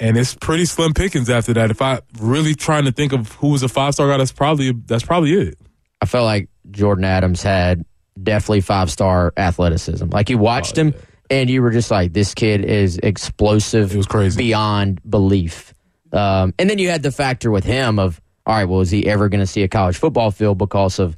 and 0.00 0.16
it's 0.16 0.34
pretty 0.34 0.64
slim 0.64 0.94
pickings 0.94 1.28
after 1.28 1.52
that. 1.52 1.70
If 1.70 1.82
I 1.82 2.00
really 2.18 2.54
trying 2.54 2.86
to 2.86 2.92
think 2.92 3.12
of 3.12 3.32
who 3.34 3.48
was 3.48 3.62
a 3.62 3.68
five 3.68 3.92
star 3.94 4.08
guy, 4.08 4.16
that's 4.16 4.32
probably 4.32 4.72
that's 4.72 5.04
probably 5.04 5.34
it. 5.34 5.58
I 6.00 6.06
felt 6.06 6.24
like 6.24 6.48
Jordan 6.70 7.04
Adams 7.04 7.42
had 7.42 7.84
definitely 8.22 8.60
five 8.60 8.90
star 8.90 9.32
athleticism. 9.36 10.06
Like 10.10 10.30
you 10.30 10.38
watched 10.38 10.78
Oh, 10.78 10.82
him 10.82 10.94
and 11.30 11.48
you 11.48 11.62
were 11.62 11.70
just 11.70 11.90
like, 11.90 12.12
this 12.12 12.34
kid 12.34 12.64
is 12.64 12.98
explosive. 12.98 13.92
It 13.94 13.96
was 13.96 14.06
crazy 14.06 14.36
beyond 14.36 15.00
belief. 15.08 15.74
Um, 16.12 16.54
and 16.58 16.68
then 16.68 16.78
you 16.78 16.88
had 16.90 17.02
the 17.02 17.12
factor 17.12 17.50
with 17.50 17.64
him 17.64 17.98
of, 17.98 18.20
all 18.46 18.54
right, 18.56 18.64
well, 18.64 18.80
is 18.80 18.90
he 18.90 19.06
ever 19.06 19.28
going 19.28 19.40
to 19.40 19.46
see 19.46 19.62
a 19.62 19.68
college 19.68 19.96
football 19.96 20.30
field 20.30 20.58
because 20.58 20.98
of 20.98 21.16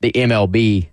the 0.00 0.12
MLB? 0.12 0.88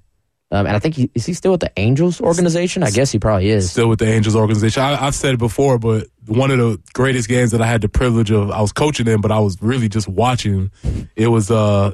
Um, 0.50 0.66
and 0.66 0.76
I 0.76 0.80
think 0.80 0.96
he, 0.96 1.10
is 1.14 1.26
he 1.26 1.34
still 1.34 1.52
with 1.52 1.60
the 1.62 1.72
Angels 1.78 2.22
organization? 2.22 2.82
I 2.84 2.90
guess 2.90 3.12
he 3.12 3.20
probably 3.20 3.50
is. 3.50 3.72
Still 3.72 3.90
with 3.90 4.00
the 4.00 4.08
Angels 4.08 4.36
organization. 4.36 4.82
I, 4.82 5.06
I've 5.08 5.16
said 5.16 5.34
it 5.34 5.40
before, 5.40 5.78
but 5.78 6.08
one 6.26 6.52
of 6.52 6.58
the 6.58 6.80
greatest 6.94 7.28
games 7.30 7.52
that 7.52 7.62
I 7.62 7.68
had 7.68 7.82
the 7.82 7.90
privilege 7.90 8.32
of, 8.32 8.50
I 8.52 8.62
was 8.62 8.72
coaching 8.72 9.08
in, 9.08 9.20
but 9.22 9.32
I 9.32 9.40
was 9.40 9.62
really 9.62 9.90
just 9.90 10.08
watching. 10.08 10.72
It 11.16 11.28
was 11.28 11.52
uh, 11.52 11.94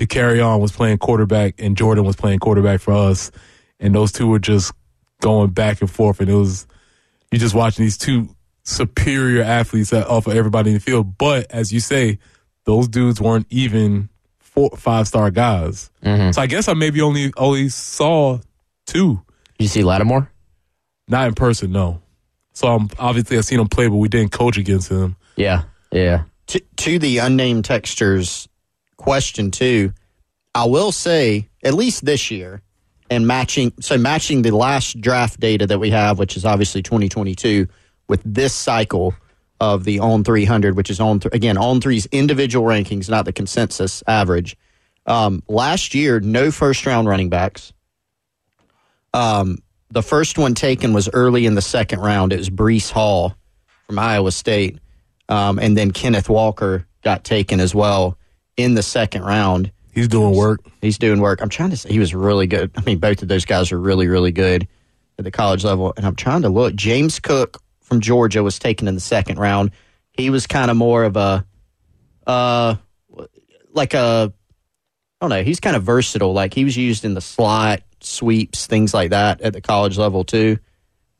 the 0.00 0.06
carry 0.06 0.40
on 0.40 0.60
was 0.60 0.72
playing 0.72 0.96
quarterback, 0.96 1.56
and 1.58 1.76
Jordan 1.76 2.04
was 2.04 2.16
playing 2.16 2.38
quarterback 2.38 2.80
for 2.80 2.94
us, 2.94 3.30
and 3.78 3.94
those 3.94 4.10
two 4.10 4.26
were 4.26 4.38
just 4.38 4.72
going 5.20 5.50
back 5.50 5.82
and 5.82 5.90
forth, 5.90 6.20
and 6.20 6.30
it 6.30 6.34
was 6.34 6.66
you 7.30 7.38
just 7.38 7.54
watching 7.54 7.84
these 7.84 7.98
two 7.98 8.34
superior 8.62 9.42
athletes 9.42 9.90
that 9.90 10.06
offer 10.06 10.32
everybody 10.32 10.70
in 10.70 10.74
the 10.74 10.80
field. 10.80 11.18
But 11.18 11.50
as 11.50 11.70
you 11.70 11.80
say, 11.80 12.18
those 12.64 12.88
dudes 12.88 13.20
weren't 13.20 13.46
even 13.50 14.08
four 14.38 14.70
five 14.70 15.06
star 15.06 15.30
guys. 15.30 15.90
Mm-hmm. 16.02 16.30
So 16.30 16.40
I 16.40 16.46
guess 16.46 16.66
I 16.66 16.72
maybe 16.72 17.02
only 17.02 17.30
only 17.36 17.68
saw 17.68 18.38
two. 18.86 19.20
You 19.58 19.68
see 19.68 19.82
Lattimore? 19.82 20.30
Not 21.08 21.28
in 21.28 21.34
person, 21.34 21.72
no. 21.72 22.00
So 22.54 22.68
I'm, 22.68 22.88
obviously 22.98 23.36
I 23.36 23.42
seen 23.42 23.60
him 23.60 23.68
play, 23.68 23.86
but 23.88 23.96
we 23.96 24.08
didn't 24.08 24.32
coach 24.32 24.56
against 24.56 24.90
him. 24.90 25.16
Yeah, 25.36 25.64
yeah. 25.92 26.22
To, 26.46 26.60
to 26.78 26.98
the 26.98 27.18
unnamed 27.18 27.66
textures 27.66 28.48
question 29.00 29.50
too, 29.50 29.92
I 30.54 30.66
will 30.66 30.92
say 30.92 31.48
at 31.64 31.74
least 31.74 32.04
this 32.04 32.30
year, 32.30 32.62
and 33.08 33.26
matching 33.26 33.72
so 33.80 33.96
matching 33.98 34.42
the 34.42 34.52
last 34.52 35.00
draft 35.00 35.40
data 35.40 35.66
that 35.66 35.78
we 35.78 35.90
have, 35.90 36.18
which 36.18 36.36
is 36.36 36.44
obviously 36.44 36.82
2022, 36.82 37.66
with 38.08 38.22
this 38.24 38.52
cycle 38.52 39.14
of 39.58 39.84
the 39.84 39.98
On300, 39.98 40.74
which 40.74 40.90
is 40.90 41.00
on 41.00 41.18
th- 41.18 41.34
again 41.34 41.56
On3's 41.56 42.06
individual 42.12 42.66
rankings, 42.66 43.08
not 43.08 43.24
the 43.24 43.32
consensus 43.32 44.02
average. 44.06 44.56
Um, 45.06 45.42
last 45.48 45.94
year, 45.94 46.20
no 46.20 46.50
first 46.50 46.84
round 46.86 47.08
running 47.08 47.30
backs. 47.30 47.72
Um, 49.14 49.58
the 49.90 50.02
first 50.02 50.38
one 50.38 50.54
taken 50.54 50.92
was 50.92 51.08
early 51.12 51.46
in 51.46 51.54
the 51.54 51.62
second 51.62 52.00
round. 52.00 52.32
It 52.32 52.38
was 52.38 52.50
Breece 52.50 52.90
Hall 52.90 53.34
from 53.86 53.98
Iowa 53.98 54.30
State, 54.30 54.78
um, 55.28 55.58
and 55.58 55.76
then 55.76 55.90
Kenneth 55.90 56.28
Walker 56.28 56.86
got 57.02 57.24
taken 57.24 57.60
as 57.60 57.74
well 57.74 58.18
in 58.62 58.74
the 58.74 58.82
second 58.82 59.22
round. 59.24 59.72
He's 59.92 60.08
doing 60.08 60.34
work. 60.34 60.60
He's 60.80 60.98
doing 60.98 61.20
work. 61.20 61.40
I'm 61.40 61.48
trying 61.48 61.70
to 61.70 61.76
say 61.76 61.90
he 61.90 61.98
was 61.98 62.14
really 62.14 62.46
good. 62.46 62.70
I 62.76 62.82
mean, 62.82 62.98
both 62.98 63.22
of 63.22 63.28
those 63.28 63.44
guys 63.44 63.72
are 63.72 63.80
really, 63.80 64.06
really 64.06 64.32
good 64.32 64.68
at 65.18 65.24
the 65.24 65.30
college 65.30 65.64
level. 65.64 65.92
And 65.96 66.06
I'm 66.06 66.16
trying 66.16 66.42
to 66.42 66.48
look. 66.48 66.74
James 66.74 67.18
Cook 67.18 67.60
from 67.80 68.00
Georgia 68.00 68.42
was 68.42 68.58
taken 68.58 68.86
in 68.88 68.94
the 68.94 69.00
second 69.00 69.38
round. 69.38 69.72
He 70.12 70.30
was 70.30 70.46
kind 70.46 70.70
of 70.70 70.76
more 70.76 71.04
of 71.04 71.16
a, 71.16 71.44
uh, 72.26 72.76
like 73.72 73.94
a, 73.94 74.32
I 75.20 75.24
don't 75.24 75.30
know. 75.30 75.42
He's 75.42 75.60
kind 75.60 75.76
of 75.76 75.82
versatile. 75.82 76.32
Like 76.32 76.54
he 76.54 76.64
was 76.64 76.76
used 76.76 77.04
in 77.04 77.14
the 77.14 77.20
slot, 77.20 77.82
sweeps, 78.00 78.66
things 78.66 78.94
like 78.94 79.10
that 79.10 79.40
at 79.40 79.52
the 79.52 79.60
college 79.60 79.98
level 79.98 80.24
too. 80.24 80.58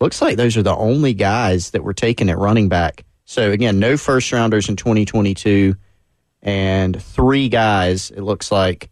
Looks 0.00 0.22
like 0.22 0.36
those 0.36 0.56
are 0.56 0.62
the 0.62 0.74
only 0.74 1.12
guys 1.12 1.70
that 1.72 1.84
were 1.84 1.92
taken 1.92 2.30
at 2.30 2.38
running 2.38 2.68
back. 2.68 3.04
So 3.26 3.50
again, 3.50 3.78
no 3.78 3.96
first 3.96 4.32
rounders 4.32 4.68
in 4.68 4.76
2022, 4.76 5.76
and 6.42 7.00
three 7.00 7.48
guys. 7.48 8.10
It 8.10 8.22
looks 8.22 8.50
like 8.50 8.90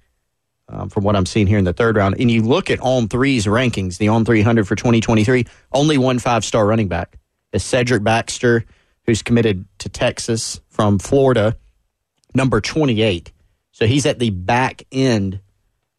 um, 0.68 0.88
from 0.88 1.04
what 1.04 1.16
I'm 1.16 1.26
seeing 1.26 1.46
here 1.46 1.58
in 1.58 1.64
the 1.64 1.72
third 1.72 1.96
round. 1.96 2.16
And 2.20 2.30
you 2.30 2.42
look 2.42 2.70
at 2.70 2.78
On3's 2.80 3.46
rankings, 3.46 3.98
the 3.98 4.06
On300 4.06 4.66
for 4.66 4.76
2023, 4.76 5.46
only 5.72 5.98
one 5.98 6.18
five 6.18 6.44
star 6.44 6.66
running 6.66 6.88
back 6.88 7.18
is 7.52 7.64
Cedric 7.64 8.02
Baxter, 8.02 8.64
who's 9.04 9.22
committed 9.22 9.64
to 9.78 9.88
Texas 9.88 10.60
from 10.68 10.98
Florida, 10.98 11.56
number 12.34 12.60
28. 12.60 13.32
So 13.72 13.86
he's 13.86 14.06
at 14.06 14.18
the 14.18 14.30
back 14.30 14.82
end 14.92 15.40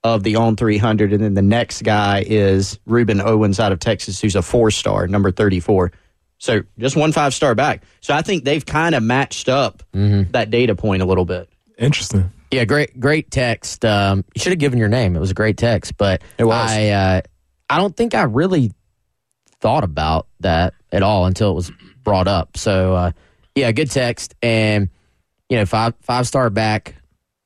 of 0.03 0.23
the 0.23 0.35
On300. 0.35 1.13
And 1.13 1.23
then 1.23 1.33
the 1.33 1.41
next 1.41 1.83
guy 1.83 2.23
is 2.25 2.79
Rueben 2.87 3.23
Owens 3.23 3.59
out 3.59 3.71
of 3.71 3.79
Texas, 3.79 4.21
who's 4.21 4.35
a 4.35 4.41
four 4.41 4.71
star, 4.71 5.07
number 5.07 5.31
34. 5.31 5.91
So 6.39 6.61
just 6.79 6.95
one 6.95 7.11
five 7.11 7.33
star 7.33 7.53
back. 7.53 7.83
So 8.01 8.13
I 8.13 8.21
think 8.21 8.45
they've 8.45 8.65
kind 8.65 8.95
of 8.95 9.03
matched 9.03 9.49
up 9.49 9.83
that 9.93 10.49
data 10.49 10.73
point 10.73 11.01
a 11.01 11.05
little 11.05 11.25
bit. 11.25 11.49
Interesting. 11.77 12.31
Yeah, 12.51 12.65
great, 12.65 12.99
great 12.99 13.29
text. 13.29 13.85
Um, 13.85 14.25
you 14.33 14.41
should 14.41 14.51
have 14.51 14.59
given 14.59 14.79
your 14.79 14.87
name. 14.87 15.15
It 15.15 15.19
was 15.19 15.29
a 15.29 15.35
great 15.35 15.57
text, 15.57 15.97
but 15.97 16.23
It 16.37 16.45
was. 16.45 16.71
I, 16.71 16.89
uh, 16.89 17.21
I 17.69 17.77
don't 17.77 17.95
think 17.95 18.15
I 18.15 18.23
really 18.23 18.71
thought 19.61 19.83
about 19.83 20.27
that 20.39 20.73
at 20.91 21.03
all 21.03 21.25
until 21.27 21.51
it 21.51 21.55
was 21.55 21.71
brought 22.03 22.27
up. 22.27 22.57
So, 22.57 22.95
uh, 22.95 23.11
yeah, 23.53 23.71
good 23.71 23.91
text, 23.91 24.33
and 24.41 24.89
you 25.49 25.57
know, 25.57 25.65
five 25.65 25.93
five 26.01 26.25
star 26.25 26.49
back, 26.49 26.95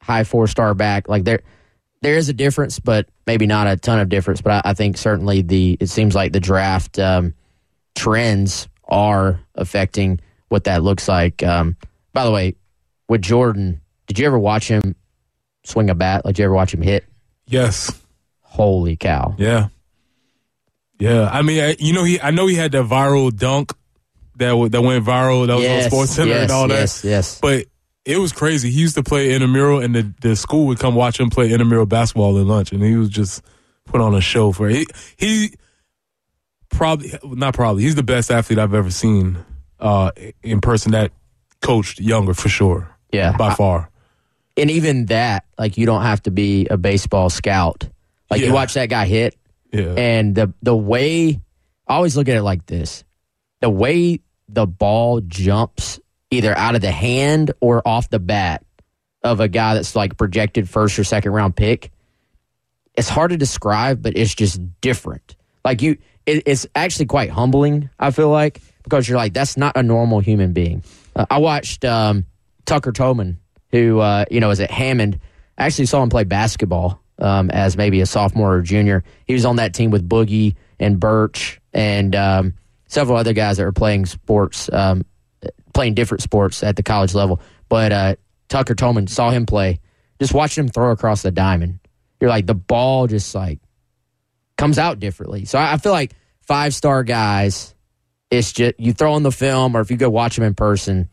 high 0.01 0.23
four 0.23 0.47
star 0.47 0.73
back. 0.73 1.09
Like 1.09 1.25
there, 1.25 1.41
there 2.01 2.15
is 2.15 2.29
a 2.29 2.33
difference, 2.33 2.79
but 2.79 3.07
maybe 3.27 3.45
not 3.45 3.67
a 3.67 3.75
ton 3.75 3.99
of 3.99 4.07
difference. 4.07 4.39
But 4.41 4.65
I, 4.65 4.69
I 4.69 4.73
think 4.73 4.97
certainly 4.97 5.41
the 5.41 5.77
it 5.81 5.87
seems 5.87 6.15
like 6.15 6.31
the 6.31 6.39
draft 6.39 6.97
um, 6.99 7.33
trends 7.95 8.69
are 8.85 9.39
affecting 9.55 10.19
what 10.49 10.65
that 10.65 10.83
looks 10.83 11.07
like. 11.07 11.41
Um, 11.43 11.77
by 12.13 12.25
the 12.25 12.31
way, 12.31 12.55
with 13.09 13.21
Jordan, 13.21 13.81
did 14.07 14.19
you 14.19 14.25
ever 14.27 14.37
watch 14.39 14.67
him 14.67 14.95
swing 15.63 15.89
a 15.89 15.95
bat? 15.95 16.25
Like, 16.25 16.35
did 16.35 16.41
you 16.41 16.45
ever 16.45 16.53
watch 16.53 16.73
him 16.73 16.81
hit? 16.81 17.05
Yes. 17.47 17.91
Holy 18.41 18.95
cow! 18.95 19.33
Yeah. 19.37 19.67
Yeah. 20.99 21.27
I 21.31 21.41
mean, 21.41 21.63
I, 21.63 21.75
you 21.79 21.93
know, 21.93 22.03
he 22.03 22.19
I 22.21 22.31
know 22.31 22.45
he 22.47 22.55
had 22.55 22.71
that 22.73 22.85
viral 22.85 23.35
dunk 23.35 23.73
that 24.37 24.49
w- 24.49 24.69
that 24.69 24.81
went 24.81 25.03
viral. 25.05 25.47
That 25.47 25.55
was 25.55 25.63
Yes, 25.63 25.91
on 25.91 25.99
SportsCenter 25.99 26.27
yes, 26.27 26.41
and 26.43 26.51
all 26.51 26.67
that. 26.67 26.75
yes, 26.79 27.03
yes. 27.03 27.39
But 27.41 27.65
it 28.05 28.17
was 28.17 28.31
crazy. 28.31 28.69
He 28.69 28.79
used 28.81 28.95
to 28.95 29.03
play 29.03 29.33
intramural, 29.33 29.79
and 29.79 29.95
the, 29.95 30.13
the 30.21 30.35
school 30.35 30.67
would 30.67 30.77
come 30.79 30.93
watch 30.93 31.19
him 31.19 31.29
play 31.29 31.51
intramural 31.51 31.85
basketball 31.85 32.37
at 32.39 32.45
lunch, 32.45 32.71
and 32.71 32.83
he 32.83 32.95
was 32.95 33.09
just 33.09 33.41
put 33.85 34.01
on 34.01 34.13
a 34.13 34.21
show 34.21 34.51
for 34.51 34.69
it. 34.69 34.75
He, 34.75 34.87
he 35.17 35.53
probably 36.73 37.11
not 37.23 37.53
probably 37.53 37.83
he's 37.83 37.95
the 37.95 38.03
best 38.03 38.31
athlete 38.31 38.59
I've 38.59 38.73
ever 38.73 38.91
seen 38.91 39.37
uh, 39.79 40.11
in 40.41 40.61
person 40.61 40.91
that 40.93 41.11
coached 41.61 41.99
younger 41.99 42.33
for 42.33 42.49
sure. 42.49 42.89
Yeah, 43.11 43.35
by 43.37 43.49
I- 43.49 43.55
far. 43.55 43.89
And 44.55 44.69
even 44.69 45.07
that, 45.07 45.45
like, 45.57 45.77
you 45.79 45.87
don't 45.87 46.03
have 46.03 46.21
to 46.23 46.31
be 46.31 46.67
a 46.67 46.77
baseball 46.77 47.31
scout. 47.31 47.89
Like, 48.29 48.41
Yeah. 48.41 48.47
you 48.47 48.53
watch 48.53 48.75
that 48.75 48.87
guy 48.87 49.05
hit, 49.07 49.35
Yeah. 49.71 49.93
and 49.97 50.35
the 50.35 50.53
the 50.61 50.75
way 50.75 51.41
I 51.87 51.95
always 51.95 52.15
look 52.15 52.29
at 52.29 52.35
it 52.37 52.43
like 52.43 52.65
this: 52.67 53.03
the 53.61 53.69
way 53.71 54.19
the 54.49 54.67
ball 54.67 55.21
jumps 55.21 55.99
either 56.29 56.55
out 56.57 56.75
of 56.75 56.81
the 56.81 56.91
hand 56.91 57.51
or 57.61 57.81
off 57.87 58.09
the 58.09 58.19
bat 58.19 58.63
of 59.23 59.39
a 59.39 59.47
guy 59.47 59.73
that's 59.73 59.95
like 59.95 60.17
projected 60.17 60.69
first 60.69 60.99
or 60.99 61.03
second 61.03 61.31
round 61.31 61.55
pick. 61.55 61.91
It's 62.95 63.09
hard 63.09 63.31
to 63.31 63.37
describe, 63.37 64.01
but 64.03 64.15
it's 64.15 64.35
just 64.35 64.59
different. 64.81 65.35
Like 65.65 65.81
you, 65.81 65.97
it, 66.25 66.43
it's 66.45 66.67
actually 66.75 67.05
quite 67.05 67.29
humbling. 67.29 67.89
I 67.99 68.11
feel 68.11 68.29
like 68.29 68.61
because 68.83 69.07
you're 69.07 69.17
like 69.17 69.33
that's 69.33 69.57
not 69.57 69.75
a 69.77 69.83
normal 69.83 70.19
human 70.19 70.53
being. 70.53 70.83
Uh, 71.15 71.25
I 71.29 71.37
watched 71.39 71.85
um, 71.85 72.25
Tucker 72.65 72.91
Toman, 72.91 73.37
who 73.71 73.99
uh, 73.99 74.25
you 74.29 74.39
know 74.39 74.49
is 74.51 74.59
at 74.59 74.71
Hammond. 74.71 75.19
I 75.57 75.65
actually 75.65 75.85
saw 75.85 76.01
him 76.01 76.09
play 76.09 76.23
basketball 76.23 77.01
um, 77.19 77.49
as 77.51 77.77
maybe 77.77 78.01
a 78.01 78.05
sophomore 78.05 78.55
or 78.55 78.61
junior. 78.61 79.03
He 79.25 79.33
was 79.33 79.45
on 79.45 79.57
that 79.57 79.73
team 79.73 79.91
with 79.91 80.07
Boogie 80.07 80.55
and 80.79 80.99
Birch 80.99 81.59
and 81.73 82.15
um, 82.15 82.53
several 82.87 83.17
other 83.17 83.33
guys 83.33 83.57
that 83.57 83.63
were 83.63 83.71
playing 83.71 84.05
sports, 84.05 84.71
um, 84.71 85.05
playing 85.73 85.93
different 85.93 86.21
sports 86.21 86.63
at 86.63 86.75
the 86.75 86.83
college 86.83 87.13
level. 87.13 87.39
But 87.69 87.91
uh, 87.91 88.15
Tucker 88.49 88.75
Toman 88.75 89.09
saw 89.09 89.29
him 89.31 89.45
play. 89.45 89.79
Just 90.19 90.33
watching 90.33 90.65
him 90.65 90.69
throw 90.69 90.91
across 90.91 91.21
the 91.21 91.31
diamond, 91.31 91.79
you're 92.21 92.29
like 92.29 92.45
the 92.45 92.53
ball 92.53 93.07
just 93.07 93.33
like 93.35 93.59
comes 94.57 94.77
out 94.79 94.99
differently. 94.99 95.45
So 95.45 95.57
I, 95.59 95.73
I 95.73 95.77
feel 95.77 95.91
like 95.91 96.13
five 96.41 96.73
star 96.73 97.03
guys, 97.03 97.73
it's 98.31 98.51
just 98.51 98.79
you 98.79 98.93
throw 98.93 99.15
in 99.17 99.23
the 99.23 99.31
film 99.31 99.75
or 99.75 99.81
if 99.81 99.91
you 99.91 99.97
go 99.97 100.09
watch 100.09 100.35
them 100.35 100.45
in 100.45 100.55
person, 100.55 101.09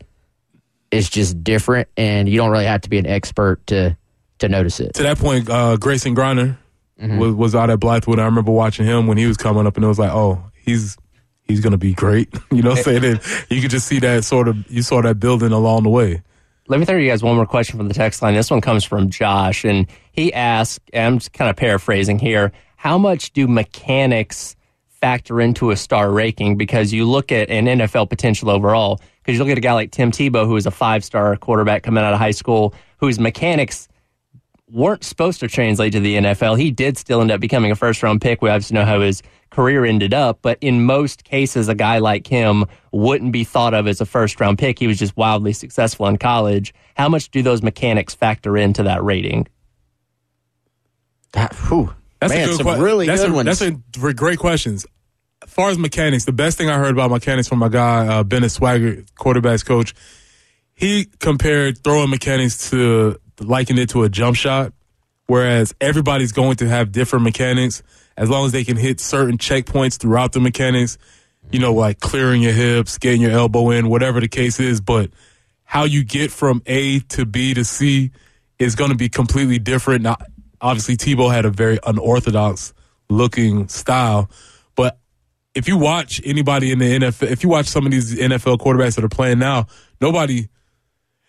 it's 0.91 1.09
just 1.09 1.43
different, 1.45 1.89
and 1.97 2.29
you 2.29 2.37
don't 2.37 2.51
really 2.51 2.65
have 2.65 2.81
to 2.83 2.91
be 2.91 2.99
an 2.99 3.07
expert 3.07 3.67
to 3.69 3.97
to 4.39 4.49
notice 4.49 4.81
it. 4.81 4.95
to 4.95 5.03
that 5.03 5.19
point, 5.19 5.49
uh, 5.51 5.77
Grayson 5.77 6.15
Griner 6.15 6.57
Mm-hmm. 7.01 7.19
was, 7.19 7.33
was 7.35 7.55
out 7.55 7.71
at 7.71 7.79
Blythewood. 7.81 8.19
I 8.19 8.27
remember 8.27 8.53
watching 8.53 8.85
him 8.85 9.07
when 9.07 9.17
he 9.17 9.25
was 9.25 9.39
coming 9.39 9.67
up, 9.67 9.75
and 9.77 9.85
it 9.85 9.89
was 9.89 9.99
like, 9.99 10.11
oh, 10.11 10.45
he's 10.67 10.99
he's 11.45 11.61
gonna 11.61 11.79
be 11.79 11.95
great. 11.95 12.29
you 12.51 12.61
know, 12.61 12.71
what 12.71 12.79
I'm 12.79 12.85
saying 12.85 13.05
and 13.05 13.21
you 13.49 13.63
could 13.63 13.71
just 13.71 13.87
see 13.87 14.01
that 14.01 14.23
sort 14.25 14.49
of 14.49 14.71
you 14.71 14.83
saw 14.83 15.01
that 15.01 15.19
building 15.19 15.51
along 15.51 15.85
the 15.85 15.89
way. 15.89 16.23
Let 16.69 16.79
me 16.79 16.85
throw 16.85 16.99
you 16.99 17.09
guys 17.09 17.23
one 17.23 17.37
more 17.37 17.47
question 17.47 17.79
from 17.79 17.89
the 17.89 17.95
text 17.95 18.21
line. 18.21 18.35
This 18.35 18.51
one 18.51 18.61
comes 18.61 18.85
from 18.85 19.09
Josh, 19.09 19.65
and 19.65 19.87
he 20.13 20.31
asked, 20.35 20.81
and 20.93 21.07
I'm 21.07 21.19
just 21.21 21.33
kind 21.33 21.49
of 21.49 21.57
paraphrasing 21.57 22.19
here, 22.19 22.53
how 22.81 22.97
much 22.97 23.35
do 23.35 23.47
mechanics 23.47 24.57
factor 24.89 25.39
into 25.39 25.71
a 25.71 25.77
star 25.77 26.11
ranking? 26.11 26.57
Because 26.57 26.95
you 26.95 27.05
look 27.05 27.31
at 27.31 27.51
an 27.51 27.67
NFL 27.67 28.09
potential 28.09 28.49
overall, 28.49 29.03
because 29.19 29.35
you 29.37 29.45
look 29.45 29.53
at 29.53 29.59
a 29.59 29.61
guy 29.61 29.75
like 29.75 29.91
Tim 29.91 30.11
Tebow, 30.11 30.47
who 30.47 30.57
is 30.57 30.65
a 30.65 30.71
five 30.71 31.05
star 31.05 31.37
quarterback 31.37 31.83
coming 31.83 32.03
out 32.03 32.15
of 32.15 32.19
high 32.19 32.31
school, 32.31 32.73
whose 32.97 33.21
mechanics 33.21 33.87
weren't 34.71 35.05
supposed 35.05 35.41
to 35.41 35.49
translate 35.49 35.93
to 35.93 36.01
the 36.01 36.17
NFL. 36.17 36.59
He 36.59 36.71
did 36.71 36.97
still 36.97 37.21
end 37.21 37.31
up 37.31 37.39
becoming 37.39 37.71
a 37.71 37.77
first 37.77 38.03
round 38.03 38.23
pick. 38.23 38.41
We 38.41 38.49
obviously 38.49 38.77
know 38.77 38.87
how 38.87 39.03
his 39.03 39.23
career 39.51 39.85
ended 39.85 40.15
up, 40.15 40.39
but 40.41 40.57
in 40.63 40.87
most 40.87 41.25
cases, 41.25 41.69
a 41.69 41.75
guy 41.75 41.99
like 41.99 42.27
him 42.27 42.65
wouldn't 42.93 43.33
be 43.33 43.45
thought 43.45 43.75
of 43.75 43.89
as 43.89 44.01
a 44.01 44.07
first 44.07 44.41
round 44.41 44.57
pick. 44.59 44.79
He 44.79 44.87
was 44.87 44.99
just 44.99 45.19
wildly 45.19 45.53
successful 45.53 46.07
in 46.07 46.17
college. 46.17 46.73
How 46.97 47.11
much 47.11 47.31
do 47.31 47.43
those 47.43 47.63
mechanics 47.63 48.15
factor 48.15 48.57
into 48.57 48.83
that 48.85 49.05
rating? 49.05 49.49
That, 51.33 51.53
whew. 51.55 51.95
That's 52.21 52.33
Man, 52.33 52.45
a 52.45 52.47
good 52.47 52.57
some 52.59 52.67
que- 52.67 52.83
really 52.83 53.07
that's 53.07 53.23
good 53.23 53.31
a, 53.31 53.35
ones. 53.35 53.47
That's 53.47 53.63
a 53.63 53.73
gr- 53.99 54.13
great 54.13 54.39
questions. 54.39 54.87
As 55.43 55.51
far 55.51 55.71
as 55.71 55.79
mechanics, 55.79 56.27
the 56.27 56.33
best 56.33 56.59
thing 56.59 56.69
I 56.69 56.77
heard 56.77 56.91
about 56.91 57.11
mechanics 57.11 57.49
from 57.49 57.59
my 57.61 57.69
guy 57.69 58.07
uh, 58.07 58.23
Bennett 58.25 58.51
Swagger, 58.51 59.05
quarterbacks 59.19 59.65
coach, 59.65 59.95
he 60.75 61.07
compared 61.19 61.83
throwing 61.83 62.11
mechanics 62.11 62.71
to 62.71 63.19
likened 63.41 63.79
it 63.79 63.89
to 63.91 64.03
a 64.03 64.09
jump 64.11 64.37
shot, 64.37 64.75
whereas 65.27 65.75
everybody's 65.81 66.33
going 66.33 66.57
to 66.57 66.69
have 66.69 66.93
different 66.93 67.25
mechanics 67.25 67.83
as 68.19 68.29
long 68.29 68.45
as 68.45 68.53
they 68.53 68.65
can 68.65 68.77
hit 68.77 69.01
certain 69.01 69.39
checkpoints 69.39 69.99
throughout 69.99 70.33
the 70.33 70.41
mechanics. 70.41 70.99
You 71.51 71.59
know, 71.59 71.73
like 71.73 72.01
clearing 72.01 72.43
your 72.43 72.53
hips, 72.53 72.99
getting 72.99 73.23
your 73.23 73.31
elbow 73.33 73.71
in, 73.71 73.89
whatever 73.89 74.21
the 74.21 74.29
case 74.29 74.61
is, 74.61 74.81
but 74.81 75.11
how 75.65 75.85
you 75.85 76.05
get 76.05 76.31
from 76.31 76.63
A 76.67 77.01
to 77.01 77.25
B 77.25 77.55
to 77.55 77.65
C 77.65 78.11
is 78.59 78.75
going 78.75 78.91
to 78.91 78.97
be 78.97 79.09
completely 79.09 79.59
different. 79.59 80.03
Now, 80.03 80.17
obviously, 80.61 80.97
Tebow 80.97 81.33
had 81.33 81.45
a 81.45 81.51
very 81.51 81.79
unorthodox 81.85 82.75
looking 83.09 83.69
style, 83.69 84.31
but 84.77 84.99
if 85.55 85.67
you 85.67 85.77
watch 85.77 86.21
anybody 86.25 86.71
in 86.71 86.79
the 86.79 86.99
NFL, 86.99 87.31
if 87.31 87.43
you 87.43 87.49
watch 87.49 87.67
some 87.67 87.85
of 87.87 87.93
these 87.93 88.15
NFL 88.15 88.59
quarterbacks 88.59 88.95
that 88.97 89.05
are 89.05 89.09
playing 89.09 89.39
now, 89.39 89.67
nobody, 90.01 90.49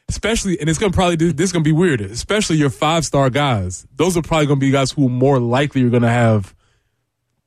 especially, 0.09 0.59
and 0.59 0.69
it's 0.69 0.77
going 0.77 0.91
to 0.91 0.95
probably, 0.95 1.15
this 1.15 1.45
is 1.45 1.51
going 1.51 1.63
to 1.63 1.67
be 1.67 1.71
weird, 1.75 2.01
especially 2.01 2.57
your 2.57 2.69
five 2.69 3.05
star 3.05 3.29
guys. 3.29 3.87
Those 3.95 4.17
are 4.17 4.21
probably 4.21 4.45
going 4.45 4.59
to 4.59 4.65
be 4.65 4.71
guys 4.71 4.91
who 4.91 5.09
more 5.09 5.39
likely 5.39 5.83
are 5.83 5.89
going 5.89 6.03
to 6.03 6.09
have 6.09 6.53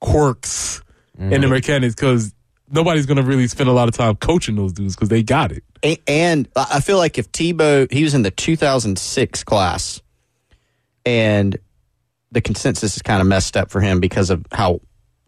quirks 0.01 0.83
in 1.19 1.31
the 1.31 1.37
mm-hmm. 1.37 1.51
mechanics 1.51 1.95
because 1.95 2.35
nobody's 2.71 3.07
going 3.07 3.17
to 3.17 3.23
really 3.23 3.47
spend 3.47 3.69
a 3.69 3.73
lot 3.73 3.89
of 3.89 3.95
time 3.95 4.17
coaching 4.17 4.57
those 4.57 4.73
dudes 4.73 4.97
because 4.97 5.09
they 5.09 5.23
got 5.23 5.53
it. 5.53 5.63
A- 5.85 6.01
And 6.07 6.49
I 6.57 6.81
feel 6.81 6.99
like 6.99 7.19
if 7.19 7.31
Tebow, 7.31 7.91
he 7.91 8.03
was 8.03 8.15
in 8.15 8.23
the 8.23 8.31
2006 8.31 9.45
class, 9.45 10.03
and 11.07 11.57
the 12.35 12.41
consensus 12.41 12.97
is 12.97 13.03
kind 13.03 13.21
of 13.21 13.27
messed 13.27 13.57
up 13.57 13.71
for 13.71 13.81
him 13.81 14.01
because 14.01 14.29
of 14.31 14.45
how 14.53 14.81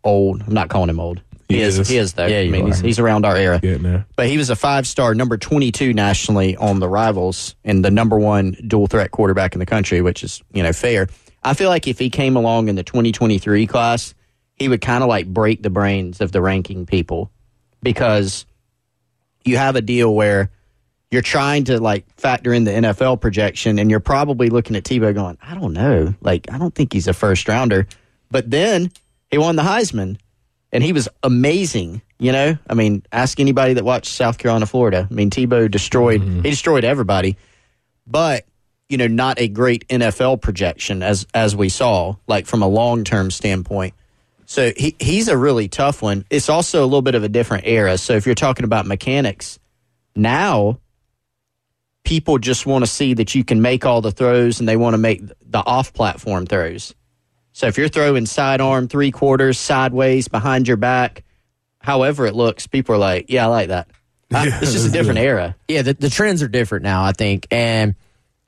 old. 0.04 0.42
I'm 0.46 0.52
not 0.52 0.68
calling 0.68 0.90
him 0.90 1.00
old. 1.00 1.22
He, 1.48 1.56
He 1.56 1.60
is. 1.62 1.78
is. 1.78 1.88
He 1.88 1.96
is 1.96 2.12
though. 2.14 2.26
Yeah, 2.26 2.40
I 2.40 2.48
mean, 2.48 2.66
he's, 2.66 2.80
he's 2.80 2.98
around 2.98 3.24
our 3.24 3.36
era. 3.36 3.60
Getting 3.60 3.84
there. 3.84 4.04
But 4.16 4.26
he 4.28 4.36
was 4.36 4.50
a 4.50 4.56
five 4.56 4.86
star, 4.86 5.14
number 5.14 5.36
22 5.38 5.92
nationally 5.92 6.56
on 6.56 6.80
the 6.80 6.88
rivals, 6.88 7.54
and 7.64 7.84
the 7.84 7.90
number 7.90 8.18
one 8.18 8.56
dual 8.66 8.88
threat 8.88 9.12
quarterback 9.12 9.54
in 9.54 9.60
the 9.60 9.66
country, 9.66 10.00
which 10.02 10.24
is 10.24 10.42
you 10.52 10.62
know 10.62 10.72
fair. 10.72 11.08
I 11.44 11.54
feel 11.54 11.70
like 11.70 11.86
if 11.86 11.98
he 11.98 12.10
came 12.10 12.34
along 12.36 12.68
in 12.68 12.74
the 12.74 12.82
2023 12.82 13.66
class, 13.68 14.14
he 14.54 14.68
would 14.68 14.80
kind 14.80 15.04
of 15.04 15.08
like 15.08 15.26
break 15.26 15.62
the 15.62 15.70
brains 15.70 16.20
of 16.20 16.32
the 16.32 16.42
ranking 16.42 16.86
people 16.86 17.30
because 17.82 18.44
you 19.44 19.56
have 19.56 19.76
a 19.76 19.80
deal 19.80 20.12
where 20.12 20.50
you're 21.16 21.22
trying 21.22 21.64
to 21.64 21.80
like 21.80 22.04
factor 22.18 22.52
in 22.52 22.64
the 22.64 22.70
NFL 22.70 23.22
projection, 23.22 23.78
and 23.78 23.90
you're 23.90 24.00
probably 24.00 24.50
looking 24.50 24.76
at 24.76 24.84
Tebow 24.84 25.14
going, 25.14 25.38
I 25.40 25.54
don't 25.54 25.72
know, 25.72 26.14
like 26.20 26.52
I 26.52 26.58
don't 26.58 26.74
think 26.74 26.92
he's 26.92 27.08
a 27.08 27.14
first 27.14 27.48
rounder. 27.48 27.86
But 28.30 28.50
then 28.50 28.90
he 29.30 29.38
won 29.38 29.56
the 29.56 29.62
Heisman, 29.62 30.18
and 30.72 30.84
he 30.84 30.92
was 30.92 31.08
amazing. 31.22 32.02
You 32.18 32.32
know, 32.32 32.58
I 32.68 32.74
mean, 32.74 33.02
ask 33.12 33.40
anybody 33.40 33.72
that 33.72 33.84
watched 33.84 34.12
South 34.12 34.36
Carolina, 34.36 34.66
Florida. 34.66 35.08
I 35.10 35.14
mean, 35.14 35.30
Tebow 35.30 35.70
destroyed 35.70 36.20
mm-hmm. 36.20 36.42
he 36.42 36.50
destroyed 36.50 36.84
everybody, 36.84 37.38
but 38.06 38.44
you 38.90 38.98
know, 38.98 39.06
not 39.06 39.40
a 39.40 39.48
great 39.48 39.88
NFL 39.88 40.42
projection 40.42 41.02
as 41.02 41.26
as 41.32 41.56
we 41.56 41.70
saw, 41.70 42.16
like 42.26 42.44
from 42.44 42.60
a 42.60 42.68
long 42.68 43.04
term 43.04 43.30
standpoint. 43.30 43.94
So 44.44 44.70
he 44.76 44.94
he's 44.98 45.28
a 45.28 45.38
really 45.38 45.68
tough 45.68 46.02
one. 46.02 46.26
It's 46.28 46.50
also 46.50 46.82
a 46.82 46.84
little 46.84 47.00
bit 47.00 47.14
of 47.14 47.24
a 47.24 47.30
different 47.30 47.64
era. 47.66 47.96
So 47.96 48.12
if 48.12 48.26
you're 48.26 48.34
talking 48.34 48.64
about 48.66 48.84
mechanics, 48.84 49.58
now 50.14 50.78
people 52.06 52.38
just 52.38 52.64
want 52.64 52.84
to 52.84 52.90
see 52.90 53.12
that 53.14 53.34
you 53.34 53.44
can 53.44 53.60
make 53.60 53.84
all 53.84 54.00
the 54.00 54.12
throws 54.12 54.60
and 54.60 54.68
they 54.68 54.76
want 54.76 54.94
to 54.94 54.98
make 54.98 55.20
the 55.42 55.58
off 55.58 55.92
platform 55.92 56.46
throws. 56.46 56.94
So 57.52 57.66
if 57.66 57.76
you're 57.76 57.88
throwing 57.88 58.26
sidearm, 58.26 58.86
three 58.86 59.10
quarters, 59.10 59.58
sideways, 59.58 60.28
behind 60.28 60.68
your 60.68 60.76
back, 60.76 61.24
however 61.80 62.24
it 62.26 62.34
looks, 62.34 62.66
people 62.66 62.94
are 62.94 62.98
like, 62.98 63.26
yeah, 63.28 63.44
I 63.44 63.48
like 63.48 63.68
that. 63.68 63.88
I- 64.32 64.46
it's 64.62 64.72
just 64.72 64.88
a 64.88 64.92
different 64.92 65.18
era. 65.18 65.56
Yeah, 65.68 65.82
the, 65.82 65.94
the 65.94 66.08
trends 66.08 66.42
are 66.42 66.48
different 66.48 66.84
now, 66.84 67.02
I 67.02 67.12
think. 67.12 67.48
And 67.50 67.96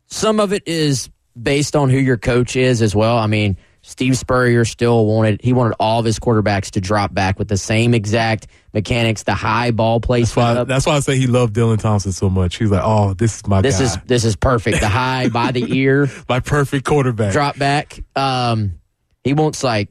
some 0.06 0.38
of 0.40 0.52
it 0.52 0.62
is 0.66 1.10
based 1.40 1.74
on 1.74 1.90
who 1.90 1.98
your 1.98 2.16
coach 2.16 2.54
is 2.54 2.80
as 2.80 2.94
well. 2.94 3.18
I 3.18 3.26
mean, 3.26 3.56
Steve 3.88 4.18
Spurrier 4.18 4.66
still 4.66 5.06
wanted 5.06 5.40
he 5.42 5.54
wanted 5.54 5.74
all 5.80 6.00
of 6.00 6.04
his 6.04 6.18
quarterbacks 6.18 6.72
to 6.72 6.80
drop 6.80 7.14
back 7.14 7.38
with 7.38 7.48
the 7.48 7.56
same 7.56 7.94
exact 7.94 8.46
mechanics, 8.74 9.22
the 9.22 9.32
high 9.32 9.70
ball 9.70 9.98
That's 9.98 10.06
placement. 10.06 10.58
why, 10.58 10.64
that's 10.64 10.84
why 10.84 10.96
I 10.96 11.00
say 11.00 11.16
he 11.16 11.26
loved 11.26 11.56
Dylan 11.56 11.78
Thompson 11.78 12.12
so 12.12 12.28
much. 12.28 12.56
He's 12.56 12.70
like, 12.70 12.82
oh, 12.84 13.14
this 13.14 13.36
is 13.36 13.46
my 13.46 13.62
this 13.62 13.78
guy. 13.78 13.84
is 13.84 13.96
this 14.04 14.24
is 14.26 14.36
perfect. 14.36 14.80
The 14.80 14.88
high 14.88 15.30
by 15.30 15.52
the 15.52 15.64
ear, 15.74 16.06
my 16.28 16.40
perfect 16.40 16.84
quarterback. 16.84 17.32
drop 17.32 17.56
back. 17.58 17.98
Um, 18.14 18.78
he 19.24 19.32
wants 19.32 19.64
like 19.64 19.88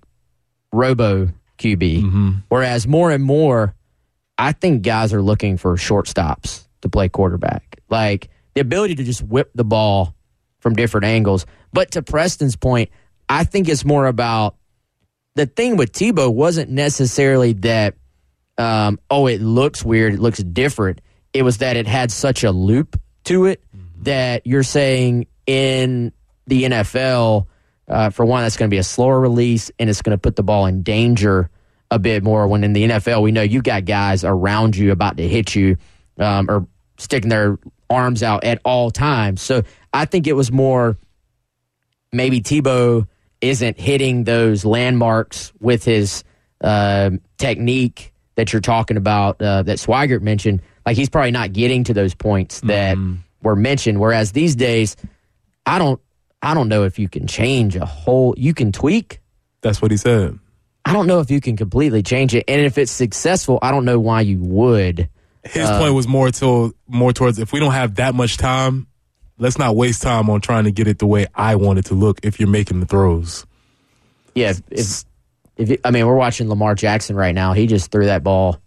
robo 0.71 1.29
QB. 1.57 2.03
Mm-hmm. 2.03 2.31
Whereas 2.49 2.85
more 2.87 3.09
and 3.09 3.23
more, 3.23 3.73
I 4.37 4.51
think 4.51 4.83
guys 4.83 5.11
are 5.11 5.23
looking 5.23 5.57
for 5.57 5.75
shortstops 5.75 6.67
to 6.81 6.89
play 6.89 7.09
quarterback. 7.09 7.81
Like 7.89 8.29
the 8.53 8.61
ability 8.61 8.93
to 8.93 9.03
just 9.03 9.23
whip 9.23 9.49
the 9.55 9.65
ball 9.65 10.13
from 10.59 10.75
different 10.75 11.05
angles. 11.05 11.47
But 11.73 11.91
to 11.91 12.03
Preston's 12.03 12.55
point, 12.55 12.91
I 13.29 13.43
think 13.43 13.69
it's 13.69 13.85
more 13.85 14.07
about 14.07 14.55
the 15.35 15.45
thing 15.45 15.77
with 15.77 15.91
Tebow 15.91 16.33
wasn't 16.33 16.69
necessarily 16.71 17.53
that, 17.53 17.95
um, 18.57 18.99
oh, 19.09 19.27
it 19.27 19.41
looks 19.41 19.83
weird, 19.83 20.13
it 20.13 20.19
looks 20.19 20.39
different. 20.39 21.01
It 21.33 21.43
was 21.43 21.59
that 21.59 21.77
it 21.77 21.87
had 21.87 22.11
such 22.11 22.43
a 22.43 22.51
loop 22.51 22.99
to 23.25 23.45
it 23.45 23.63
that 24.01 24.47
you're 24.47 24.63
saying 24.63 25.27
in 25.45 26.11
the 26.47 26.63
NFL, 26.63 27.47
uh, 27.87 28.09
for 28.09 28.25
one, 28.25 28.43
that's 28.43 28.57
going 28.57 28.69
to 28.69 28.73
be 28.73 28.79
a 28.79 28.83
slower 28.83 29.19
release 29.19 29.71
and 29.77 29.89
it's 29.89 30.01
going 30.01 30.17
to 30.17 30.21
put 30.21 30.35
the 30.35 30.43
ball 30.43 30.65
in 30.65 30.83
danger 30.83 31.49
a 31.91 31.99
bit 31.99 32.23
more. 32.23 32.47
When 32.47 32.63
in 32.63 32.73
the 32.73 32.87
NFL, 32.87 33.21
we 33.21 33.31
know 33.31 33.41
you 33.41 33.61
got 33.61 33.85
guys 33.85 34.23
around 34.23 34.75
you 34.75 34.91
about 34.91 35.17
to 35.17 35.27
hit 35.27 35.55
you 35.55 35.77
um, 36.17 36.49
or 36.49 36.67
sticking 36.97 37.29
their 37.29 37.59
arms 37.89 38.23
out 38.23 38.43
at 38.43 38.59
all 38.65 38.91
times. 38.91 39.41
So 39.41 39.63
I 39.93 40.05
think 40.05 40.27
it 40.27 40.33
was 40.33 40.51
more 40.51 40.97
maybe 42.11 42.41
Tebow 42.41 43.07
isn't 43.41 43.79
hitting 43.79 44.23
those 44.23 44.65
landmarks 44.65 45.51
with 45.59 45.83
his 45.83 46.23
uh, 46.61 47.11
technique 47.37 48.13
that 48.35 48.53
you're 48.53 48.61
talking 48.61 48.97
about 48.97 49.41
uh, 49.41 49.63
that 49.63 49.77
Swigert 49.77 50.21
mentioned. 50.21 50.61
Like 50.85 50.95
he's 50.97 51.09
probably 51.09 51.31
not 51.31 51.53
getting 51.53 51.83
to 51.85 51.93
those 51.93 52.15
points 52.15 52.61
that 52.61 52.97
were 53.43 53.55
mentioned. 53.55 53.99
Whereas 53.99 54.31
these 54.31 54.55
days, 54.55 54.95
I 55.65 55.79
don't, 55.79 55.99
I 56.41 56.53
don't 56.53 56.69
know 56.69 56.83
if 56.83 56.97
you 56.99 57.09
can 57.09 57.27
change 57.27 57.75
a 57.75 57.85
whole. 57.85 58.33
You 58.37 58.53
can 58.53 58.71
tweak. 58.71 59.19
That's 59.61 59.81
what 59.81 59.91
he 59.91 59.97
said. 59.97 60.37
I 60.85 60.93
don't 60.93 61.07
know 61.07 61.19
if 61.19 61.29
you 61.29 61.41
can 61.41 61.57
completely 61.57 62.01
change 62.03 62.33
it, 62.33 62.45
and 62.47 62.61
if 62.61 62.77
it's 62.77 62.91
successful, 62.91 63.59
I 63.61 63.71
don't 63.71 63.83
know 63.83 63.99
why 63.99 64.21
you 64.21 64.39
would. 64.39 65.09
His 65.43 65.67
Uh, 65.67 65.79
point 65.79 65.93
was 65.93 66.07
more 66.07 66.31
to 66.31 66.73
more 66.87 67.11
towards 67.11 67.39
if 67.39 67.51
we 67.51 67.59
don't 67.59 67.73
have 67.73 67.95
that 67.95 68.15
much 68.15 68.37
time, 68.37 68.87
let's 69.37 69.57
not 69.57 69.75
waste 69.75 70.01
time 70.01 70.29
on 70.29 70.41
trying 70.41 70.65
to 70.65 70.71
get 70.71 70.87
it 70.87 70.99
the 70.99 71.07
way 71.07 71.27
I 71.35 71.55
want 71.55 71.79
it 71.79 71.85
to 71.85 71.93
look. 71.93 72.19
If 72.23 72.39
you're 72.39 72.49
making 72.49 72.79
the 72.79 72.85
throws, 72.85 73.45
Yeah, 74.35 74.49
if, 74.49 74.61
if, 74.71 75.05
if 75.57 75.79
I 75.83 75.91
mean, 75.91 76.05
we're 76.05 76.15
watching 76.15 76.49
Lamar 76.49 76.75
Jackson 76.75 77.15
right 77.15 77.35
now. 77.35 77.53
He 77.53 77.67
just 77.67 77.91
threw 77.91 78.05
that 78.05 78.23
ball 78.23 78.59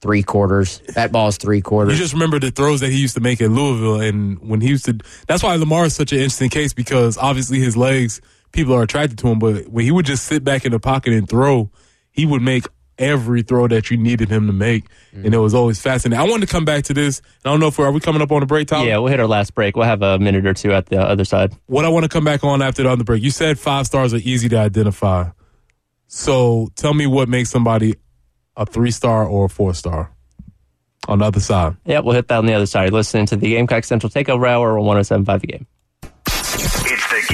three 0.00 0.22
quarters. 0.22 0.80
That 0.94 1.12
ball's 1.12 1.36
three 1.36 1.60
quarters. 1.60 1.94
you 1.94 2.02
just 2.02 2.12
remember 2.12 2.40
the 2.40 2.50
throws 2.50 2.80
that 2.80 2.90
he 2.90 3.00
used 3.00 3.14
to 3.14 3.20
make 3.20 3.40
at 3.40 3.50
Louisville, 3.50 4.00
and 4.00 4.38
when 4.40 4.60
he 4.60 4.68
used 4.68 4.84
to. 4.86 4.98
That's 5.28 5.42
why 5.42 5.54
Lamar 5.56 5.86
is 5.86 5.94
such 5.94 6.12
an 6.12 6.18
interesting 6.18 6.50
case 6.50 6.72
because 6.72 7.16
obviously 7.16 7.60
his 7.60 7.76
legs, 7.76 8.20
people 8.50 8.74
are 8.74 8.82
attracted 8.82 9.18
to 9.18 9.28
him, 9.28 9.38
but 9.38 9.68
when 9.68 9.84
he 9.84 9.90
would 9.90 10.06
just 10.06 10.26
sit 10.26 10.42
back 10.44 10.64
in 10.64 10.72
the 10.72 10.80
pocket 10.80 11.12
and 11.12 11.28
throw, 11.28 11.70
he 12.10 12.26
would 12.26 12.42
make 12.42 12.66
every 12.98 13.42
throw 13.42 13.68
that 13.68 13.90
you 13.90 13.96
needed 13.96 14.28
him 14.28 14.46
to 14.46 14.52
make, 14.52 14.84
and 15.12 15.26
it 15.26 15.32
mm. 15.32 15.42
was 15.42 15.54
always 15.54 15.80
fascinating. 15.80 16.20
I 16.20 16.28
wanted 16.28 16.46
to 16.46 16.52
come 16.52 16.64
back 16.64 16.84
to 16.84 16.94
this. 16.94 17.20
I 17.44 17.50
don't 17.50 17.60
know 17.60 17.68
if 17.68 17.78
we're 17.78 17.86
are 17.86 17.92
we 17.92 18.00
coming 18.00 18.22
up 18.22 18.32
on 18.32 18.42
a 18.42 18.46
break, 18.46 18.68
Tyler? 18.68 18.86
Yeah, 18.86 18.98
we'll 18.98 19.08
hit 19.08 19.20
our 19.20 19.26
last 19.26 19.54
break. 19.54 19.76
We'll 19.76 19.86
have 19.86 20.02
a 20.02 20.18
minute 20.18 20.46
or 20.46 20.54
two 20.54 20.72
at 20.72 20.86
the 20.86 21.00
other 21.00 21.24
side. 21.24 21.52
what 21.66 21.84
I 21.84 21.88
want 21.88 22.04
to 22.04 22.08
come 22.08 22.24
back 22.24 22.44
on 22.44 22.62
after 22.62 22.82
the 22.82 22.90
other 22.90 23.04
break. 23.04 23.22
You 23.22 23.30
said 23.30 23.58
five 23.58 23.86
stars 23.86 24.14
are 24.14 24.18
easy 24.18 24.48
to 24.50 24.58
identify. 24.58 25.30
So 26.06 26.68
tell 26.76 26.94
me 26.94 27.06
what 27.06 27.28
makes 27.28 27.50
somebody 27.50 27.94
a 28.56 28.66
three 28.66 28.90
star 28.90 29.26
or 29.26 29.46
a 29.46 29.48
four 29.48 29.74
star 29.74 30.12
on 31.08 31.18
the 31.18 31.24
other 31.24 31.40
side. 31.40 31.76
Yeah, 31.84 32.00
we'll 32.00 32.14
hit 32.14 32.28
that 32.28 32.38
on 32.38 32.46
the 32.46 32.54
other 32.54 32.66
side. 32.66 32.92
Listening 32.92 33.26
to 33.26 33.36
the 33.36 33.50
Gamecock 33.50 33.84
Central 33.84 34.10
Takeover 34.10 34.48
Hour 34.48 34.78
on 34.78 34.84
107.5 34.84 35.40
The 35.40 35.46
Game. 35.46 35.66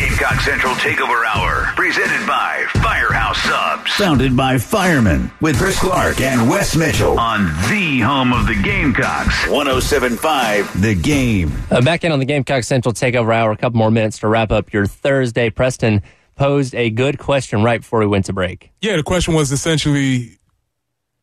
It's 0.01 0.17
Gamecock 0.17 0.41
Central 0.43 0.75
Takeover 0.75 1.25
Hour, 1.27 1.73
presented 1.75 2.25
by 2.25 2.65
Firehouse 2.75 3.39
Subs. 3.39 3.91
Founded 3.95 4.37
by 4.37 4.57
firemen 4.57 5.29
with 5.41 5.59
Chris 5.59 5.77
Clark 5.81 6.21
and 6.21 6.49
Wes 6.49 6.77
Mitchell 6.77 7.19
On 7.19 7.47
the 7.69 7.99
home 7.99 8.33
of 8.33 8.47
the 8.47 8.55
Gamecocks. 8.55 9.49
1075 9.49 10.81
The 10.81 10.95
Game. 10.95 11.53
Uh, 11.69 11.81
back 11.81 12.05
in 12.05 12.13
on 12.13 12.21
the 12.21 12.25
Gamecock 12.25 12.63
Central 12.63 12.95
Takeover 12.95 13.35
Hour, 13.35 13.51
a 13.51 13.57
couple 13.57 13.79
more 13.79 13.91
minutes 13.91 14.21
to 14.21 14.29
wrap 14.29 14.53
up 14.53 14.73
your 14.73 14.87
Thursday. 14.87 15.51
Preston 15.51 16.03
posed 16.37 16.77
a 16.77 16.91
good 16.91 17.19
question 17.19 17.65
right 17.65 17.81
before 17.81 17.99
we 17.99 18.07
went 18.07 18.27
to 18.27 18.33
break. 18.33 18.71
Yeah, 18.81 18.95
the 18.95 19.03
question 19.03 19.35
was 19.35 19.51
essentially 19.51 20.39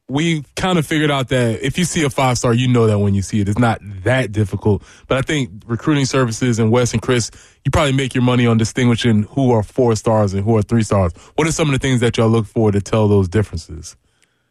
we 0.08 0.44
kind 0.56 0.78
of 0.78 0.86
figured 0.86 1.10
out 1.10 1.30
that 1.30 1.66
if 1.66 1.78
you 1.78 1.84
see 1.84 2.04
a 2.04 2.10
five 2.10 2.38
star, 2.38 2.54
you 2.54 2.68
know 2.68 2.86
that 2.88 3.00
when 3.00 3.16
you 3.16 3.22
see 3.22 3.40
it. 3.40 3.50
It's 3.50 3.58
not 3.58 3.80
that 4.04 4.32
difficult. 4.32 4.84
But 5.08 5.18
I 5.18 5.22
think 5.22 5.50
recruiting 5.66 6.06
services 6.06 6.60
and 6.60 6.72
Wes 6.72 6.94
and 6.94 7.02
Chris, 7.02 7.32
you 7.64 7.72
probably 7.72 7.94
make 7.94 8.14
your 8.14 8.24
money 8.24 8.46
on 8.46 8.58
distinguishing 8.58 9.24
who 9.24 9.52
are 9.52 9.64
four 9.64 9.96
stars 9.96 10.34
and 10.34 10.44
who 10.44 10.56
are 10.58 10.62
three 10.62 10.84
stars. 10.84 11.12
What 11.36 11.48
are 11.48 11.52
some 11.52 11.70
of 11.70 11.74
the 11.74 11.80
things 11.80 12.02
that 12.02 12.18
y'all 12.18 12.30
look 12.30 12.46
for 12.46 12.72
to 12.72 12.82
tell 12.82 13.08
those 13.08 13.28
differences? 13.28 13.96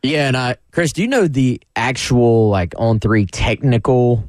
Yeah, 0.02 0.28
and 0.28 0.36
I, 0.36 0.56
Chris, 0.70 0.92
do 0.92 1.02
you 1.02 1.08
know 1.08 1.28
the 1.28 1.60
actual 1.76 2.50
like 2.50 2.74
On3 2.74 3.28
technical 3.30 4.24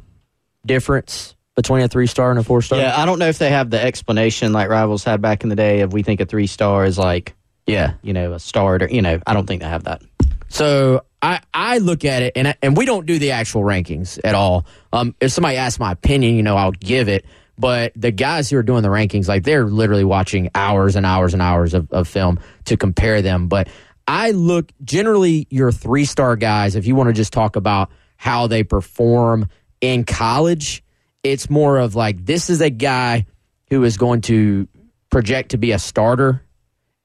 difference 0.65 1.35
between 1.55 1.83
a 1.83 1.87
three 1.87 2.07
star 2.07 2.29
and 2.29 2.39
a 2.39 2.43
four 2.43 2.61
star? 2.61 2.79
Yeah, 2.79 2.99
I 2.99 3.05
don't 3.05 3.19
know 3.19 3.27
if 3.27 3.39
they 3.39 3.49
have 3.49 3.71
the 3.71 3.83
explanation 3.83 4.53
like 4.53 4.69
Rivals 4.69 5.03
had 5.03 5.21
back 5.21 5.43
in 5.43 5.49
the 5.49 5.55
day 5.55 5.81
of 5.81 5.91
we 5.91 6.03
think 6.03 6.21
a 6.21 6.25
three 6.25 6.47
star 6.47 6.85
is 6.85 6.97
like, 6.97 7.33
yeah, 7.65 7.93
you 8.03 8.13
know, 8.13 8.33
a 8.33 8.39
starter. 8.39 8.87
You 8.89 9.01
know, 9.01 9.19
I 9.25 9.33
don't 9.33 9.47
think 9.47 9.63
they 9.63 9.67
have 9.67 9.85
that. 9.85 10.01
So 10.49 11.05
I, 11.21 11.41
I 11.53 11.79
look 11.79 12.05
at 12.05 12.23
it, 12.23 12.33
and 12.35 12.49
I, 12.49 12.55
and 12.61 12.77
we 12.77 12.85
don't 12.85 13.05
do 13.05 13.19
the 13.19 13.31
actual 13.31 13.61
rankings 13.61 14.19
at 14.23 14.35
all. 14.35 14.65
Um, 14.93 15.15
if 15.19 15.31
somebody 15.31 15.57
asks 15.57 15.79
my 15.79 15.91
opinion, 15.91 16.35
you 16.35 16.43
know, 16.43 16.55
I'll 16.55 16.71
give 16.71 17.09
it. 17.09 17.25
But 17.57 17.93
the 17.95 18.11
guys 18.11 18.49
who 18.49 18.57
are 18.57 18.63
doing 18.63 18.83
the 18.83 18.89
rankings, 18.89 19.27
like 19.27 19.43
they're 19.43 19.65
literally 19.65 20.03
watching 20.03 20.49
hours 20.53 20.95
and 20.95 21.05
hours 21.05 21.33
and 21.33 21.41
hours 21.41 21.73
of, 21.73 21.91
of 21.91 22.07
film 22.07 22.39
to 22.65 22.75
compare 22.75 23.21
them. 23.21 23.47
But 23.47 23.69
I 24.07 24.31
look 24.31 24.71
generally 24.83 25.47
your 25.49 25.71
three 25.71 26.05
star 26.05 26.35
guys. 26.35 26.75
If 26.75 26.85
you 26.85 26.95
want 26.95 27.07
to 27.07 27.13
just 27.13 27.33
talk 27.33 27.55
about 27.55 27.91
how 28.17 28.47
they 28.47 28.63
perform 28.63 29.49
in 29.81 30.03
college, 30.03 30.83
it's 31.23 31.49
more 31.49 31.77
of 31.77 31.95
like 31.95 32.25
this 32.25 32.49
is 32.49 32.61
a 32.61 32.69
guy 32.69 33.25
who 33.69 33.83
is 33.83 33.97
going 33.97 34.21
to 34.21 34.67
project 35.09 35.51
to 35.51 35.57
be 35.57 35.71
a 35.71 35.79
starter 35.79 36.43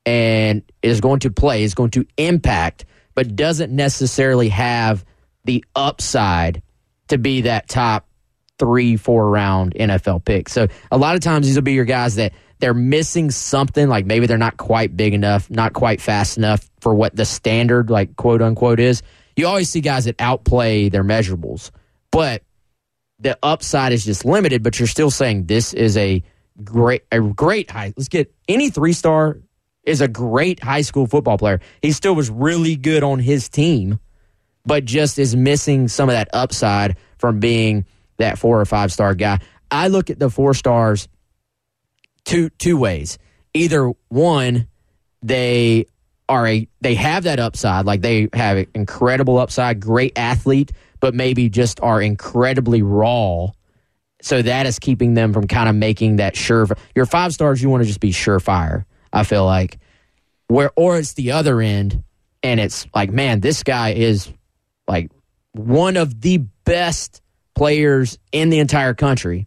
and 0.05 0.63
is 0.83 1.01
going 1.01 1.21
to 1.21 1.31
play, 1.31 1.63
is 1.63 1.75
going 1.75 1.91
to 1.91 2.07
impact, 2.17 2.85
but 3.15 3.37
doesn't 3.37 3.75
necessarily 3.75 4.49
have 4.49 5.05
the 5.45 5.65
upside 5.75 6.63
to 7.09 7.19
be 7.19 7.43
that 7.43 7.69
top 7.69 8.07
three, 8.59 8.97
four 8.97 9.31
round 9.31 9.75
NFL 9.75 10.25
pick. 10.25 10.49
So 10.49 10.69
a 10.93 10.99
lot 10.99 11.15
of 11.17 11.23
times 11.23 11.47
these 11.47 11.57
will 11.57 11.63
be 11.63 11.73
your 11.73 11.85
guys 11.85 12.17
that 12.17 12.33
they're 12.59 12.75
missing 12.75 13.31
something, 13.31 13.89
like 13.89 14.05
maybe 14.05 14.27
they're 14.27 14.39
not 14.39 14.59
quite 14.59 14.97
big 14.97 15.15
enough, 15.15 15.51
not 15.51 15.73
quite 15.73 16.01
fast 16.01 16.37
enough 16.37 16.69
for 16.81 16.95
what 16.95 17.17
the 17.17 17.25
standard, 17.25 17.91
like 17.91 18.17
quote 18.17 18.43
unquote, 18.43 18.79
is. 18.79 19.03
You 19.35 19.47
always 19.47 19.71
see 19.71 19.81
guys 19.81 20.05
that 20.05 20.17
outplay 20.19 20.91
their 20.91 21.05
measurables, 21.05 21.71
but 22.11 22.43
the 23.19 23.39
upside 23.43 23.93
is 23.93 24.05
just 24.05 24.25
limited, 24.25 24.63
but 24.63 24.79
you're 24.79 24.89
still 24.89 25.11
saying 25.11 25.47
this 25.47 25.73
is 25.73 25.97
a 25.97 26.23
great 26.63 27.05
a 27.11 27.21
great 27.21 27.71
high. 27.71 27.95
Let's 27.97 28.09
get 28.09 28.33
any 28.47 28.71
three 28.71 28.93
star 28.93 29.39
is 29.85 30.01
a 30.01 30.09
great 30.09 30.63
high 30.63 30.83
school 30.83 31.07
football 31.07 31.39
player. 31.39 31.61
He 31.83 31.93
still 31.93 32.15
was 32.15 32.31
really 32.31 32.77
good 32.77 33.03
on 33.03 33.19
his 33.19 33.49
team, 33.49 33.99
but 34.67 34.85
just 34.85 35.19
is 35.19 35.35
missing 35.35 35.89
some 35.89 36.09
of 36.09 36.15
that 36.15 36.29
upside 36.33 36.97
from 37.19 37.41
being 37.41 37.87
that 38.19 38.39
four 38.39 38.61
or 38.61 38.65
five 38.65 38.93
star 38.93 39.15
guy. 39.15 39.39
I 39.71 39.89
look 39.89 40.11
at 40.11 40.19
the 40.19 40.31
four 40.31 40.55
stars 40.55 41.09
two 42.25 42.51
two 42.51 42.77
ways. 42.77 43.19
Either 43.55 43.93
one, 44.09 44.69
they 45.23 45.87
are 46.29 46.47
a 46.47 46.69
they 46.81 46.95
have 46.95 47.25
that 47.25 47.41
upside, 47.41 47.87
like 47.87 48.03
they 48.03 48.29
have 48.33 48.65
incredible 48.75 49.39
upside, 49.39 49.81
great 49.81 50.13
athlete, 50.17 50.73
but 51.01 51.15
maybe 51.15 51.49
just 51.49 51.81
are 51.81 52.01
incredibly 52.01 52.83
raw. 52.83 53.49
So 54.23 54.43
that 54.43 54.67
is 54.67 54.79
keeping 54.79 55.15
them 55.15 55.33
from 55.33 55.47
kind 55.47 55.69
of 55.69 55.75
making 55.75 56.17
that 56.17 56.37
sure. 56.37 56.69
Your 56.95 57.07
five 57.07 57.33
stars, 57.33 57.63
you 57.63 57.71
want 57.71 57.83
to 57.83 57.87
just 57.87 58.01
be 58.01 58.13
surefire. 58.13 58.85
I 59.13 59.25
feel 59.25 59.45
like 59.45 59.79
where 60.49 60.71
or 60.77 60.99
it's 60.99 61.15
the 61.15 61.33
other 61.33 61.61
end, 61.61 62.03
and 62.43 62.59
it's 62.61 62.87
like, 62.95 63.11
man, 63.11 63.41
this 63.41 63.63
guy 63.63 63.91
is 63.91 64.33
like 64.89 65.11
one 65.53 65.97
of 65.97 66.21
the 66.21 66.39
best 66.65 67.23
players 67.55 68.19
in 68.33 68.51
the 68.51 68.59
entire 68.59 68.95
country, 68.95 69.47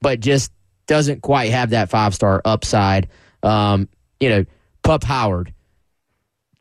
but 0.00 0.20
just 0.20 0.52
doesn't 0.86 1.22
quite 1.22 1.50
have 1.52 1.70
that 1.70 1.90
five 1.90 2.14
star 2.14 2.42
upside. 2.44 3.08
Um, 3.42 3.88
you 4.18 4.28
know, 4.28 4.44
Pup 4.82 5.04
Howard, 5.04 5.54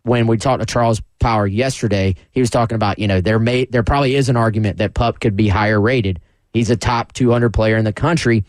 when 0.03 0.27
we 0.27 0.37
talked 0.37 0.59
to 0.59 0.65
Charles 0.65 1.01
Power 1.19 1.47
yesterday, 1.47 2.15
he 2.31 2.39
was 2.39 2.49
talking 2.49 2.75
about, 2.75 2.99
you 2.99 3.07
know, 3.07 3.21
there 3.21 3.39
may 3.39 3.65
there 3.65 3.83
probably 3.83 4.15
is 4.15 4.29
an 4.29 4.37
argument 4.37 4.77
that 4.77 4.93
Pup 4.93 5.19
could 5.19 5.35
be 5.35 5.47
higher 5.47 5.79
rated. 5.79 6.19
He's 6.53 6.69
a 6.69 6.77
top 6.77 7.13
200 7.13 7.53
player 7.53 7.77
in 7.77 7.85
the 7.85 7.93
country. 7.93 8.45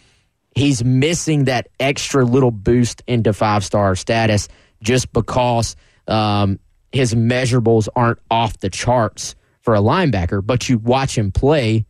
He's 0.55 0.85
missing 0.85 1.45
that 1.45 1.69
extra 1.79 2.25
little 2.25 2.51
boost 2.51 3.03
into 3.07 3.33
five 3.33 3.65
star 3.65 3.95
status 3.95 4.49
just 4.83 5.13
because 5.13 5.77
um, 6.09 6.59
his 6.93 7.15
measurables 7.15 7.89
aren't 7.95 8.19
off 8.31 8.59
the 8.59 8.71
charts 8.71 9.35
for 9.61 9.75
a 9.75 9.81
linebacker. 9.81 10.45
But 10.45 10.69
you 10.69 10.79
watch 10.79 11.17
him 11.17 11.31
play, 11.33 11.87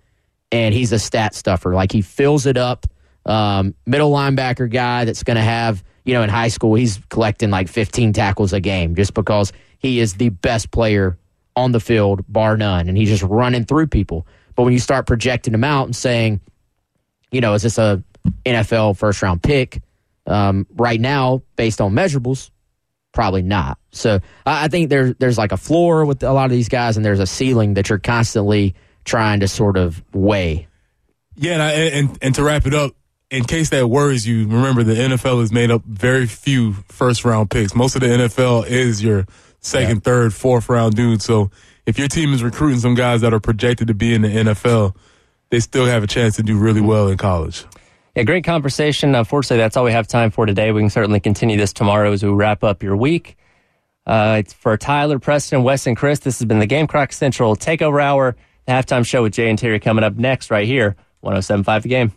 and 0.52 0.74
he's 0.74 0.92
a 0.92 0.98
stat 0.98 1.34
stuffer. 1.34 1.74
Like 1.74 1.92
he 1.92 2.02
fills 2.02 2.46
it 2.46 2.56
up. 2.56 2.86
Um, 3.26 3.74
middle 3.86 4.10
linebacker 4.10 4.70
guy 4.70 5.04
that's 5.04 5.22
going 5.22 5.36
to 5.36 5.42
have, 5.42 5.84
you 6.04 6.14
know, 6.14 6.22
in 6.22 6.30
high 6.30 6.48
school, 6.48 6.74
he's 6.74 6.98
collecting 7.10 7.50
like 7.50 7.68
15 7.68 8.12
tackles 8.12 8.52
a 8.52 8.60
game 8.60 8.94
just 8.94 9.14
because 9.14 9.52
he 9.78 10.00
is 10.00 10.14
the 10.14 10.30
best 10.30 10.70
player 10.70 11.18
on 11.56 11.72
the 11.72 11.80
field, 11.80 12.24
bar 12.28 12.56
none, 12.56 12.88
and 12.88 12.96
he's 12.96 13.08
just 13.08 13.22
running 13.22 13.64
through 13.64 13.86
people. 13.86 14.26
But 14.54 14.64
when 14.64 14.72
you 14.72 14.78
start 14.78 15.06
projecting 15.06 15.54
him 15.54 15.64
out 15.64 15.84
and 15.86 15.94
saying, 15.94 16.40
you 17.30 17.40
know, 17.40 17.54
is 17.54 17.62
this 17.62 17.78
a 17.78 18.02
NFL 18.44 18.96
first 18.96 19.22
round 19.22 19.42
pick? 19.42 19.82
Um, 20.26 20.66
right 20.76 21.00
now, 21.00 21.42
based 21.56 21.80
on 21.80 21.92
measurables, 21.92 22.50
probably 23.12 23.42
not. 23.42 23.78
So 23.90 24.20
I, 24.46 24.64
I 24.64 24.68
think 24.68 24.88
there's 24.88 25.14
there's 25.18 25.38
like 25.38 25.52
a 25.52 25.56
floor 25.56 26.04
with 26.04 26.22
a 26.22 26.32
lot 26.32 26.44
of 26.46 26.50
these 26.50 26.68
guys, 26.68 26.96
and 26.96 27.04
there's 27.04 27.20
a 27.20 27.26
ceiling 27.26 27.74
that 27.74 27.88
you're 27.88 27.98
constantly 27.98 28.74
trying 29.04 29.40
to 29.40 29.48
sort 29.48 29.76
of 29.76 30.02
weigh. 30.14 30.68
Yeah, 31.36 31.54
and, 31.54 31.62
I, 31.62 31.72
and 31.72 32.18
and 32.22 32.34
to 32.34 32.44
wrap 32.44 32.66
it 32.66 32.74
up, 32.74 32.92
in 33.30 33.44
case 33.44 33.70
that 33.70 33.88
worries 33.88 34.26
you, 34.26 34.46
remember 34.46 34.82
the 34.82 34.94
NFL 34.94 35.42
is 35.42 35.52
made 35.52 35.70
up 35.70 35.82
very 35.84 36.26
few 36.26 36.74
first 36.88 37.24
round 37.24 37.50
picks. 37.50 37.74
Most 37.74 37.94
of 37.94 38.02
the 38.02 38.08
NFL 38.08 38.66
is 38.66 39.02
your 39.02 39.26
second, 39.60 39.96
yeah. 39.96 40.00
third, 40.00 40.34
fourth 40.34 40.68
round 40.68 40.94
dude. 40.94 41.22
So 41.22 41.50
if 41.86 41.98
your 41.98 42.08
team 42.08 42.32
is 42.32 42.42
recruiting 42.42 42.80
some 42.80 42.94
guys 42.94 43.20
that 43.20 43.32
are 43.32 43.40
projected 43.40 43.88
to 43.88 43.94
be 43.94 44.14
in 44.14 44.22
the 44.22 44.28
NFL, 44.28 44.94
they 45.50 45.60
still 45.60 45.86
have 45.86 46.02
a 46.02 46.06
chance 46.06 46.36
to 46.36 46.42
do 46.42 46.58
really 46.58 46.80
well 46.80 47.08
in 47.08 47.18
college. 47.18 47.64
Yeah, 48.20 48.24
great 48.24 48.44
conversation. 48.44 49.14
Unfortunately, 49.14 49.56
that's 49.56 49.78
all 49.78 49.84
we 49.84 49.92
have 49.92 50.06
time 50.06 50.30
for 50.30 50.44
today. 50.44 50.72
We 50.72 50.82
can 50.82 50.90
certainly 50.90 51.20
continue 51.20 51.56
this 51.56 51.72
tomorrow 51.72 52.12
as 52.12 52.22
we 52.22 52.28
wrap 52.28 52.62
up 52.62 52.82
your 52.82 52.94
week. 52.94 53.38
Uh, 54.04 54.36
it's 54.40 54.52
for 54.52 54.76
Tyler, 54.76 55.18
Preston, 55.18 55.62
Wes, 55.62 55.86
and 55.86 55.96
Chris. 55.96 56.18
This 56.18 56.38
has 56.38 56.44
been 56.44 56.58
the 56.58 56.66
Gamecock 56.66 57.14
Central 57.14 57.56
Takeover 57.56 58.02
Hour, 58.02 58.36
the 58.66 58.72
halftime 58.72 59.06
show 59.06 59.22
with 59.22 59.32
Jay 59.32 59.48
and 59.48 59.58
Terry 59.58 59.80
coming 59.80 60.04
up 60.04 60.16
next 60.16 60.50
right 60.50 60.66
here, 60.66 60.96
1075 61.20 61.82
The 61.84 61.88
Game. 61.88 62.12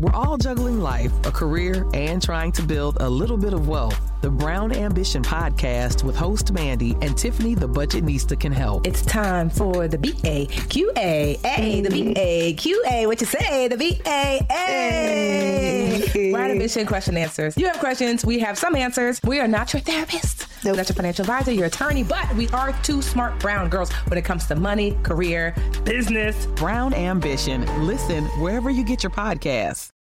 We're 0.00 0.14
all 0.14 0.38
juggling 0.38 0.80
life, 0.80 1.12
a 1.26 1.30
career, 1.30 1.86
and 1.92 2.22
trying 2.22 2.52
to 2.52 2.62
build 2.62 2.96
a 3.02 3.08
little 3.10 3.36
bit 3.36 3.52
of 3.52 3.68
wealth. 3.68 4.00
The 4.22 4.30
Brown 4.30 4.72
Ambition 4.72 5.22
podcast 5.22 6.04
with 6.04 6.16
host 6.16 6.52
Mandi 6.52 6.96
and 7.02 7.16
Tiffany 7.18 7.54
the 7.54 7.68
Budgetnista 7.68 8.40
can 8.40 8.50
help. 8.50 8.86
It's 8.86 9.02
time 9.02 9.50
for 9.50 9.88
the 9.88 9.98
B 9.98 10.14
A 10.24 10.46
Q 10.46 10.90
A 10.96 11.38
A, 11.44 11.82
the 11.82 11.90
B 11.90 12.14
A 12.16 12.54
Q 12.54 12.82
A. 12.90 13.06
What 13.06 13.20
you 13.20 13.26
say? 13.26 13.68
The 13.68 13.76
B 13.76 14.00
A 14.06 14.40
A. 14.50 16.32
Brown 16.32 16.50
Ambition 16.50 16.86
question 16.86 17.18
answers. 17.18 17.56
You 17.58 17.66
have 17.66 17.78
questions. 17.78 18.24
We 18.24 18.38
have 18.38 18.56
some 18.56 18.76
answers. 18.76 19.20
We 19.22 19.38
are 19.38 19.48
not 19.48 19.74
your 19.74 19.80
therapist. 19.80 20.46
Nope. 20.64 20.76
Not 20.76 20.88
your 20.88 20.96
financial 20.96 21.22
advisor, 21.22 21.52
your 21.52 21.66
attorney, 21.66 22.04
but 22.04 22.34
we 22.34 22.48
are 22.50 22.72
two 22.82 23.00
smart 23.00 23.38
brown 23.38 23.68
girls 23.70 23.90
when 24.08 24.18
it 24.18 24.24
comes 24.26 24.46
to 24.46 24.54
money, 24.54 24.96
career, 25.02 25.54
business. 25.84 26.46
Brown 26.46 26.92
Ambition. 26.92 27.64
Listen 27.86 28.24
wherever 28.40 28.70
you 28.70 28.84
get 28.84 29.02
your 29.02 29.10
podcasts. 29.10 29.89